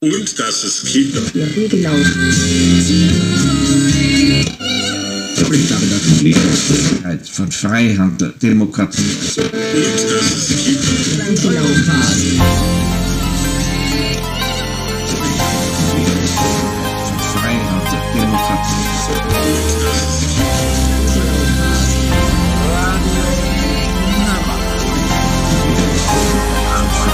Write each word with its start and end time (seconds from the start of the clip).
Und 0.00 0.38
das 0.38 0.62
ist 0.62 0.84
Kino. 0.86 1.20
Ja, 1.34 1.44
genau. 1.68 1.92
Ich 5.50 5.66
glaube, 5.66 5.86
das 5.90 6.02
Friedensfreiheit, 6.20 7.28
von 7.28 7.50
Freihandel, 7.50 8.32
Demokratie. 8.40 9.02
Und 9.02 9.42
das 9.44 10.30
ist 10.36 10.56
Kino. 10.64 10.82
Genau. 11.42 11.64
Von 17.02 17.18
Freihandel, 17.34 17.98
Demokratie. 18.14 18.86
Und 18.94 19.74
das 19.82 19.98
ist 20.06 20.30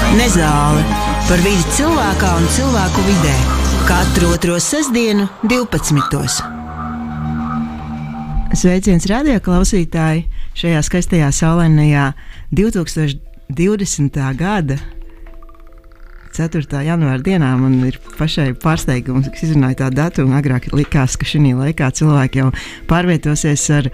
Kino. 0.05 0.17
Nezal. 0.17 1.04
Par 1.25 1.41
vidi 1.41 1.63
cilvēkā 1.73 2.31
un 2.37 2.47
cilvēku 2.53 3.03
vidē. 3.07 3.35
Katru 3.89 4.29
otro 4.35 4.59
sestdienu, 4.61 5.25
12. 5.49 6.43
Sveiciens 8.55 9.07
radio 9.09 9.39
klausītāji 9.45 10.27
šajā 10.59 10.83
skaistajā 10.85 11.31
saulainajā 11.33 12.11
2020. 12.53 14.21
gada 14.37 14.77
4. 16.37 16.85
janvāra 16.85 17.23
dienā 17.25 17.55
man 17.57 17.81
ir 17.89 17.97
pašai 18.19 18.51
pārsteigums, 18.61 19.31
ka 19.33 19.47
izrunāju 19.47 19.81
tādu 19.81 20.03
datumu. 20.03 20.37
Agrāk 20.37 20.69
likās, 20.77 21.17
ka 21.17 21.25
šī 21.25 21.55
laikā 21.55 21.89
cilvēki 21.95 22.43
jau 22.43 22.51
pārvietosies 22.91 23.65
ar 23.73 23.89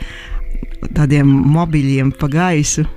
tādiem 0.96 1.30
mobiļiem 1.30 2.10
pa 2.18 2.32
gaisu. 2.32 2.88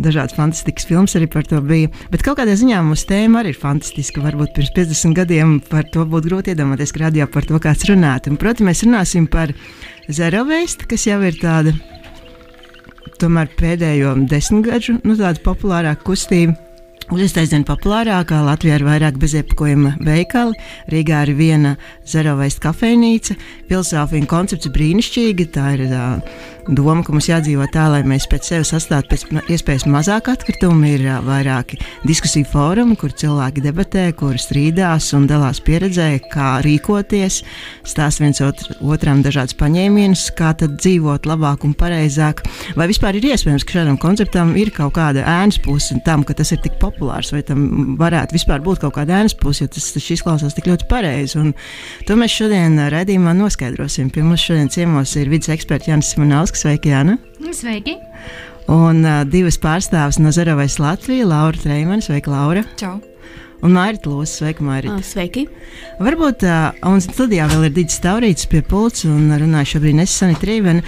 Dažādas 0.00 0.36
fantastiskas 0.36 0.86
filmas 0.88 1.14
arī 1.18 1.28
par 1.28 1.44
to 1.48 1.60
bija. 1.64 1.90
Bet 2.12 2.24
kādā 2.24 2.54
ziņā 2.56 2.80
mūsu 2.86 3.08
tēma 3.10 3.42
arī 3.42 3.52
ir 3.52 3.60
fantastiska. 3.60 4.22
Varbūt 4.24 4.54
pirms 4.56 4.72
50 4.76 5.16
gadiem 5.18 5.58
par 5.68 5.84
to 5.92 6.06
būtu 6.08 6.30
grūti 6.30 6.54
iedomāties, 6.54 6.94
ka 6.96 7.04
radio 7.04 7.28
par 7.28 7.48
to 7.48 7.60
kāds 7.60 7.84
runātu. 7.90 8.32
Un, 8.32 8.40
protams, 8.40 8.70
mēs 8.70 8.84
runāsim 8.86 9.28
par 9.30 9.52
zero 10.08 10.46
waste, 10.48 10.88
kas 10.88 11.04
jau 11.10 11.20
ir 11.26 11.36
tāda 11.42 11.76
tomēr 13.20 13.52
pēdējo 13.60 14.16
desmitgadžu 14.30 15.00
nu, 15.04 15.20
populārāka 15.44 16.06
kustība. 16.08 16.56
Kļūst 17.10 17.40
aizvien 17.40 17.64
populārākā, 17.66 18.36
Latvijā 18.46 18.76
ir 18.78 18.84
vairāk 18.86 19.16
bezepakojuma 19.18 19.96
veikali, 20.06 20.54
Rīgā 20.92 21.24
ir 21.26 21.32
viena 21.34 21.72
zero 22.06 22.36
waste 22.38 22.62
kafejnīca. 22.62 23.34
Filozofija 23.66 24.22
un 24.22 24.28
koncepts 24.30 24.70
brīnišķīgi. 24.70 25.48
Tā 25.50 25.72
ir 25.74 25.82
tā 25.90 26.04
doma, 26.76 27.02
ka 27.04 27.12
mums 27.14 27.28
jādzīvo 27.28 27.66
tā, 27.72 27.86
lai 27.92 28.00
mēs 28.06 28.26
pēc 28.30 28.46
sevis 28.52 28.70
sastāvētu 28.72 29.10
pēc 29.10 29.50
iespējas 29.54 29.86
mazāk 29.90 30.30
atkritumu. 30.32 30.86
Ir 30.90 31.04
vairāki 31.26 31.78
diskusiju 32.06 32.46
fórumi, 32.50 32.96
kur 32.98 33.12
cilvēki 33.14 33.64
debatē, 33.64 34.06
kur 34.16 34.38
strīdās 34.40 35.10
un 35.18 35.26
dalās 35.30 35.60
pieredzē, 35.64 36.08
kā 36.30 36.52
rīkoties, 36.64 37.40
stāsta 37.86 38.24
viens 38.24 38.40
otr, 38.44 38.74
otram 38.80 39.22
dažādas 39.24 39.56
paņēmienus, 39.60 40.28
kā 40.38 40.52
tad 40.58 40.78
dzīvot 40.80 41.28
labāk 41.30 41.66
un 41.68 41.74
pareizāk. 41.78 42.44
Vai 42.78 42.88
vispār 42.90 43.18
ir 43.18 43.28
iespējams, 43.32 43.66
ka 43.66 43.80
šādam 43.80 43.98
konceptam 44.00 44.54
ir 44.60 44.72
kaut 44.74 44.94
kāda 44.98 45.26
ēnas 45.26 45.60
puse 45.62 45.98
tam, 46.06 46.24
ka 46.26 46.36
tas 46.38 46.54
ir 46.54 46.62
tik 46.64 46.78
populārs, 46.82 47.32
vai 47.34 47.42
tam 47.46 47.96
varētu 48.00 48.36
vispār 48.38 48.62
būt 48.64 48.84
kaut 48.84 48.96
kāda 48.98 49.20
ēnas 49.20 49.36
puse, 49.38 49.64
jo 49.64 49.74
tas 49.74 49.90
taču 49.94 50.16
izklausās 50.16 50.56
tik 50.56 50.70
ļoti 50.70 50.88
pareizi. 50.90 51.38
Un 51.40 51.52
to 52.08 52.16
mēs 52.18 52.34
šodien 52.40 52.78
ā, 52.80 52.88
raidījumā 52.94 53.34
noskaidrosim. 53.38 54.10
Pie 54.14 54.24
mums 54.26 54.44
šodien 54.46 54.70
ciemos 54.72 55.16
ir 55.18 55.30
vidas 55.32 55.52
eksperts 55.54 55.90
Jānis 55.90 56.14
Simonovskis. 56.14 56.59
Sveiki, 56.60 56.90
Jāna! 56.92 57.14
Sveiki! 57.56 57.94
Un 58.68 58.98
uh, 59.06 59.22
divas 59.24 59.56
pārstāvis 59.60 60.18
no 60.20 60.28
Zerovais 60.34 60.74
Latvijas, 60.76 61.28
Laura 61.30 61.56
Treimana, 61.56 62.04
sveika, 62.04 62.28
Laura. 62.34 62.64
Čau! 62.76 62.98
Un 63.64 63.72
Mārita 63.72 64.08
Lūsis, 64.08 64.38
sveika, 64.42 64.64
Mārita. 64.64 64.98
Ah, 64.98 65.04
Sveiki! 65.04 65.46
Varbūt 66.00 66.44
uh, 66.48 66.76
un 66.90 67.00
studijā 67.04 67.46
vēl 67.48 67.66
ir 67.68 67.74
Digis 67.78 68.00
Taurītis 68.04 68.48
pie 68.52 68.60
pults 68.64 69.06
un 69.08 69.32
runāju 69.40 69.74
šobrīd 69.74 69.98
Nesani 70.02 70.36
Trīvena. 70.40 70.84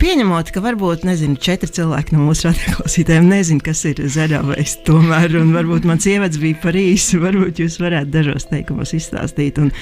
Pieņemot, 0.00 0.52
ka 0.54 0.64
varbūt, 0.64 1.04
nezinu, 1.08 1.36
četri 1.40 1.68
cilvēki 1.76 2.16
no 2.16 2.24
mūsu 2.24 2.48
radioklausītājiem 2.48 3.28
nezinu, 3.28 3.64
kas 3.64 3.84
ir 3.92 4.00
Zerovais 4.12 4.78
tomēr, 4.88 5.36
un 5.42 5.52
varbūt 5.56 5.88
mans 5.88 6.08
ievads 6.08 6.40
bija 6.40 6.60
par 6.64 6.80
īsu, 6.80 7.20
varbūt 7.26 7.60
jūs 7.60 7.76
varētu 7.84 8.16
dažos 8.16 8.48
teikumos 8.52 8.96
izstāstīt, 8.96 9.60
un, 9.60 9.72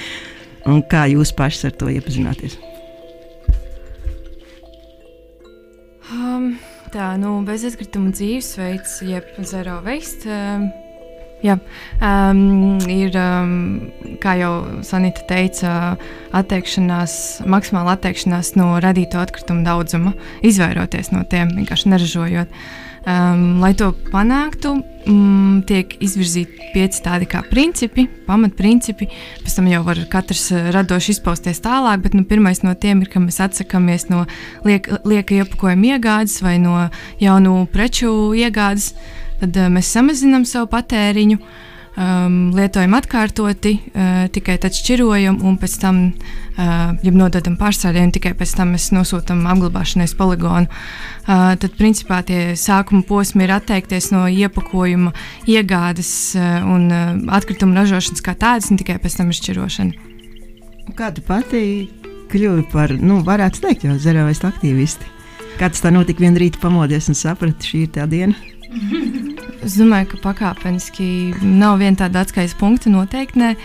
un 0.67 0.83
kā 0.91 1.07
jūs 1.13 1.31
pašs 1.35 1.69
ar 1.71 1.79
to 1.79 1.91
iepazināties. 1.95 2.59
Tā, 6.93 7.13
nu, 7.21 7.39
bezatkritumu 7.47 8.13
dzīvesveids, 8.15 8.99
jeb 9.05 9.27
zero 9.47 9.79
waste. 9.85 10.29
Um, 10.29 10.67
jā, 11.45 11.55
um, 12.01 12.79
ir, 12.91 13.15
um, 13.19 13.55
kā 14.23 14.35
jau 14.39 14.53
Sanita 14.85 15.23
teica, 15.29 15.73
atteikšanās, 16.35 17.15
maksimāla 17.49 17.95
atteikšanās 17.97 18.53
no 18.59 18.73
radīto 18.83 19.21
atkritumu 19.21 19.65
daudzuma, 19.67 20.15
izvairoties 20.45 21.13
no 21.15 21.25
tiem, 21.29 21.53
vienkārši 21.59 21.93
neražojot. 21.93 22.61
Um, 23.09 23.57
lai 23.57 23.71
to 23.73 23.87
panāktu, 24.11 24.75
mm, 25.09 25.61
tiek 25.65 25.95
izvirzīti 26.03 26.67
pieci 26.75 26.99
tādi 27.01 27.25
kā 27.29 27.39
principi, 27.47 28.03
pamatprincipi. 28.27 29.07
Pēc 29.41 29.55
tam 29.55 29.69
jau 29.71 29.79
var 29.87 30.01
katrs 30.11 30.43
eh, 30.53 30.67
radoši 30.75 31.15
izpausties 31.15 31.63
tālāk, 31.65 32.03
bet 32.03 32.17
nu, 32.17 32.21
pirmais 32.29 32.61
no 32.61 32.75
tiem 32.77 33.01
ir, 33.01 33.09
ka 33.09 33.21
mēs 33.23 33.39
atsakāmies 33.47 34.11
no 34.11 34.27
liek, 34.67 34.91
lieka 35.09 35.39
iepakojuma 35.39 35.95
iegādes 35.95 36.37
vai 36.45 36.59
no 36.61 36.75
jaunu 37.23 37.63
preču 37.73 38.11
iegādes. 38.37 38.91
Tad 39.39 39.57
uh, 39.57 39.71
mēs 39.73 39.89
samazinām 39.95 40.45
savu 40.45 40.69
patēriņu, 40.75 41.39
um, 41.99 42.37
lietojam 42.55 42.95
atkārtoti, 42.97 43.75
uh, 43.91 44.23
tikai 44.33 44.55
tad 44.61 44.75
šķirojam 44.77 45.41
un 45.45 45.57
pēc 45.59 45.75
tam 45.81 46.01
uh, 46.09 46.95
ja 47.03 47.13
nododam 47.13 47.57
pārstrādē, 47.59 48.03
un 48.07 48.13
tikai 48.15 48.33
pēc 48.39 48.55
tam 48.57 48.73
mēs 48.75 48.89
nosūtām 48.95 49.43
apglabāšanai 49.51 50.07
poligonu. 50.19 50.69
Uh, 51.29 51.53
tad, 51.59 51.75
principā, 51.77 52.21
tie 52.25 52.55
sākuma 52.59 53.03
posmi 53.07 53.45
ir 53.45 53.55
atteikties 53.59 54.11
no 54.15 54.25
iepakojuma, 54.31 55.13
iegādes 55.49 56.11
uh, 56.39 56.65
un 56.65 56.89
uh, 56.89 57.13
atkrituma 57.35 57.81
ražošanas 57.81 58.25
kā 58.25 58.35
tādas, 58.39 58.71
un 58.71 58.79
tikai 58.81 58.97
pēc 59.03 59.19
tam 59.19 59.33
ir 59.33 59.39
šķirošana. 59.41 60.07
Kā 60.97 61.11
tu 61.13 61.21
pati 61.25 61.63
kļuvi 62.31 62.65
par, 62.71 62.93
nu, 62.97 63.21
varētu 63.25 63.65
teikt, 63.65 63.85
jau 63.85 63.97
Zerovais 64.01 64.41
aktīvisti? 64.45 65.17
Kā 65.59 65.67
tas 65.67 65.83
tā 65.83 65.91
notika 65.91 66.23
vienā 66.23 66.39
rītā 66.39 66.61
pamodies 66.61 67.09
un 67.11 67.17
saprati, 67.19 67.67
šī 67.67 67.83
ir 67.83 67.93
tā 67.97 68.07
diena? 68.09 68.37
Es 68.69 69.75
domāju, 69.79 70.11
ka 70.11 70.19
pakāpeniski 70.29 71.33
nav 71.41 71.79
viena 71.81 72.05
tāda 72.05 72.21
atskaites 72.23 72.53
punkta 72.57 72.91
noteikti, 72.93 73.55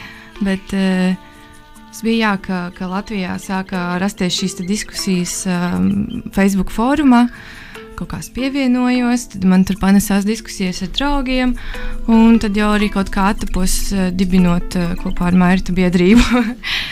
bet 0.44 0.72
uh, 0.72 1.12
tas 1.91 2.00
bija 2.04 2.31
jā, 2.31 2.32
ka, 2.47 2.60
ka 2.76 2.88
Latvijā 2.88 3.37
sāka 3.43 3.98
rasties 4.00 4.38
šīs 4.38 4.56
diskusijas 4.64 5.37
um, 5.50 6.25
Facebook 6.34 6.72
fórumā. 6.72 7.26
Kaut 7.94 8.10
kā 8.10 8.19
es 8.19 8.31
pievienojos, 8.34 9.28
tad 9.37 9.44
man 9.47 9.62
tur 9.69 9.78
panesās 9.78 10.25
diskusijas 10.26 10.81
ar 10.82 10.91
draugiem, 10.97 11.53
un 12.10 12.41
tad 12.43 12.56
jau 12.59 12.72
arī 12.75 12.88
kaut 12.91 13.12
kā 13.14 13.28
attapos 13.34 13.76
uh, 13.93 14.09
dibinot 14.10 14.81
uh, 14.81 14.97
kopā 15.04 15.28
ar 15.31 15.38
Mairtu 15.44 15.76
biedrību. 15.76 16.44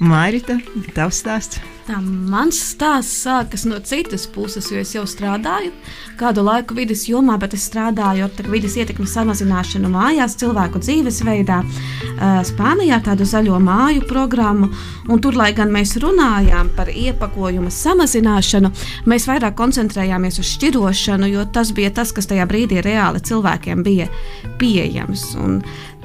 Mairita, 0.00 0.56
tavs 0.96 1.18
stāsts. 1.20 1.60
Tā, 1.84 1.98
mans 2.00 2.56
stāsts 2.70 3.24
sākas 3.26 3.66
no 3.68 3.76
citas 3.84 4.22
puses, 4.30 4.70
jo 4.72 4.78
es 4.80 4.94
jau 4.94 5.02
strādāju 5.08 5.74
kādu 6.20 6.44
laiku 6.46 6.76
vidas 6.76 7.02
jomā, 7.08 7.34
bet 7.40 7.52
es 7.56 7.66
strādāju 7.68 8.24
ar 8.28 8.48
vidas 8.52 8.78
ietekmes 8.80 9.12
samazināšanu 9.16 9.90
mājās, 9.92 10.38
cilvēku 10.40 10.80
dzīvesveidā, 10.80 11.58
Spānijā 12.48 13.00
tādu 13.04 13.26
zaļo 13.28 13.58
māju 13.64 14.06
programmu. 14.08 14.70
Un 15.10 15.20
tur, 15.24 15.36
lai 15.36 15.50
gan 15.56 15.72
mēs 15.72 15.96
runājām 16.00 16.72
par 16.76 16.88
iepakojuma 16.92 17.72
samazināšanu, 17.74 18.72
mēs 19.10 19.28
vairāk 19.28 19.56
koncentrējāmies 19.58 20.40
uz 20.40 20.54
šķirošanu, 20.54 21.28
jo 21.32 21.44
tas 21.52 21.72
bija 21.76 21.92
tas, 22.00 22.12
kas 22.16 22.28
tajā 22.30 22.48
brīdī 22.48 22.80
reāli 22.84 23.20
cilvēkiem 23.24 23.84
bija 23.84 24.08
pieejams. 24.60 25.32
Un 25.40 25.60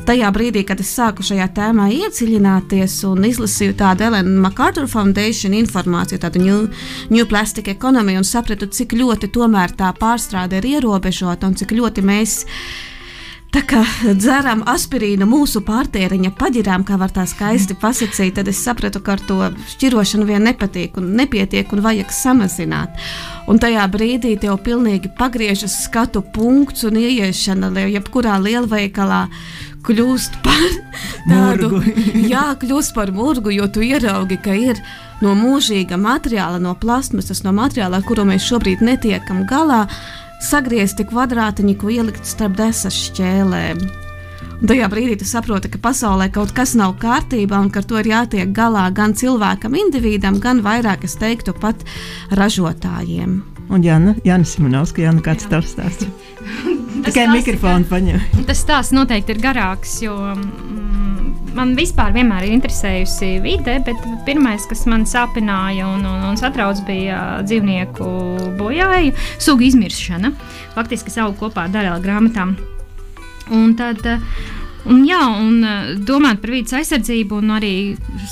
tajā 0.05 0.29
brīdī, 0.33 0.63
kad 0.67 0.81
es 0.81 0.91
sāku 0.95 1.25
šajā 1.25 1.47
tēmā 1.57 1.87
iedziļināties 1.95 2.97
un 3.09 3.25
izlasīju 3.27 3.75
tādu 3.79 4.07
Elena 4.07 4.41
MacArthur 4.45 4.87
Foundation 4.91 5.55
informāciju, 5.57 6.21
tādu 6.21 6.41
New, 6.43 6.65
new 7.13 7.27
Plastic 7.29 7.69
Economy, 7.73 8.17
un 8.19 8.27
sapratu, 8.27 8.69
cik 8.69 8.97
ļoti 8.97 9.31
tomēr 9.33 9.75
tā 9.77 9.91
pārstrāde 9.99 10.59
ir 10.59 10.75
ierobežota 10.75 11.49
un 11.49 11.57
cik 11.57 11.75
ļoti 11.77 12.05
mēs. 12.05 12.41
Tā 13.55 13.61
kā 13.63 13.81
dzeram 14.19 14.65
aspirīnu 14.67 15.23
mūsu 15.31 15.61
pārtēriņa 15.63 16.33
paģirām, 16.35 16.83
kā 16.83 16.97
var 16.99 17.13
tā 17.15 17.23
skaisti 17.29 17.77
pasakīt, 17.79 18.33
tad 18.35 18.49
es 18.51 18.59
sapratu, 18.59 18.99
ka 18.99 19.13
ar 19.15 19.23
to 19.29 19.37
šķirošanu 19.71 20.27
vien 20.27 20.43
nepatīk 20.43 20.97
un 20.99 21.13
nepietiek 21.15 21.71
un 21.71 21.83
vajag 21.85 22.11
samazināt. 22.11 22.99
Un 23.47 23.61
tajā 23.61 23.85
brīdī 23.93 24.33
tev 24.41 24.57
pilnīgi 24.65 25.13
pagriežas 25.15 25.77
skatu 25.85 26.19
punkts 26.35 26.83
un 26.83 26.99
ieiešana 26.99 27.71
jebkurā 27.93 28.35
lielveikalā 28.43 29.21
kļūst 29.85 30.39
par 30.45 30.63
tādu 31.31 31.81
jā, 32.33 32.47
kļūst 32.61 32.95
par 32.97 33.11
murgu, 33.15 33.53
jo 33.55 33.67
tu 33.71 33.83
ieraugi, 33.85 34.39
ka 34.41 34.55
ir 34.57 34.81
no 35.23 35.35
mūžīga 35.37 35.99
materiāla, 36.01 36.59
no 36.61 36.75
plasmasas, 36.79 37.43
no 37.45 37.53
materiāla, 37.55 38.01
ar 38.01 38.07
kuru 38.07 38.27
mēs 38.27 38.47
šobrīd 38.49 38.83
netiekam 38.85 39.45
galā, 39.49 39.85
sagriezti 40.43 41.05
kvadrātiņi, 41.09 41.77
ko 41.79 41.93
ielikt 41.93 42.27
starp 42.27 42.57
desas 42.59 42.97
šķēlēm. 43.07 43.85
Un 44.55 44.69
tajā 44.71 44.87
brīdī 44.87 45.17
tu 45.19 45.27
saproti, 45.27 45.69
ka 45.73 45.81
pasaulē 45.83 46.29
kaut 46.33 46.53
kas 46.55 46.77
nav 46.79 46.95
kārtībā 47.01 47.59
un 47.59 47.67
ka 47.73 47.81
ar 47.81 47.89
to 47.89 47.99
ir 47.99 48.11
jātiek 48.13 48.53
galā 48.55 48.85
gan 48.95 49.15
cilvēkam, 49.17 49.75
individam, 49.79 50.39
gan 50.43 50.63
vairāk, 50.63 51.03
es 51.07 51.17
teiktu, 51.19 51.55
pat 51.59 51.83
ražotājiem. 52.39 53.41
Un 53.65 53.83
Jāna, 53.83 54.15
Jāna 54.23 54.47
Simonovska, 54.47 55.03
Jāna, 55.03 55.25
kāds 55.25 55.49
tavs 55.51 55.75
stāsts? 55.75 56.07
Tikai 57.05 57.25
mikrofonu 57.29 57.85
paņem. 57.89 58.21
Tas 58.47 58.61
stāsts 58.63 58.95
noteikti 58.95 59.35
ir 59.35 59.41
garāks, 59.43 59.99
jo 60.03 60.15
mm, 60.15 61.53
man 61.57 61.75
vispār 61.77 62.15
vienmēr 62.15 62.47
ir 62.47 62.55
interesējusi 62.57 63.35
vide, 63.43 63.77
bet 63.85 64.07
pirmais, 64.27 64.65
kas 64.69 64.85
man 64.89 65.05
sāpināja 65.09 65.87
un, 65.91 66.05
un, 66.09 66.25
un 66.31 66.39
satrauc, 66.39 66.81
bija 66.87 67.21
dzīvnieku 67.45 68.09
bojāja, 68.59 69.13
sugu 69.37 69.67
izmiršana. 69.69 70.33
Faktiski 70.75 71.13
es 71.13 71.19
augu 71.21 71.37
kopā 71.45 71.67
ar 71.67 71.75
Darēla 71.75 72.01
grāmatām. 72.03 72.55
Un 73.53 73.75
tad 73.77 74.01
uh, 74.09 74.21
Un, 74.85 75.01
jā, 75.07 75.17
un 75.41 75.63
eh, 75.65 75.93
domājot 76.05 76.41
par 76.43 76.51
vidas 76.53 76.75
aizsardzību, 76.77 77.39
un 77.41 77.53
arī 77.55 77.75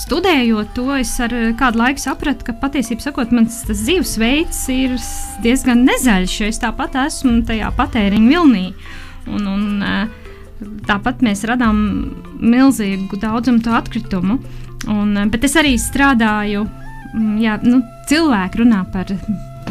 studējot 0.04 0.76
to, 0.78 0.86
es 1.00 1.14
ar 1.24 1.34
eh, 1.34 1.48
kādu 1.58 1.82
laiku 1.82 2.04
sapratu, 2.04 2.46
ka 2.46 2.54
patiesībā 2.62 3.26
mans 3.34 3.64
dzīvesveids 3.72 4.60
ir 4.74 4.94
diezgan 5.42 5.82
nezaļš, 5.88 6.36
jo 6.42 6.50
es 6.52 6.62
tāpat 6.62 7.00
esmu 7.08 7.40
tajā 7.50 7.72
patēriņa 7.78 8.30
vilnī. 8.30 8.68
Un, 9.34 9.48
un, 9.50 9.66
eh, 9.82 10.68
tāpat 10.86 11.26
mēs 11.26 11.42
radām 11.50 11.82
milzīgu 12.38 13.18
daudzumu 13.18 13.64
to 13.66 13.74
atkritumu. 13.74 14.38
Un, 14.94 15.18
bet 15.34 15.48
es 15.48 15.58
arī 15.58 15.74
strādāju, 15.80 16.68
jā, 17.42 17.58
nu, 17.66 17.82
cilvēki 18.12 18.62
runā 18.62 18.84
par 18.94 19.10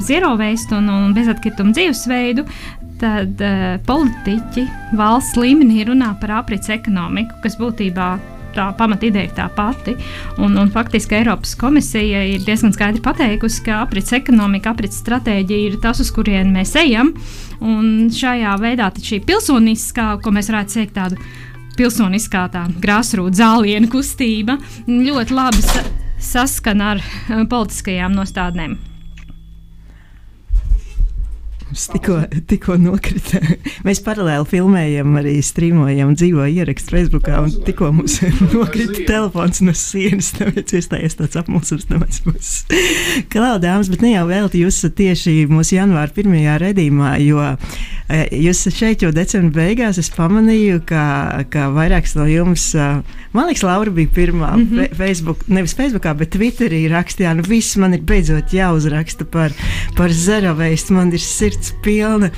zero 0.02 0.34
waste 0.40 0.74
un, 0.74 0.88
un 0.90 1.14
bezatkritumu 1.14 1.76
dzīvesveidu, 1.76 2.46
tad 3.02 3.42
uh, 3.42 3.64
politiķi 3.86 4.66
valsts 4.98 5.38
līmenī 5.40 5.82
runā 5.88 6.12
par 6.22 6.38
aprits 6.42 6.70
ekonomiku, 6.72 7.42
kas 7.42 7.58
būtībā 7.60 8.12
tā 8.52 8.68
pamatīdeja 8.76 9.28
ir 9.28 9.34
tā 9.36 9.46
pati. 9.56 9.94
Un, 10.42 10.56
un 10.60 10.70
faktiski 10.72 11.18
Eiropas 11.18 11.54
komisija 11.58 12.22
ir 12.34 12.44
diezgan 12.46 12.74
skaidri 12.74 13.02
pateikusi, 13.04 13.62
ka 13.66 13.82
aprits 13.86 14.12
ekonomika, 14.16 14.74
aprits 14.74 15.00
stratēģija 15.02 15.70
ir 15.70 15.80
tas, 15.82 16.02
uz 16.04 16.12
kurien 16.14 16.52
mēs 16.54 16.74
ejam. 16.80 17.14
Un 17.62 18.10
šajā 18.12 18.54
veidā 18.62 18.90
šī 18.98 19.22
pilsoniskā, 19.26 20.12
ko 20.22 20.34
mēs 20.34 20.52
varētu 20.52 20.78
teikt, 20.78 20.96
tādu 20.98 21.20
pilsoniskā 21.78 22.46
tā 22.52 22.66
grāsrūta 22.82 23.40
zālienu 23.40 23.88
kustība 23.92 24.58
ļoti 24.86 25.36
labi 25.36 25.64
sa 25.64 25.84
saskana 26.22 26.94
ar 26.94 27.02
uh, 27.02 27.44
politiskajām 27.50 28.14
nostādnēm. 28.14 28.91
Mums 31.72 31.86
tikko, 31.88 32.18
tikko 32.48 32.74
nokrita. 32.76 33.38
Mēs 33.86 34.02
paralēli 34.04 34.44
filmējam, 34.50 35.14
arī 35.16 35.38
strīmojam 35.40 36.10
dzīvo 36.12 36.44
ierakstu 36.52 36.92
Facebookā, 36.92 37.38
un 37.46 37.54
tikko 37.64 37.88
mums 37.96 38.18
nokrita 38.52 39.06
telefons 39.08 39.62
no 39.64 39.72
sienas, 39.72 40.34
tāpēc 40.36 40.74
iestājies 40.76 41.16
tāds 41.16 41.38
apmulsums 41.40 41.88
no 41.88 42.02
manas 42.02 42.20
puses. 42.26 42.82
Klaudāms, 43.32 43.88
bet 43.88 44.04
ne 44.04 44.12
jau 44.18 44.26
vēl 44.28 44.52
jūs 44.60 44.82
esat 44.82 44.98
tieši 45.00 45.46
mūsu 45.48 45.78
janvāra 45.78 46.12
pirmajā 46.12 46.58
redzīmā, 46.60 47.14
jo 47.24 47.40
e, 47.40 48.20
jūs 48.42 48.66
šeit 48.76 49.06
jau 49.06 49.14
decembra 49.16 49.62
beigās, 49.62 49.96
es 50.02 50.12
pamanīju, 50.12 50.82
ka, 50.92 51.06
ka 51.48 51.70
vairāks 51.72 52.18
no 52.20 52.28
jums, 52.28 52.66
man 53.32 53.48
liekas, 53.48 53.64
Laura 53.64 53.96
bija 53.96 54.12
pirmā 54.12 54.52
mm 54.58 54.68
-hmm. 54.68 54.94
Facebook, 55.00 55.48
nevis 55.48 55.72
Facebookā, 55.78 56.12
bet 56.20 56.36
Twitterī 56.36 56.84
rakstījā, 56.92 57.32
nu 57.40 57.48
viss 57.48 57.80
man 57.80 57.96
ir 57.96 58.04
beidzot 58.04 58.52
jāuzraksta 58.52 59.24
par, 59.24 59.56
par 59.96 60.12
zero 60.12 60.52
waste, 60.60 60.92
man 60.92 61.08
ir 61.16 61.24
sirds 61.24 61.61
sirds 61.62 61.82
pilna. 61.82 62.30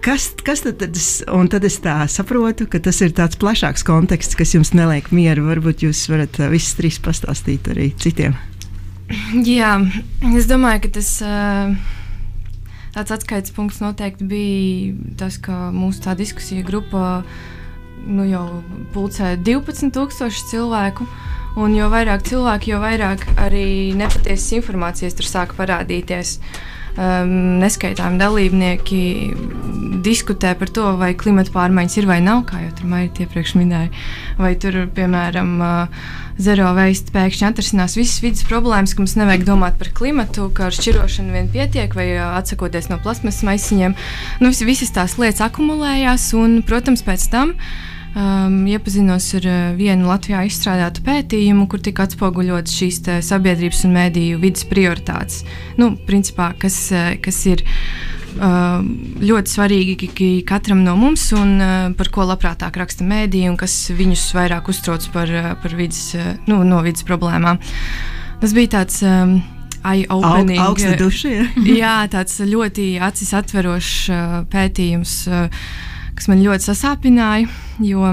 Kas, 0.00 0.30
kas 0.44 0.62
tad, 0.64 0.78
tad 0.80 0.96
es, 0.96 1.22
tad 1.52 1.64
es 1.64 1.76
tā 1.84 2.06
saprotu, 2.08 2.66
ka 2.66 2.80
tas 2.80 3.00
ir 3.04 3.12
tāds 3.12 3.36
plašāks 3.36 3.84
konteksts, 3.84 4.36
kas 4.36 4.54
jums 4.54 4.72
neliek 4.72 5.10
mieru. 5.12 5.44
Varbūt 5.50 5.84
jūs 5.84 6.06
varat 6.08 6.38
uh, 6.40 6.48
visus 6.48 6.76
trīs 6.78 6.98
pastāstīt 6.98 7.68
arī 7.68 7.92
citiem. 8.00 8.36
Jā, 9.44 9.76
es 10.32 10.48
domāju, 10.48 10.86
ka 10.86 10.92
tas 10.96 11.10
uh, 11.20 11.74
tāds 12.94 13.12
atskaites 13.12 13.52
punkts 13.52 13.82
noteikti 13.82 14.24
bija 14.24 14.94
tas, 15.20 15.36
ka 15.36 15.68
mūsu 15.74 16.06
tā 16.06 16.16
diskusija 16.16 16.64
grupa 16.64 17.20
nu, 18.06 18.24
jau 18.24 18.62
pulcē 18.94 19.34
12,000 19.36 20.48
cilvēku. 20.48 21.04
Un 21.60 21.74
jo 21.74 21.90
vairāk 21.90 22.22
cilvēku, 22.24 22.70
jo 22.70 22.78
vairāk 22.80 23.26
arī 23.42 23.90
nepatiesas 23.98 24.54
informācijas 24.62 25.16
tur 25.18 25.26
sāk 25.26 25.56
parādīties. 25.58 26.38
Uh, 26.38 26.68
um, 26.96 27.34
neskaitāmi 27.62 28.20
dalībnieki 28.20 29.02
diskutē 30.04 30.54
par 30.58 30.72
to, 30.72 30.86
vai 31.00 31.12
klimata 31.18 31.52
pārmaiņas 31.54 31.98
ir 32.00 32.08
vai 32.08 32.18
nav, 32.24 32.44
kā 32.48 32.62
jau 32.64 32.72
tur 32.78 32.90
Maija 32.90 33.10
iepriekš 33.24 33.54
minēja. 33.58 33.90
Vai 34.40 34.54
tur, 34.60 34.82
piemēram, 34.96 35.52
uh, 35.60 36.08
zero 36.40 36.70
veist 36.76 37.12
pēkšņi 37.14 37.48
atrisinās 37.50 37.98
visas 37.98 38.22
vidas 38.24 38.46
problēmas, 38.48 38.94
ka 38.94 39.04
mums 39.04 39.16
nevajag 39.20 39.46
domāt 39.48 39.78
par 39.80 39.92
klimatu, 39.96 40.48
ka 40.56 40.68
ar 40.70 40.76
šķirošanu 40.76 41.36
vien 41.36 41.52
pietiek, 41.52 41.94
vai 41.96 42.08
uh, 42.16 42.34
atsakoties 42.40 42.90
no 42.92 43.00
plasmasas 43.02 43.44
maisiņiem. 43.46 43.96
Nu, 44.40 44.52
visas 44.66 44.94
tās 44.96 45.18
lietas 45.20 45.44
akumulējās, 45.50 46.30
un, 46.40 46.60
protams, 46.66 47.04
pēc 47.06 47.28
tam 47.32 47.56
um, 48.14 48.66
iepazinos 48.66 49.28
ar 49.38 49.46
uh, 49.46 49.58
vienu 49.78 50.08
Latvijā 50.10 50.42
izstrādātu 50.48 51.04
pētījumu, 51.06 51.66
kur 51.70 51.82
tika 51.84 52.06
atspoguļotas 52.08 52.76
šīs 52.76 53.02
sabiedrības 53.26 53.84
un 53.86 53.96
mēdīju 53.96 54.40
vidas 54.42 54.66
prioritātes. 54.70 55.44
Nu, 55.80 55.92
principā, 56.08 56.50
kas, 56.58 56.78
uh, 56.94 57.12
kas 57.22 57.38
ir 57.50 57.62
uh, 57.66 58.80
ļoti 59.20 59.54
svarīgi 59.54 60.32
katram 60.48 60.82
no 60.86 60.96
mums 61.00 61.28
un 61.36 61.54
uh, 61.58 61.76
par 61.98 62.10
ko 62.14 62.26
labprātāk 62.30 62.80
raksta 62.80 63.06
mēdīji 63.06 63.52
un 63.52 63.60
kas 63.60 63.76
viņus 63.94 64.26
vairāk 64.38 64.72
uztrauc 64.72 65.06
par, 65.14 65.30
par 65.62 65.78
vidas, 65.78 66.10
nu, 66.50 66.62
no 66.66 66.82
vidas 66.86 67.06
problēmām. 67.06 67.62
Tas 68.40 68.56
bija 68.56 68.78
tāds. 68.80 69.02
Um, 69.06 69.40
Eye-opening. 69.80 70.58
Aug, 70.60 70.76
jā, 71.80 71.94
tāds 72.12 72.34
ļoti 72.44 72.98
acis 73.00 73.30
atverošs 73.38 74.10
pētījums. 74.52 75.14
Uh, 75.24 75.62
kas 76.20 76.28
man 76.28 76.42
ļoti 76.44 76.68
sasāpināja, 76.68 77.48
jo 77.80 78.12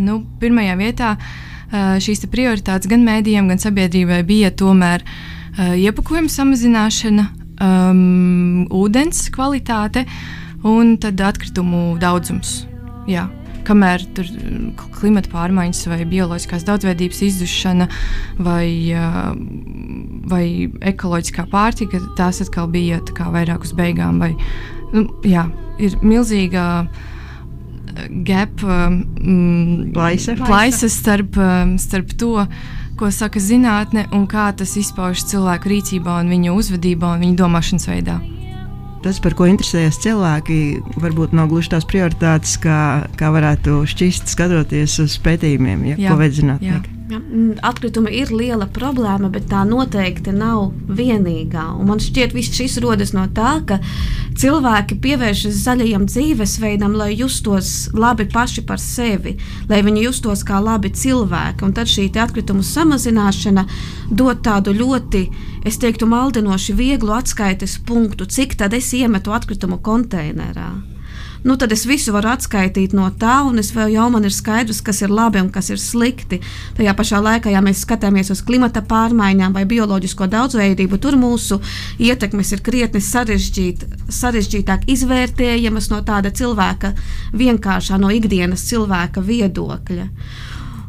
nu, 0.00 0.22
pirmajā 0.40 0.76
vietā 0.80 1.10
šīs 2.00 2.24
prioritātes 2.32 2.88
gan 2.88 3.04
mēdījiem, 3.04 3.50
gan 3.50 3.60
sabiedrībai 3.60 4.22
bija 4.24 4.48
tomēr 4.56 5.04
iepakojuma 5.58 6.32
samazināšana, 6.32 7.26
um, 7.60 8.64
ūdens 8.72 9.26
kvalitāte 9.34 10.06
un 10.64 10.96
atkritumu 10.96 11.98
daudzums. 12.00 12.62
Jā. 13.10 13.28
Kamēr 13.68 14.00
tur 14.16 14.24
klimata 14.96 15.28
pārmaiņas 15.28 15.82
vai 15.90 15.98
bioloģiskās 16.08 16.64
daudzveidības 16.64 17.18
izzušana 17.26 17.88
vai, 18.40 18.96
vai 20.30 20.44
ekoloģiskā 20.88 21.44
pārtika, 21.52 22.00
tās 22.16 22.40
atkal 22.40 22.70
bija 22.72 23.02
vairāk 23.34 23.68
uz 23.68 23.74
beigām. 23.76 24.22
Vai, 24.24 24.30
nu, 24.94 25.06
jā, 25.26 25.46
ir 25.82 25.96
milzīga 26.02 26.64
eh, 26.86 28.08
gap, 28.26 28.62
um, 28.64 28.98
plaisa. 29.94 30.36
plaisa 30.40 30.90
starp, 30.92 31.38
um, 31.38 31.76
starp 31.80 32.14
to, 32.18 32.34
ko 32.98 33.12
saka 33.14 33.40
zinātne 33.42 34.08
un 34.16 34.26
kā 34.30 34.50
tas 34.58 34.74
izpaužas 34.80 35.28
cilvēku 35.30 35.70
rīcībā, 35.74 36.18
un 36.22 36.32
viņu 36.34 36.56
uzvedībā 36.58 37.14
un 37.14 37.24
viņu 37.26 37.38
domāšanas 37.38 37.88
veidā. 37.90 38.18
Tas, 38.98 39.20
par 39.22 39.36
ko 39.38 39.46
interesējas 39.46 40.00
cilvēki, 40.02 40.58
varbūt 40.98 41.34
nav 41.38 41.52
gluži 41.52 41.70
tās 41.76 41.86
prioritātes, 41.86 42.56
kā, 42.58 43.06
kā 43.18 43.30
varētu 43.30 43.84
šķist 43.86 44.34
skatoties 44.34 44.98
uz 45.04 45.14
pētījumiem, 45.22 45.92
ja, 45.92 46.00
jā, 46.02 46.10
ko 46.10 46.30
zinātnieki. 46.34 46.97
Ja, 47.08 47.18
mm, 47.18 47.62
atkritumi 47.64 48.10
ir 48.12 48.28
liela 48.36 48.66
problēma, 48.68 49.30
bet 49.32 49.46
tā 49.48 49.62
noteikti 49.64 50.28
nav 50.36 50.74
vienīgā. 50.92 51.62
Un 51.80 51.88
man 51.88 52.02
šķiet, 52.04 52.34
ka 52.36 52.42
šis 52.44 52.76
rodas 52.84 53.14
no 53.16 53.22
tā, 53.32 53.54
ka 53.64 53.78
cilvēki 54.36 54.98
pievēršas 55.06 55.62
zaļajam 55.64 56.04
dzīvesveidam, 56.10 56.98
lai 57.00 57.14
justos 57.14 57.88
labi 57.96 58.26
paši 58.28 58.66
par 58.68 58.82
sevi, 58.82 59.38
lai 59.70 59.80
viņi 59.86 60.04
justos 60.04 60.44
kā 60.44 60.60
labi 60.60 60.92
cilvēki. 60.92 61.64
Un 61.64 61.72
tad 61.72 61.88
šī 61.88 62.10
atkritumu 62.12 62.66
samazināšana 62.66 63.64
dod 64.12 64.44
tādu 64.44 64.76
ļoti, 64.76 65.24
es 65.64 65.80
teiktu, 65.80 66.10
maldinoši 66.12 66.76
vieglu 66.76 67.16
atskaites 67.16 67.80
punktu, 67.88 68.28
cik 68.28 68.58
tad 68.60 68.76
es 68.76 68.92
iemetu 68.92 69.32
atkritumu 69.32 69.80
konteinerā 69.80 70.97
nu, 71.44 71.56
tad 71.56 71.72
es 71.72 71.84
visu 71.88 72.12
varu 72.14 72.32
atskaitīt 72.32 72.94
no 72.96 73.08
tā, 73.20 73.40
un 73.46 73.60
es 73.62 73.70
vēl 73.76 73.92
jau 73.94 74.08
man 74.12 74.26
ir 74.26 74.34
skaidrs, 74.34 74.80
kas 74.84 75.02
ir 75.04 75.12
labi 75.14 75.42
un 75.42 75.50
kas 75.54 75.70
ir 75.70 75.80
slikti. 75.82 76.40
Tajā 76.78 76.94
pašā 76.98 77.22
laikā, 77.24 77.52
ja 77.54 77.62
mēs 77.64 77.84
skatāmies 77.86 78.32
uz 78.34 78.42
klimata 78.46 78.82
pārmaiņām 78.82 79.54
vai 79.56 79.64
bioloģisko 79.68 80.28
daudzveidību, 80.34 81.00
tur 81.02 81.18
mūsu 81.20 81.60
ietekmes 82.02 82.52
ir 82.56 82.64
krietni 82.64 83.02
sarežģīt, 83.04 83.86
sarežģītāk 84.20 84.88
izvērtējamas 84.90 85.90
no 85.92 86.02
tāda 86.06 86.34
cilvēka 86.34 86.94
vienkāršā, 87.38 87.98
no 88.00 88.12
ikdienas 88.14 88.66
cilvēka 88.70 89.24
viedokļa. 89.24 90.08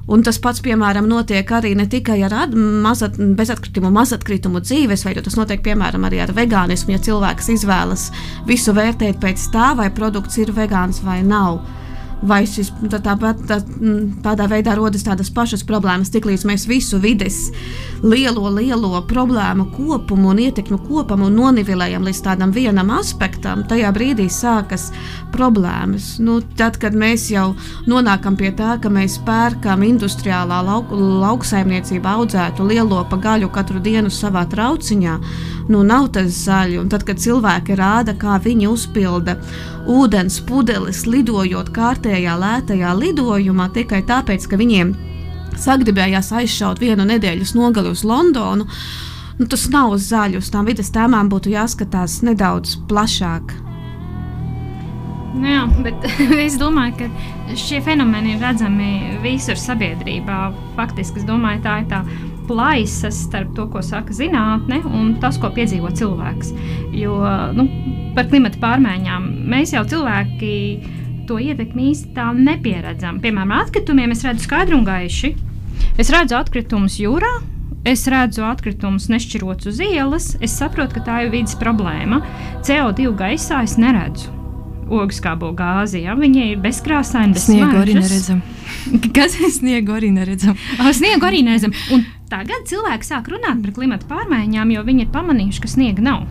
Un 0.10 0.24
tas 0.25 0.39
pats, 0.42 0.62
piemēram, 0.66 1.06
notiek 1.10 1.51
arī 1.54 1.75
ne 1.78 1.86
tikai 1.89 2.18
ar 2.25 2.34
mazat, 2.56 3.20
bezatkritumu, 3.38 3.92
mazatkritumu 3.94 4.62
dzīvesveidu, 4.66 5.22
tas 5.28 5.38
notiek 5.38 5.62
piemēram 5.66 6.08
arī 6.08 6.24
ar 6.24 6.34
vegānismu. 6.34 6.96
Ja 6.96 7.01
cilvēks 7.10 7.51
izvēlas 7.54 8.08
visu 8.50 8.74
vērtēt 8.74 9.22
pēc 9.22 9.50
tā, 9.54 9.75
vai 9.78 9.92
produkts 9.94 10.39
ir 10.42 10.50
vegāns 10.56 11.04
vai 11.06 11.20
nav, 11.22 11.60
vai 12.21 12.43
šis, 12.47 12.71
tā, 12.91 12.99
tāpat 13.03 13.43
tā, 13.47 13.59
mm, 13.63 14.19
tādā 14.25 14.47
veidā 14.51 14.75
rodas 14.77 15.05
tādas 15.07 15.29
pašas 15.31 15.63
problēmas, 15.67 16.11
tiklīdz 16.11 16.45
mēs 16.49 16.65
visu 16.67 16.99
vides 16.99 17.38
lielo, 18.03 18.49
lielo 18.51 18.99
problēmu 19.07 19.69
kopumu 19.75 20.33
un 20.33 20.41
ietekmi 20.43 20.79
kopumu 20.88 21.29
nonivelējam 21.31 22.07
līdz 22.07 22.21
tādam 22.25 22.53
vienam 22.55 22.91
aspektam, 22.95 23.63
tajā 23.69 23.91
brīdī 23.95 24.27
sākas 24.31 24.89
problēmas. 25.33 26.17
Nu, 26.23 26.39
tad, 26.59 26.79
kad 26.81 26.95
mēs 26.97 27.29
jau 27.31 27.53
nonākam 27.89 28.38
pie 28.39 28.51
tā, 28.57 28.75
ka 28.81 28.91
mēs 28.91 29.19
pērkam 29.27 29.85
industriālā 29.88 30.59
lauk, 30.65 30.91
lauksaimniecībā 30.95 32.17
audzētu 32.19 32.67
lielo 32.67 33.03
pagaļu 33.09 33.51
katru 33.53 33.79
dienu 33.83 34.11
savā 34.13 34.45
trauciņā, 34.49 35.17
nu 35.71 35.83
nav 35.88 36.11
tas 36.17 36.31
zaļi. 36.45 36.79
Un 36.81 36.91
tad, 36.91 37.05
kad 37.07 37.21
cilvēki 37.21 37.77
rāda, 37.79 38.15
kā 38.19 38.39
viņi 38.43 38.67
uzpilda 38.69 39.38
ūdens 39.89 40.39
pudeles, 40.45 41.05
lidojot 41.09 41.71
kārtējā 42.10 42.36
lētajā 42.42 42.92
lidojumā, 42.98 43.70
tikai 43.70 44.01
tāpēc, 44.01 44.48
ka 44.50 44.58
viņiem 44.58 44.96
sagribējās 45.62 46.32
aizšaut 46.34 46.80
vienu 46.82 47.06
nedēļas 47.06 47.54
nogali 47.54 47.92
uz 47.94 48.01
Londonu. 48.04 48.66
Nu, 49.38 49.46
tas 49.46 49.68
nav 49.70 49.94
uz 49.94 50.10
zaļu, 50.10 50.42
uz 50.42 50.50
tām 50.50 50.66
vidas 50.66 50.89
tēmām 50.89 51.30
būtu 51.30 51.54
jāskatās 51.54 52.24
nedaudz 52.25 52.80
plašāk. 52.89 53.54
Nu 55.38 55.46
jā, 55.46 55.68
bet 55.86 56.01
es 56.48 56.58
domāju, 56.58 56.98
ka 56.98 57.54
šie 57.54 57.78
fenomeni 57.86 58.34
ir 58.34 58.42
redzami 58.42 59.20
visur 59.22 59.60
sabiedrībā. 59.60 60.50
Faktiski 60.80 61.22
es 61.22 61.30
domāju, 61.30 61.62
tā 61.62 61.80
ir 61.84 61.89
tā 61.94 62.04
plaisa 62.50 63.13
starp 63.13 63.54
to, 63.54 63.68
ko 63.70 63.86
saka 63.86 64.16
zinātne, 64.18 64.82
un 64.89 65.13
tas, 65.22 65.38
ko 65.38 65.54
piedzīvo 65.54 65.94
cilvēks. 65.94 66.56
Jo 66.98 67.22
nu, 67.54 67.70
par 68.18 68.32
klimata 68.34 68.58
pārmaiņām 68.66 69.36
mēs 69.54 69.78
jau 69.78 69.86
cilvēki 69.94 70.56
to 71.29 71.38
ietekmi 71.41 71.91
īsti 71.91 72.15
tā 72.17 72.31
nepieredzam. 72.36 73.21
Piemēram, 73.21 73.53
atkritumiem 73.62 74.15
es 74.15 74.25
redzu 74.25 74.48
skaidru 74.48 74.79
un 74.79 74.88
gaiši. 74.88 75.36
Es 76.01 76.09
redzu 76.13 76.38
atkritumus 76.39 76.98
jūrā, 77.00 77.29
es 77.88 78.07
redzu 78.12 78.43
atkritumus 78.48 79.07
nešķirots 79.12 79.69
uz 79.69 79.79
ielas, 79.83 80.33
es 80.43 80.55
saprotu, 80.57 80.98
ka 80.98 81.05
tā 81.05 81.21
ir 81.25 81.33
vidas 81.33 81.55
problēma. 81.59 82.21
CO2 82.65 83.13
gaisā 83.19 83.62
es 83.67 83.77
neredzu. 83.79 84.33
Ogskābo 84.89 85.51
gāzi, 85.53 86.01
ja 86.07 86.15
viņi 86.17 86.48
ir 86.55 86.62
bezkrāsaini, 86.63 87.36
bez 87.38 87.45
Sniegu 87.45 87.77
arī 87.77 87.93
neredzam. 88.00 88.41
Kas 89.15 89.36
ir 89.38 89.53
sniegu 89.59 89.93
arī 89.93 90.09
neredzam? 90.15 90.57
Ah, 90.81 90.89
Sniegu 90.98 91.29
arī 91.29 91.43
nezinu. 91.45 91.77
Un 91.93 92.07
tagad 92.31 92.65
cilvēki 92.69 93.05
sāk 93.05 93.29
runāt 93.29 93.62
par 93.62 93.75
klimatu 93.77 94.09
pārmaiņām, 94.09 94.74
jo 94.74 94.86
viņi 94.88 95.05
ir 95.05 95.13
pamanījuši, 95.13 95.62
ka 95.62 95.69
sniega 95.77 96.05
nav. 96.09 96.25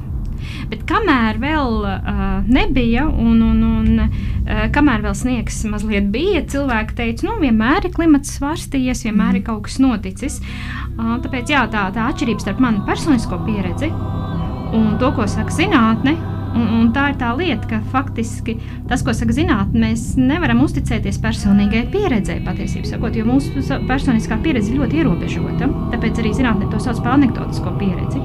Bet 0.70 0.84
kamēr 0.88 1.40
vēl 1.42 1.78
uh, 1.84 2.22
nebija, 2.48 3.06
un, 3.08 3.42
un, 3.44 3.62
un 3.66 4.04
uh, 4.04 4.64
kamēr 4.74 5.04
vēl 5.06 5.16
sniegs 5.18 5.62
mazliet 5.70 6.10
bija, 6.14 6.44
cilvēki 6.48 6.98
teica, 6.98 7.28
nu, 7.28 7.38
vienmēr 7.42 7.88
ir 7.88 7.94
klimats 7.94 8.36
svārstījies, 8.38 9.04
vienmēr 9.08 9.40
ir 9.40 9.46
kaut 9.48 9.66
kas 9.68 9.78
noticis. 9.82 10.40
Uh, 10.98 11.16
tāpēc 11.24 11.54
jā, 11.54 11.66
tā, 11.72 11.88
tā 11.94 12.08
atšķirība 12.12 12.46
starp 12.46 12.64
manu 12.64 12.84
personisko 12.88 13.40
pieredzi 13.46 13.92
un 14.72 14.98
to, 15.00 15.12
ko 15.16 15.28
saka 15.30 15.54
zinātne. 15.54 16.16
Un, 16.48 16.64
un 16.78 16.86
tā 16.96 17.10
ir 17.12 17.18
tā 17.20 17.28
lieta, 17.36 17.68
ka 17.68 17.78
faktiski 17.92 18.54
tas, 18.88 19.02
ko 19.04 19.12
saka 19.14 19.34
zinātnē, 19.36 19.90
mēs 19.90 20.04
nevaram 20.18 20.62
uzticēties 20.64 21.20
personīgai 21.22 21.84
pieredzei 21.92 22.40
patiesībā, 22.44 22.88
sakot, 22.88 23.18
jo 23.18 23.26
mūsu 23.28 23.62
personiskā 23.88 24.40
pieredze 24.42 24.72
ir 24.72 24.80
ļoti 24.80 25.02
ierobežota. 25.02 25.68
Tāpēc 25.92 26.22
arī 26.22 26.32
zinātnē 26.38 26.70
to 26.72 26.80
sauc 26.82 27.02
par 27.04 27.18
anekdotisko 27.18 27.74
pieredzi. 27.78 28.22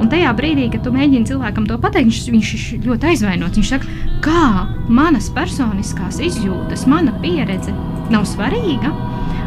Un 0.00 0.08
tajā 0.08 0.30
brīdī, 0.36 0.70
kad 0.72 0.84
tu 0.84 0.92
mēģini 0.94 1.28
cilvēkam 1.28 1.66
to 1.68 1.76
pateikt, 1.80 2.08
viņš, 2.08 2.20
viņš 2.32 2.52
ir 2.56 2.86
ļoti 2.88 3.10
aizvainots. 3.12 3.58
Viņš 3.60 3.72
saka, 3.74 3.96
kā 4.24 4.44
manas 4.88 5.28
personiskās 5.36 6.20
izjūtas, 6.24 6.86
mana 6.88 7.12
pieredze 7.20 7.74
nav 8.12 8.24
svarīga. 8.28 8.94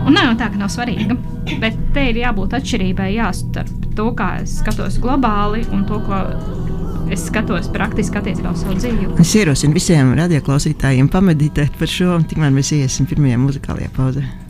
Un 0.04 0.18
nav 0.18 0.30
jau 0.30 0.36
tā, 0.42 0.50
ka 0.52 0.60
nav 0.60 0.70
svarīga, 0.70 1.16
bet 1.62 1.80
te 1.96 2.10
ir 2.12 2.20
jābūt 2.22 2.58
atšķirībai 2.60 3.16
starp 3.34 3.88
to, 3.98 4.10
kā 4.18 4.36
es 4.44 4.60
skatos 4.60 5.00
globāli 5.02 5.64
un 5.72 5.86
to, 5.90 6.02
ko 6.04 6.22
es 7.14 7.26
skatos 7.30 7.70
praktiski 7.74 8.20
attiecībā 8.20 8.54
uz 8.54 8.64
savu 8.66 8.78
dzīvi. 8.80 9.10
Es 9.24 9.34
ierosinu 9.40 9.78
visiem 9.78 10.14
radioklausītājiem 10.20 11.10
pameditēt 11.14 11.80
par 11.80 11.92
šo, 11.92 12.14
un 12.20 12.28
tikmēr 12.30 12.54
mēs 12.56 12.74
iesim 12.78 13.10
pirmajā 13.10 13.42
muzikālajā 13.42 13.94
pauzē. 13.96 14.43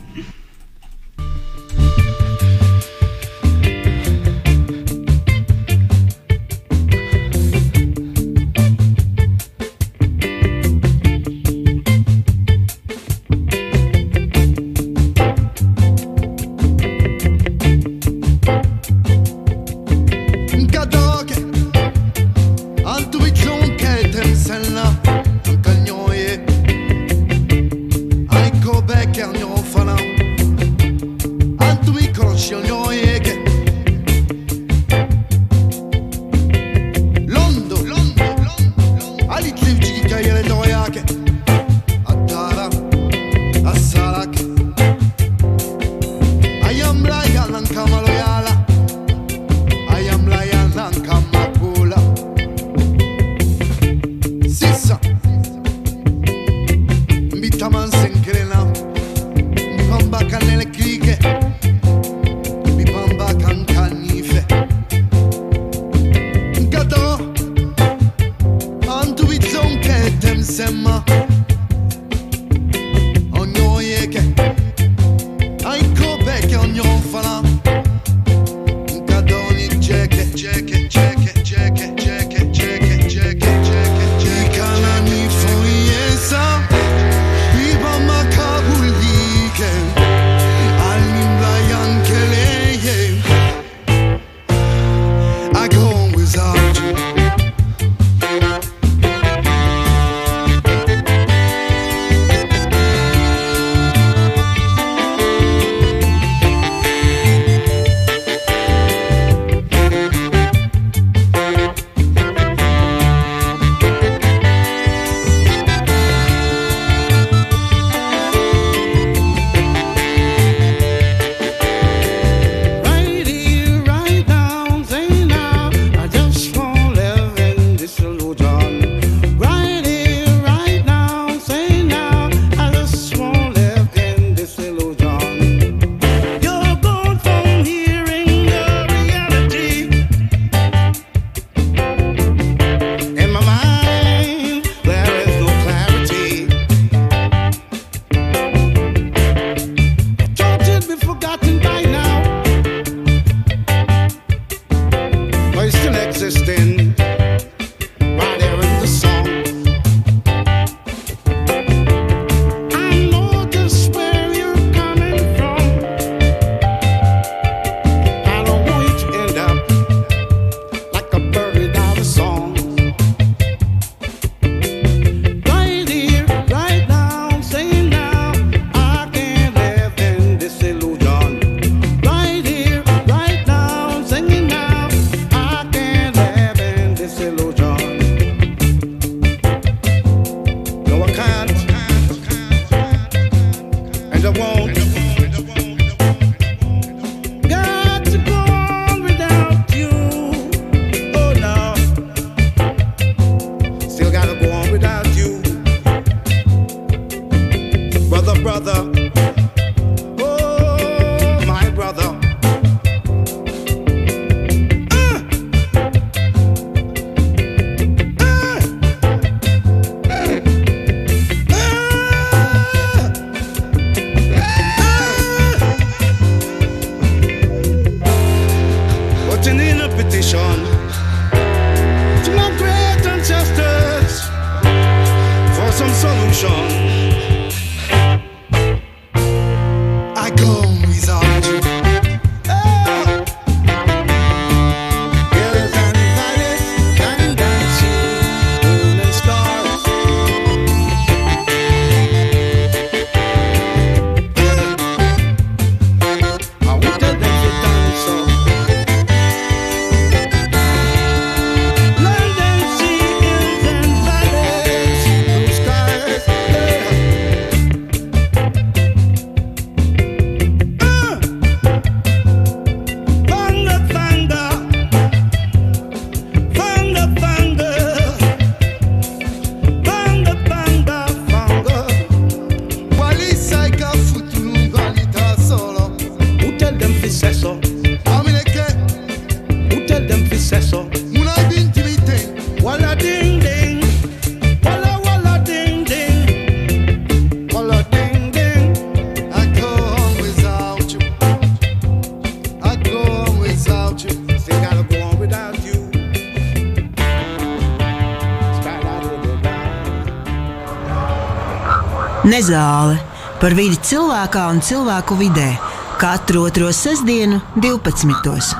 Down. 312.34 312.40
Nezāle 312.40 312.98
par 313.38 313.54
vidi 313.54 313.76
cilvēkā 313.78 314.48
un 314.50 314.60
cilvēku 314.64 315.14
vidē 315.18 315.52
katru 316.00 316.46
otro 316.48 316.70
sestdienu, 316.74 317.38
12. 317.62 318.54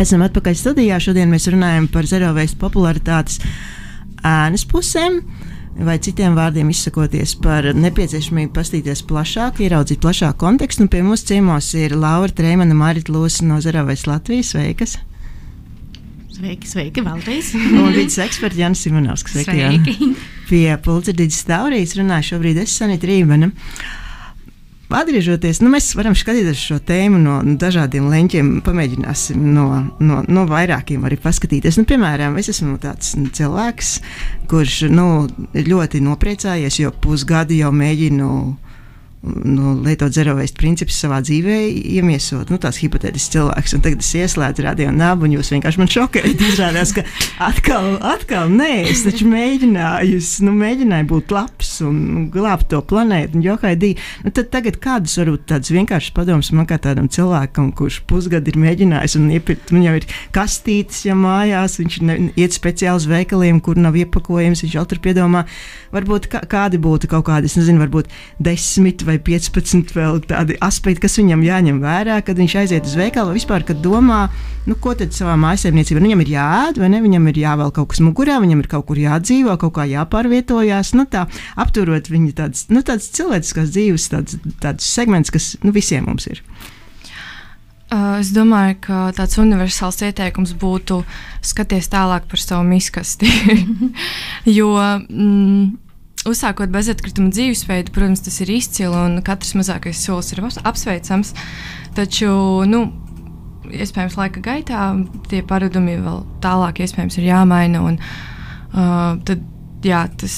Esam 0.00 0.24
atpakaļ 0.26 0.56
studijā. 0.58 0.98
Šodien 0.98 1.30
mēs 1.30 1.46
runājam 1.52 1.86
par 1.92 2.08
zerovēstu 2.08 2.58
popularitātes 2.58 3.38
ēnas 4.24 4.66
pusēm. 4.66 5.20
Vai 5.72 5.96
citiem 6.02 6.34
vārdiem 6.36 6.68
izsakoties 6.72 7.36
par 7.40 7.70
nepieciešamību 7.76 8.52
pastīties 8.52 9.04
plašāk, 9.08 9.62
ieraudzīt 9.62 10.02
plašāku 10.02 10.40
kontekstu. 10.42 10.84
Un 10.84 10.92
pie 10.92 11.00
mums 11.06 11.22
ciemos 11.28 11.70
ir 11.78 11.94
Laura 11.96 12.32
Trēmana, 12.32 12.74
Marita 12.76 13.14
Lūsa 13.14 13.46
no 13.46 13.62
Zerovēs 13.62 14.08
Latvijas. 14.10 14.52
Sveikas! 14.56 14.98
Sveiki, 16.32 16.68
sveiki, 16.68 17.06
vēlreiz. 17.06 17.54
Un 17.70 17.92
vidas 17.94 18.18
eksperts 18.26 18.58
Jānis 18.58 18.84
Simonovskis. 18.84 19.44
Sveiki! 19.44 19.82
Sveiki. 19.86 20.31
Pie 20.52 20.74
pulcerdīdzes 20.84 21.46
taurijas 21.48 21.94
runāju 21.96 22.34
šobrīd 22.34 22.58
es 22.60 22.74
Sanita 22.76 23.08
Rībana. 23.08 23.48
Atgriežoties, 24.92 25.62
nu, 25.64 25.70
mēs 25.72 25.86
varam 25.96 26.12
skatīties 26.12 26.60
šo 26.60 26.76
tēmu 26.84 27.16
no 27.22 27.38
dažādiem 27.56 28.10
leņķiem, 28.12 28.50
pamēģināsim 28.66 29.46
no, 29.54 29.64
no, 30.04 30.18
no 30.28 30.42
vairākiem 30.50 31.06
arī 31.08 31.16
paskatīties. 31.22 31.78
Nu, 31.80 31.86
piemēram, 31.88 32.36
es 32.36 32.52
esmu 32.52 32.76
tāds 32.82 33.14
nu, 33.16 33.30
cilvēks, 33.32 33.94
kurš 34.52 34.82
nu, 34.92 35.06
ļoti 35.56 36.02
nopriecājies, 36.04 36.82
jo 36.82 36.92
pusgadu 37.00 37.56
jau 37.56 37.72
mēģinu 37.72 38.20
nu, 38.20 38.36
lietot 39.22 40.10
zero 40.10 40.34
waste 40.34 40.58
principus 40.58 40.96
savā 40.98 41.20
dzīvē, 41.22 41.56
iemiesot 41.94 42.50
nu, 42.50 42.58
tās 42.58 42.80
hipotētisks 42.82 43.30
cilvēks. 43.36 43.74
Un 43.76 43.82
tagad 43.84 44.02
es 44.02 44.10
ieslēdzu 44.18 44.64
radio 44.66 44.90
nabu, 44.94 45.28
un 45.28 45.36
jūs 45.36 45.52
vienkārši 45.54 45.78
man 45.78 45.90
šokējat. 45.92 46.42
Izrādās, 46.52 46.90
ka 46.96 47.04
atkal, 47.46 48.00
atkal 48.02 48.50
nē, 48.50 48.88
es 48.90 49.04
taču 49.06 49.28
mēģināju, 49.30 50.18
es, 50.18 50.32
nu, 50.42 50.54
mēģināju 50.58 51.06
būt 51.12 51.34
labs 51.34 51.70
un 51.86 52.26
glābt 52.34 52.66
to 52.72 52.80
planētu. 52.82 53.38
Un, 53.38 53.44
johaidī, 53.46 53.92
nu, 54.26 54.32
tad 54.34 54.50
tagad 54.54 54.80
kādus 54.82 55.14
varbūt 55.20 55.46
tādus 55.54 55.70
vienkāršus 55.76 56.16
padomus 56.16 56.50
man 56.56 56.66
kā 56.70 56.80
tādam 56.82 57.06
cilvēkam, 57.12 57.70
kurš 57.78 58.00
pusgadu 58.10 58.50
ir 58.50 58.58
mēģinājis 58.64 59.16
un 59.20 59.30
iepirkt, 59.36 59.70
man 59.74 59.86
jau 59.86 59.94
ir 60.00 60.08
kastītes 60.34 61.04
jau 61.06 61.16
mājās, 61.20 61.78
viņš 61.78 62.00
ne, 62.08 62.18
iet 62.42 62.58
speciāli 62.58 62.98
uz 62.98 63.08
veikaliem, 63.10 63.62
kur 63.62 63.78
nav 63.78 63.96
iepakojums, 64.02 64.64
viņš 64.66 64.76
jau 64.80 64.84
tur 64.90 65.02
piedomā, 65.04 65.46
varbūt 65.94 66.28
kā, 66.32 66.42
kādi 66.50 66.82
būtu 66.82 67.10
kaut 67.12 67.28
kādi, 67.30 67.50
es 67.50 67.56
nezinu, 67.60 67.84
varbūt 67.84 68.10
desmit 68.42 69.06
vai 69.06 69.11
15 69.20 69.92
vēl 69.96 70.20
tādi 70.28 70.56
aspekti, 70.62 71.02
kas 71.04 71.18
viņam 71.20 71.44
jāņem 71.46 71.80
vērā, 71.82 72.18
kad 72.24 72.38
viņš 72.40 72.56
aiziet 72.62 72.88
uz 72.88 72.96
veikalu, 72.98 73.32
vai 73.32 73.38
vispār, 73.38 73.66
kad 73.68 73.80
domā, 73.84 74.24
nu, 74.68 74.76
ko 74.80 74.94
tad 74.98 75.14
savā 75.16 75.34
mājsaimniecībā 75.40 76.00
nu, 76.00 76.08
viņam 76.10 76.24
ir 76.24 76.32
jāēd, 76.34 76.80
vai 76.82 76.92
ne, 76.92 77.02
viņam 77.04 77.30
ir 77.32 77.40
jāvēl 77.42 77.72
kaut 77.76 77.92
kas 77.92 78.02
mugurā, 78.04 78.38
viņam 78.42 78.62
ir 78.64 78.70
kaut 78.72 78.86
kur 78.88 79.00
jādzīvo, 79.02 79.56
kaut 79.60 79.74
kā 79.78 79.88
jāpārvietojās, 79.90 80.94
nu, 80.98 81.06
tā 81.10 81.26
apturot 81.60 82.12
viņa 82.12 82.36
tādas, 82.42 82.68
nu, 82.72 82.84
tādas 82.86 83.10
cilvēciskās 83.16 83.74
dzīves, 83.74 84.08
tādas, 84.14 84.38
tādas 84.62 84.88
segments, 84.88 85.34
kas, 85.34 85.54
nu, 85.66 85.74
visiem 85.74 86.08
mums 86.08 86.30
ir. 86.30 86.44
Uh, 87.92 88.16
es 88.22 88.30
domāju, 88.32 88.78
ka 88.86 88.98
tāds 89.12 89.36
universāls 89.36 89.98
ieteikums 90.00 90.54
būtu 90.56 91.02
skaties 91.44 91.90
tālāk 91.92 92.24
par 92.30 92.40
savu 92.40 92.64
miskasti. 92.64 93.28
jo 94.58 94.70
mm, 94.80 95.66
uzsākot 96.28 96.70
bezatkrituma 96.72 97.32
dzīvesveidu, 97.34 97.92
protams, 97.94 98.22
tas 98.24 98.38
ir 98.44 98.52
izcili 98.54 98.94
un 98.94 99.20
katrs 99.26 99.56
mazākais 99.58 100.02
solis 100.04 100.32
ir 100.34 100.42
aps- 100.44 100.60
apsveicams. 100.62 101.32
Taču, 101.96 102.30
nu, 102.68 102.84
iespējams, 103.72 104.18
laika 104.20 104.42
gaitā 104.44 104.82
tie 105.30 105.42
paradumi 105.46 105.98
vēl 106.00 106.22
tālāk 106.44 106.82
ir 107.18 107.28
jāmaina. 107.30 107.82
Un, 107.88 107.98
uh, 107.98 109.18
tad, 109.26 109.42
jā, 109.84 110.04
tas, 110.20 110.36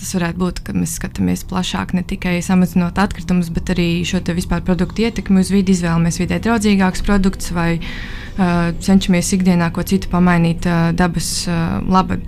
tas 0.00 0.14
varētu 0.16 0.40
būt, 0.40 0.62
ka 0.66 0.76
mēs 0.76 0.96
skatāmies 0.98 1.44
plašāk, 1.48 1.92
ne 1.96 2.04
tikai 2.06 2.38
samazinot 2.44 2.98
atkritumus, 3.00 3.50
bet 3.54 3.74
arī 3.74 4.04
šo 4.08 4.22
vispār 4.36 4.64
produktu 4.64 5.06
ietekmi 5.06 5.44
uz 5.44 5.52
vidi, 5.52 5.76
izvēlamies 5.76 6.20
vidē 6.22 6.40
draudzīgākus 6.44 7.04
produktus 7.06 7.52
vai 7.56 7.76
uh, 7.80 8.72
cenšamies 8.80 9.34
ikdienā 9.36 9.68
ko 9.76 9.84
citu 9.84 10.08
pamainīt 10.12 10.68
uh, 10.68 10.88
dabas 10.96 11.44
uh, 11.50 11.82
labad. 11.84 12.24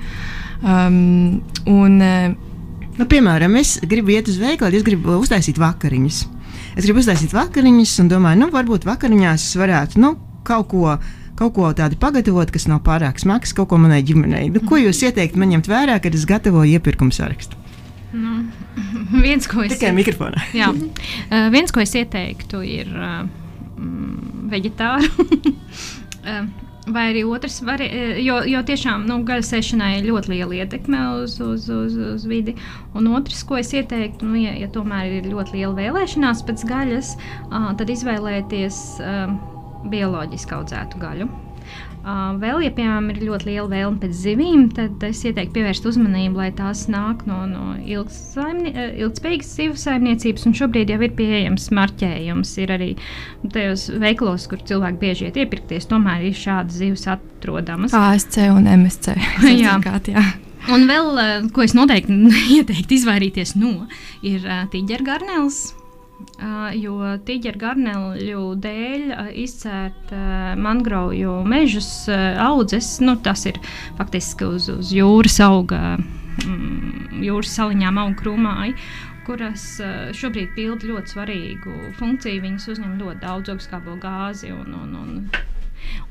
Um, 0.58 1.38
un, 1.70 2.00
uh, 2.02 2.47
Nu, 2.98 3.06
piemēram, 3.06 3.54
es 3.60 3.76
gribu 3.86 4.10
iet 4.16 4.28
uz 4.30 4.40
veikalu, 4.42 4.78
es 4.80 4.84
gribu 4.86 5.20
uztaisīt 5.20 5.58
vakariņas. 5.62 6.18
Es 6.78 6.86
gribu 6.86 6.98
uztaisīt 7.02 7.34
vakariņas 7.36 7.94
un 8.02 8.10
domāju, 8.10 8.42
nu, 8.42 8.50
varbūt 8.54 8.86
vakariņās 8.88 9.44
es 9.50 9.56
varētu 9.60 10.02
nu, 10.02 10.16
kaut 10.48 10.70
ko. 10.74 10.98
Kaut 11.38 11.52
ko 11.54 11.68
tādu 11.70 11.94
pagatavot, 12.02 12.50
kas 12.50 12.64
nav 12.66 12.80
pārāk 12.82 13.20
smags, 13.22 13.52
kaut 13.54 13.68
ko 13.70 13.76
manai 13.78 14.00
ģimenei. 14.02 14.48
Nu, 14.50 14.58
ko 14.66 14.74
jūs 14.74 15.04
ieteiktu 15.06 15.38
man 15.38 15.52
ņemt 15.52 15.68
vērā, 15.70 16.00
kad 16.02 16.16
es 16.18 16.24
gatavoju 16.26 16.72
iepirkuma 16.74 17.14
sarakstu? 17.14 17.54
Nu, 18.10 18.40
viens, 19.26 19.46
ko 19.46 19.62
es, 19.62 19.76
Tikai 19.76 19.92
mikrofonā. 19.94 20.42
jā, 20.50 20.72
uh, 20.74 21.46
viens, 21.54 21.70
ko 21.70 21.84
es 21.84 21.94
ieteiktu, 21.94 22.64
ir 22.66 22.90
uh, 22.90 23.20
mm, 23.78 24.48
vegetāru. 24.50 25.28
Uh, 26.26 26.48
Vai 26.94 27.08
arī 27.10 27.24
otrs, 27.28 27.58
var, 27.66 27.82
eh, 27.84 28.20
jo, 28.24 28.38
jo 28.48 28.62
tiešām 28.64 29.04
nu, 29.08 29.18
gaļas 29.28 29.52
ēšanai 29.58 29.90
ir 29.98 30.08
ļoti 30.08 30.32
liela 30.32 30.60
ietekme 30.62 31.00
uz, 31.22 31.38
uz, 31.44 31.68
uz, 31.68 31.96
uz 32.14 32.24
vidi. 32.28 32.54
Un 32.96 33.10
otrs, 33.12 33.42
ko 33.48 33.58
es 33.60 33.74
ieteiktu, 33.76 34.28
nu, 34.28 34.38
ja, 34.40 34.54
ja 34.56 34.70
tomēr 34.72 35.18
ir 35.18 35.28
ļoti 35.32 35.58
liela 35.58 35.74
vēlēšanās 35.76 36.44
pēc 36.48 36.64
gaļas, 36.70 37.12
uh, 37.50 37.70
tad 37.80 37.92
izvēlēties 37.92 38.80
uh, 39.02 39.36
bioloģiski 39.92 40.58
audzētu 40.60 41.02
gaļu. 41.02 41.28
Vēl, 42.38 42.62
ja 42.64 42.70
piemēram 42.72 43.10
ir 43.12 43.18
ļoti 43.26 43.50
liela 43.50 43.68
vēlme 43.68 44.00
pēc 44.00 44.14
zivīm, 44.16 44.68
tad 44.76 45.02
es 45.04 45.20
ieteiktu 45.26 45.58
pievērst 45.58 45.84
uzmanību, 45.90 46.40
lai 46.40 46.48
tās 46.56 46.86
nāk 46.88 47.24
no, 47.28 47.42
no 47.50 47.74
ilgspējīgas 47.84 49.50
zivu 49.58 49.76
saimniecības. 49.76 50.46
un 50.48 50.56
Šobrīd 50.56 50.92
jau 50.94 51.00
ir 51.04 51.12
pieejams 51.18 51.68
marķējums. 51.76 52.54
Ir 52.64 52.72
arī 52.78 52.90
tajos 53.52 53.88
veiklos, 54.00 54.46
kur 54.48 54.62
cilvēki 54.70 55.02
bieži 55.02 55.28
iet 55.28 55.40
iepirkties, 55.44 55.88
tomēr 55.90 56.30
ir 56.30 56.38
šādas 56.38 56.80
zivs 56.80 57.04
atrodamas. 57.12 57.96
ASC 57.96 58.40
un 58.54 58.70
MSC. 58.78 59.18
Jā. 59.58 59.76
certifikāti, 59.76 60.16
jā. 60.16 60.24
Un 60.72 60.84
vēl, 60.88 61.20
ko 61.54 61.64
es 61.64 61.74
noteikti 61.76 62.16
ieteiktu 62.58 62.96
izvairīties 62.98 63.56
no, 63.60 63.74
ir 64.26 64.48
tīģergarnēls. 64.72 65.60
Uh, 65.72 65.77
jo 66.78 67.12
tīģeru 67.26 67.60
garneļu 67.62 68.44
dēļ 68.62 69.12
izcērt 69.44 70.14
mangrovu 70.58 71.34
mežus 71.48 71.90
audzes, 72.42 72.96
nu, 73.04 73.16
tas 73.22 73.46
ir 73.50 73.60
faktiski 73.98 74.48
uz, 74.48 74.68
uz 74.72 74.94
jūras 74.94 75.38
auga, 75.44 75.96
mm, 76.44 77.20
jūras 77.26 77.54
saliņām 77.58 78.02
auga 78.02 78.18
krūmāji, 78.22 78.74
kuras 79.28 79.68
šobrīd 80.16 80.54
pilda 80.56 80.88
ļoti 80.88 81.14
svarīgu 81.14 81.76
funkciju. 81.98 82.42
Viņas 82.46 82.70
uzņem 82.74 82.98
ļoti 83.02 83.22
daudz 83.26 83.52
augstskābo 83.54 83.98
gāzi 84.02 84.54
un, 84.54 84.74
un, 84.74 84.94
un 85.02 85.14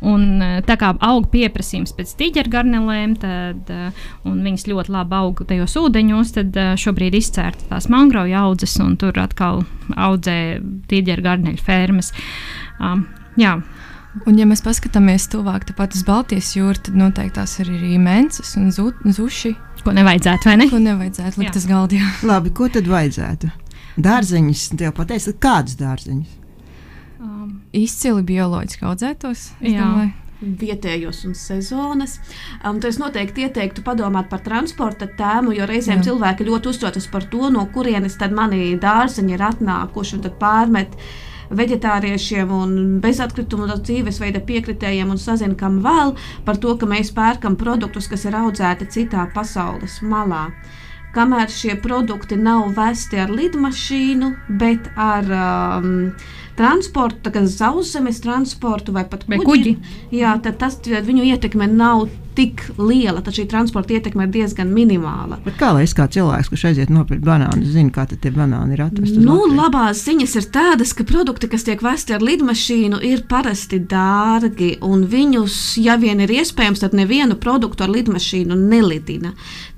Un, 0.06 0.42
eh, 0.42 0.60
tā 0.66 0.78
kā 0.78 0.92
aug 1.02 1.26
pieprasījums 1.34 1.96
pēc 1.98 2.14
tīģergarnelēm, 2.20 3.16
tad 3.22 3.72
uh, 3.74 4.06
viņas 4.28 4.68
ļoti 4.70 4.94
labi 4.94 5.18
aug 5.18 5.42
tajos 5.50 5.74
ūdeņos, 5.82 6.34
tad 6.36 6.60
uh, 6.60 6.76
šobrīd 6.78 7.18
izcērta 7.18 7.72
tās 7.72 7.90
mangrovu 7.90 8.36
audzes, 8.38 8.78
un 8.84 8.94
tur 9.02 9.18
atkal 9.22 9.64
audzē 9.98 10.38
tīģergarneļu 10.92 11.64
fermas. 11.66 12.14
Um, 12.78 13.08
jā. 13.42 13.58
Un, 14.26 14.38
ja 14.40 14.48
mēs 14.50 14.64
paskatāmies 14.66 15.28
tuvāk 15.30 15.68
tepat 15.70 15.94
uz 15.94 16.02
Baltijas 16.06 16.56
jūru, 16.56 16.80
tad 16.88 16.98
noteikti 16.98 17.38
tās 17.38 17.54
ir 17.62 17.70
arī 17.70 18.00
mēnesis 18.02 18.56
un 18.58 18.72
zu, 18.74 18.90
zuši. 19.06 19.54
Ko 19.84 19.94
nevajadzētu, 19.94 20.50
vai 20.50 20.56
ne? 20.58 20.70
Ko 20.72 20.82
nevajadzētu 20.82 21.42
likt 21.42 21.60
uz 21.60 21.68
galda. 21.70 22.02
Labi, 22.26 22.54
ko 22.56 22.70
tad 22.74 22.90
vajadzētu? 22.90 23.52
Dārzeņus, 24.02 24.72
tev 24.78 24.94
pateiks, 24.98 25.30
kādus 25.42 25.78
dārzeņus? 25.78 26.47
Um, 27.18 27.62
izcili 27.74 28.22
bioloģiski 28.28 28.86
audzētos. 28.86 29.52
Vietējos 30.38 31.24
un 31.26 31.34
sezonas. 31.34 32.20
Um, 32.62 32.78
es 32.86 33.00
noteikti 33.02 33.48
ieteiktu 33.48 33.82
padomāt 33.86 34.30
par 34.30 34.44
transporta 34.46 35.08
tēmu, 35.18 35.56
jo 35.58 35.66
reizēm 35.66 36.04
Jā. 36.04 36.12
cilvēki 36.12 36.46
ļoti 36.46 36.70
uztraucas 36.70 37.08
par 37.10 37.26
to, 37.32 37.50
no 37.54 37.66
kurienes 37.74 38.20
tad 38.22 38.36
mani 38.38 38.76
dārzeņi 38.78 39.34
ir 39.34 39.46
atnākuši 39.48 40.20
un 40.20 40.28
pārmet 40.38 40.94
vegetāriešiem 41.58 42.52
un 42.54 42.72
bezatkritumu 43.02 43.70
dzīvesveida 43.72 44.44
piekritējiem 44.46 45.10
un 45.10 45.22
sazina, 45.22 45.56
kam 45.58 45.80
vēl 45.82 46.14
par 46.46 46.60
to, 46.62 46.76
ka 46.78 46.86
mēs 46.86 47.14
pērkam 47.16 47.58
produktus, 47.58 48.10
kas 48.12 48.28
ir 48.28 48.38
audzēti 48.38 48.92
citā 48.94 49.26
pasaules 49.34 50.02
malā. 50.04 50.52
Kamēr 51.16 51.50
šie 51.50 51.78
produkti 51.82 52.36
nav 52.38 52.76
vesti 52.78 53.18
ar 53.18 53.32
lidmašīnu, 53.34 54.28
bet 54.60 54.92
ar 55.00 55.32
um, 55.34 55.96
transportu, 56.58 57.32
gan 57.34 57.50
sauszemes 57.52 58.22
transportu 58.24 58.96
vai 58.96 59.06
pat 59.10 59.28
kuģi. 59.28 59.46
kuģi. 59.46 59.76
Jā, 60.18 60.38
tad 60.44 60.60
tas 60.62 60.80
viņu 60.84 61.28
ietekme 61.32 61.70
nav 61.72 62.08
tik 62.38 62.62
liela, 62.78 63.22
tad 63.26 63.34
šī 63.34 63.48
transporta 63.50 63.96
ietekme 63.96 64.28
ir 64.28 64.34
diezgan 64.36 64.70
minimāla. 64.74 65.40
Bet 65.46 65.58
kā 65.58 65.72
lai 65.74 65.88
es 65.88 65.96
kā 65.98 66.06
cilvēks, 66.14 66.52
kurš 66.52 66.68
aiziet 66.70 66.92
nopirkt 66.94 67.26
banānu, 67.26 67.66
zinu, 67.66 67.90
kā 67.94 68.06
tie 68.10 68.32
banāni 68.34 68.78
ir 68.78 68.84
atrasti? 68.86 69.22
Nu, 69.24 69.40
labās 69.50 70.04
ziņas 70.06 70.36
ir 70.38 70.50
tādas, 70.54 70.94
ka 70.98 71.06
produkti, 71.08 71.50
kas 71.50 71.66
tiek 71.66 71.82
vesti 71.82 72.14
ar 72.18 72.26
lidmašīnu, 72.26 73.02
ir 73.10 73.26
parasti 73.30 73.82
dārgi, 73.82 74.76
un 74.86 75.08
viņus, 75.10 75.58
ja 75.82 75.98
vien 76.02 76.22
ir 76.22 76.36
iespējams, 76.38 76.86
tad 76.86 76.94
nevienu 76.98 77.40
produktu 77.42 77.88
ar 77.88 77.96
lidmašīnu 77.96 78.60
nelidina 78.68 79.34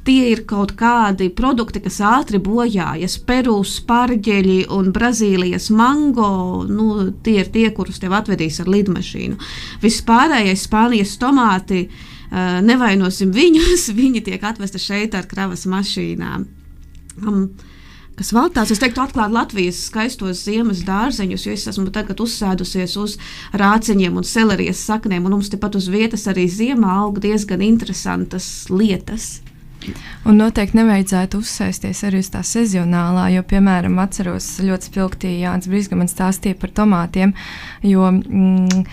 tie 0.09 0.31
ir 0.33 0.43
kaut 0.49 0.73
kādi 0.79 1.29
produkti, 1.35 1.81
kas 1.83 1.99
ātri 2.05 2.41
bojājas. 2.41 3.19
Peru 3.29 3.59
spārģeļi 3.67 4.59
un 4.73 4.91
Brazīlijas 4.95 5.69
mango, 5.75 6.65
nu, 6.65 7.09
tie 7.25 7.39
ir 7.43 7.51
tie, 7.53 7.67
kurus 7.75 8.01
tev 8.01 8.15
atvedīs 8.17 8.59
ar 8.63 8.71
lidmašīnu. 8.73 9.37
Vispārējais 9.83 10.65
Spānijas 10.65 11.15
tomāti, 11.21 11.85
uh, 11.85 12.59
nevainosim 12.65 13.33
viņus, 13.35 13.89
viņi 13.99 14.25
tiek 14.25 14.45
atvesti 14.51 14.81
šeit 14.81 15.17
ar 15.17 15.29
kravas 15.29 15.67
mašīnām. 15.69 16.47
Um, 17.19 17.43
kas 18.17 18.31
vēl 18.33 18.49
tāds, 18.55 18.73
es 18.73 18.81
teiktu, 18.81 19.03
atklāt 19.03 19.35
Latvijas 19.35 19.83
skaistos 19.91 20.41
ziemas 20.47 20.81
dārzeņus, 20.87 21.45
jo 21.45 21.53
es 21.53 21.67
esmu 21.69 21.91
tagad 21.93 22.23
uzsēdusies 22.23 22.97
uz 22.97 23.19
rāciņiem 23.53 24.17
un 24.19 24.25
selerijas 24.25 24.81
saknēm, 24.89 25.29
un 25.29 25.37
mums 25.37 25.53
tepat 25.53 25.77
uz 25.77 25.91
vietas 25.91 26.25
arī 26.31 26.47
ziemā 26.49 26.97
aug 27.03 27.21
diezgan 27.21 27.61
interesantas 27.65 28.49
lietas. 28.73 29.37
Un 30.27 30.39
noteikti 30.39 30.77
nevajadzētu 30.79 31.39
uzsēsties 31.39 32.03
arī 32.07 32.19
uz 32.23 32.31
tā 32.33 32.41
sezonālā, 32.45 33.29
jo, 33.35 33.43
piemēram, 33.47 33.95
atceros 34.03 34.47
ļoti 34.65 34.91
spilgti 34.91 35.37
Jānis 35.39 35.69
Brīsgamans 35.71 36.15
stāstīja 36.15 36.59
par 36.59 36.73
tomātiem, 36.81 37.33
jo 37.87 38.09
mm, 38.11 38.83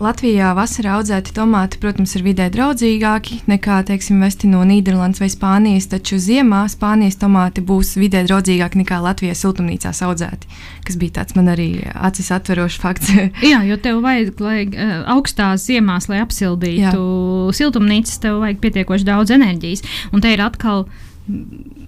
Latvijā 0.00 0.54
vasarā 0.56 0.94
audzēti 0.96 1.34
tomāti, 1.36 1.76
protams, 1.82 2.14
ir 2.16 2.24
vidē 2.24 2.46
draudzīgāki 2.52 3.42
nekā, 3.50 3.82
teiksim, 3.86 4.22
vesti 4.24 4.48
no 4.48 4.62
Nīderlandes 4.66 5.20
vai 5.20 5.28
Spānijas, 5.30 5.90
taču 5.92 6.16
ziemā 6.22 6.62
Spānijas 6.72 7.18
tomāti 7.20 7.60
būs 7.66 7.92
vidē 8.00 8.22
draudzīgāki 8.24 8.80
nekā 8.80 9.02
Latvijas 9.04 9.42
siltumnīcās 9.44 10.00
audzēti, 10.06 10.48
kas 10.88 10.96
bija 10.98 11.18
tāds 11.20 11.36
man 11.36 11.52
arī 11.52 11.68
acis 11.92 12.32
atverošs 12.34 12.80
fakts. 12.82 13.12
Jā, 13.52 13.60
jo 13.68 13.76
tev 13.84 14.00
vajag, 14.06 14.40
lai 14.40 14.64
uh, 14.70 14.94
augstās 15.12 15.68
ziemās, 15.68 16.08
lai 16.08 16.22
apsildītu 16.24 16.88
Jā. 16.88 17.54
siltumnīcas, 17.60 18.16
tev 18.24 18.40
vajag 18.42 18.64
pietiekoši 18.64 19.08
daudz 19.12 19.36
enerģijas. 19.36 19.84
Un 20.10 20.24
te 20.24 20.32
ir 20.32 20.42
atkal 20.42 20.86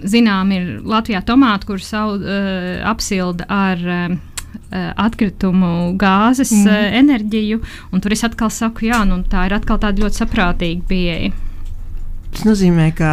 zinām, 0.05 0.53
ir 0.55 0.69
Latvijā 0.85 1.25
tomāti, 1.27 1.73
kurus 1.73 1.91
uh, 1.97 2.15
apsilda 2.93 3.49
ar 3.49 3.89
uh, 3.89 4.15
Eh, 4.15 4.34
atkritumu 4.73 5.95
gāzes 6.01 6.53
mm. 6.55 6.93
enerģiju. 7.01 7.63
Tur 7.95 8.15
es 8.17 8.25
atkal 8.27 8.53
saku, 8.53 8.89
jā, 8.91 9.03
nu, 9.09 9.23
tā 9.31 9.49
ir 9.49 9.57
atkal 9.57 9.81
tāda 9.83 10.05
ļoti 10.05 10.23
saprātīga 10.23 10.87
pieeja. 10.91 11.35
Tas 12.35 12.47
nozīmē, 12.49 12.89
ka 12.99 13.11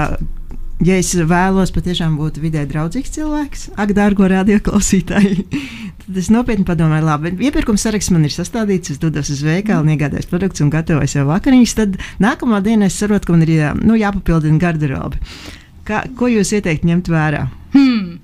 ja 0.86 0.98
es 0.98 1.12
vēlos 1.14 1.72
patiešām 1.76 2.18
būt 2.20 2.40
vidē 2.42 2.64
draudzīgs 2.70 3.14
cilvēks, 3.16 3.68
ak, 3.80 3.94
dārgo 3.98 4.28
radioklausītāji, 4.32 5.46
tad 6.04 6.20
es 6.22 6.32
nopietni 6.34 6.66
padomāju, 6.68 7.06
labi, 7.06 7.34
iepirkuma 7.48 7.82
saraksts 7.82 8.14
man 8.14 8.26
ir 8.28 8.34
sastādīts, 8.34 8.96
es 8.96 9.02
dodos 9.02 9.30
uz 9.34 9.44
veikalu, 9.46 9.86
mm. 9.86 9.96
iegādājos 9.96 10.30
produktus 10.32 10.66
un 10.66 10.74
gatavoju 10.74 11.12
sev 11.12 11.30
vakariņas. 11.30 11.78
Tad 11.78 12.00
nākamā 12.24 12.64
dienā 12.66 12.90
es 12.90 12.98
saprotu, 12.98 13.30
ka 13.30 13.38
man 13.38 13.46
ir 13.46 13.54
jā, 13.56 13.72
nu, 13.78 13.98
jāpapildina 14.00 14.62
garderobe. 14.62 15.22
Kā, 15.88 16.04
ko 16.18 16.30
jūs 16.30 16.54
ieteiktu 16.58 16.90
ņemt 16.90 17.10
vērā? 17.12 17.46
Hmm. 17.76 18.20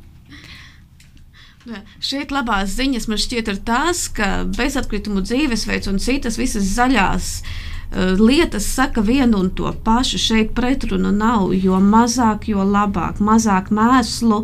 Šeit 1.99 2.31
labās 2.31 2.75
ziņas 2.77 3.07
man 3.11 3.19
šķiet 3.19 3.49
ir 3.51 3.57
tās, 3.67 4.05
ka 4.15 4.45
bezatkritumu 4.55 5.23
dzīvesveids 5.25 5.89
un 5.91 5.99
citas 5.99 6.37
visas 6.39 6.69
zaļās 6.77 7.31
uh, 7.41 8.13
lietas 8.21 8.69
saka 8.77 9.03
vienu 9.03 9.41
un 9.43 9.49
to 9.57 9.73
pašu. 9.83 10.19
Šeit 10.21 10.53
pretrunu 10.55 11.11
nav, 11.11 11.51
jo 11.55 11.79
mazāk, 11.83 12.47
jo 12.51 12.63
labāk, 12.63 13.19
mazāk 13.19 13.71
mēslu, 13.75 14.43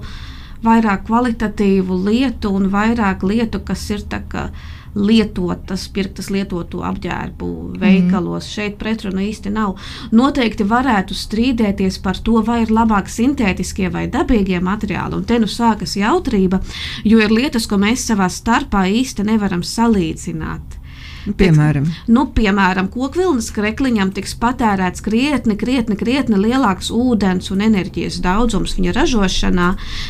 vairāk 0.64 1.06
kvalitatīvu 1.08 2.00
lietu 2.08 2.52
un 2.58 2.70
vairāk 2.74 3.24
lietu, 3.28 3.64
kas 3.64 3.90
ir 3.92 4.04
tā 4.12 4.24
kā 4.28 4.50
lietotas, 4.96 5.88
pirktas 5.94 6.30
lietotu 6.34 6.84
apģērbu 6.86 7.50
veikalos. 7.82 8.46
Mm. 8.46 8.52
Šeit 8.54 8.78
pretruna 8.82 9.24
īsti 9.26 9.54
nav. 9.54 9.78
Noteikti 10.14 10.68
varētu 10.70 11.18
strīdēties 11.18 12.00
par 12.04 12.20
to, 12.24 12.40
vai 12.46 12.62
ir 12.66 12.74
labāk 12.74 13.10
sintētiskie 13.12 13.90
vai 13.94 14.06
dabīgie 14.12 14.62
materiāli. 14.64 15.18
Un 15.18 15.26
te 15.30 15.40
nu 15.42 15.50
sākas 15.50 15.98
jautrība, 16.00 16.62
jo 17.08 17.20
ir 17.24 17.34
lietas, 17.34 17.68
ko 17.70 17.82
mēs 17.82 18.06
savā 18.10 18.30
starpā 18.32 18.86
īsti 19.02 19.26
nevaram 19.34 19.66
salīdzināt. 19.66 20.80
Piemēram, 21.24 21.86
nu, 22.12 22.26
piemēram 22.36 22.90
kokvilnas 22.92 23.48
krekliņam 23.56 24.12
tiks 24.16 24.34
patērēts 24.42 25.04
krietni, 25.06 25.56
krietni, 25.60 25.96
krietni 25.96 26.40
lielāks 26.40 26.92
ūdens 26.92 27.48
un 27.54 27.64
enerģijas 27.64 28.20
daudzums 28.24 28.76
viņa 28.76 28.96
ražošanā 28.98 29.70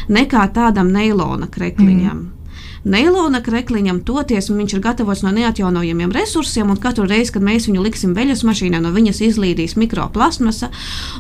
nekā 0.10 0.48
tādam 0.56 0.90
neilona 0.96 1.50
krekliņam. 1.54 2.24
Mm. 2.24 2.43
Neilona 2.84 3.40
krekliņam 3.40 4.02
toties, 4.04 4.50
viņš 4.52 4.74
ir 4.76 4.82
gatavots 4.84 5.22
no 5.24 5.32
neatjaunojamiem 5.32 6.12
resursiem, 6.12 6.68
un 6.68 6.80
katru 6.84 7.06
reizi, 7.08 7.32
kad 7.32 7.46
mēs 7.46 7.70
viņu 7.70 7.84
liksim 7.86 8.16
veļas 8.18 8.42
mašīnā, 8.44 8.82
no 8.84 8.92
viņas 8.92 9.22
izlīdīs 9.30 9.78
mikroplasmasa, 9.80 10.68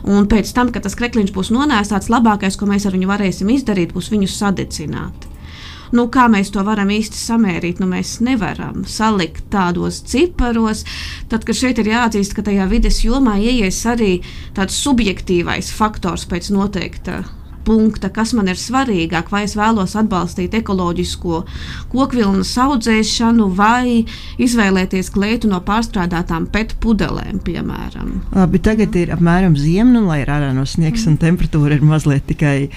un 0.03 0.27
pēc 0.27 0.51
tam, 0.57 0.73
kad 0.75 0.83
tas 0.83 0.97
krekliņš 0.99 1.31
būs 1.31 1.53
nonēsāts, 1.55 2.11
labākais, 2.11 2.57
ko 2.59 2.67
mēs 2.67 2.83
ar 2.89 2.97
viņu 2.97 3.07
varēsim 3.07 3.53
izdarīt, 3.53 3.93
būs 3.95 4.11
viņu 4.11 4.27
sadedzināt. 4.33 5.29
Nu, 5.93 6.07
kā 6.11 6.25
mēs 6.27 6.49
to 6.51 6.63
varam 6.65 6.89
īsti 6.89 7.19
samērīt? 7.21 7.79
Nu, 7.79 7.87
mēs 7.87 8.17
nevaram 8.25 8.81
salikt 8.89 9.45
tādos 9.53 10.01
ciparos. 10.09 10.81
Tad, 11.29 11.45
kad 11.45 11.55
šeit 11.59 11.79
ir 11.79 11.91
jāatzīst, 11.91 12.33
ka 12.33 12.43
tajā 12.49 12.65
vides 12.71 13.03
jomā 13.05 13.37
ieies 13.37 13.77
arī 13.87 14.17
tāds 14.57 14.81
subjektīvais 14.83 15.69
faktors 15.77 16.25
pēc 16.27 16.49
noteikta 16.55 17.21
punkta, 17.65 18.09
kas 18.13 18.33
man 18.37 18.49
ir 18.51 18.59
svarīgāk, 18.59 19.31
vai 19.33 19.43
es 19.47 19.55
vēlos 19.59 19.95
atbalstīt 19.99 20.55
ekoloģisko 20.59 21.43
kokvilnu 21.93 22.45
audzēšanu, 22.63 23.49
vai 23.57 24.05
izvēlēties 24.41 25.11
kleitu 25.13 25.51
no 25.51 25.61
pārstrādātām 25.65 26.47
pet 26.53 26.75
pudelēm, 26.83 27.39
piemēram. 27.43 28.17
Labi, 28.35 28.61
tagad 28.63 28.95
ir 28.99 29.13
apmēram 29.15 29.57
ziema, 29.59 29.91
nu, 29.95 30.05
lai 30.09 30.21
ir 30.23 30.33
ārā 30.33 30.51
no 30.55 30.65
sniegs 30.69 31.07
un 31.09 31.19
temperatūra 31.21 31.79
ir 31.79 31.87
mazliet 31.87 32.27
tikai 32.29 32.69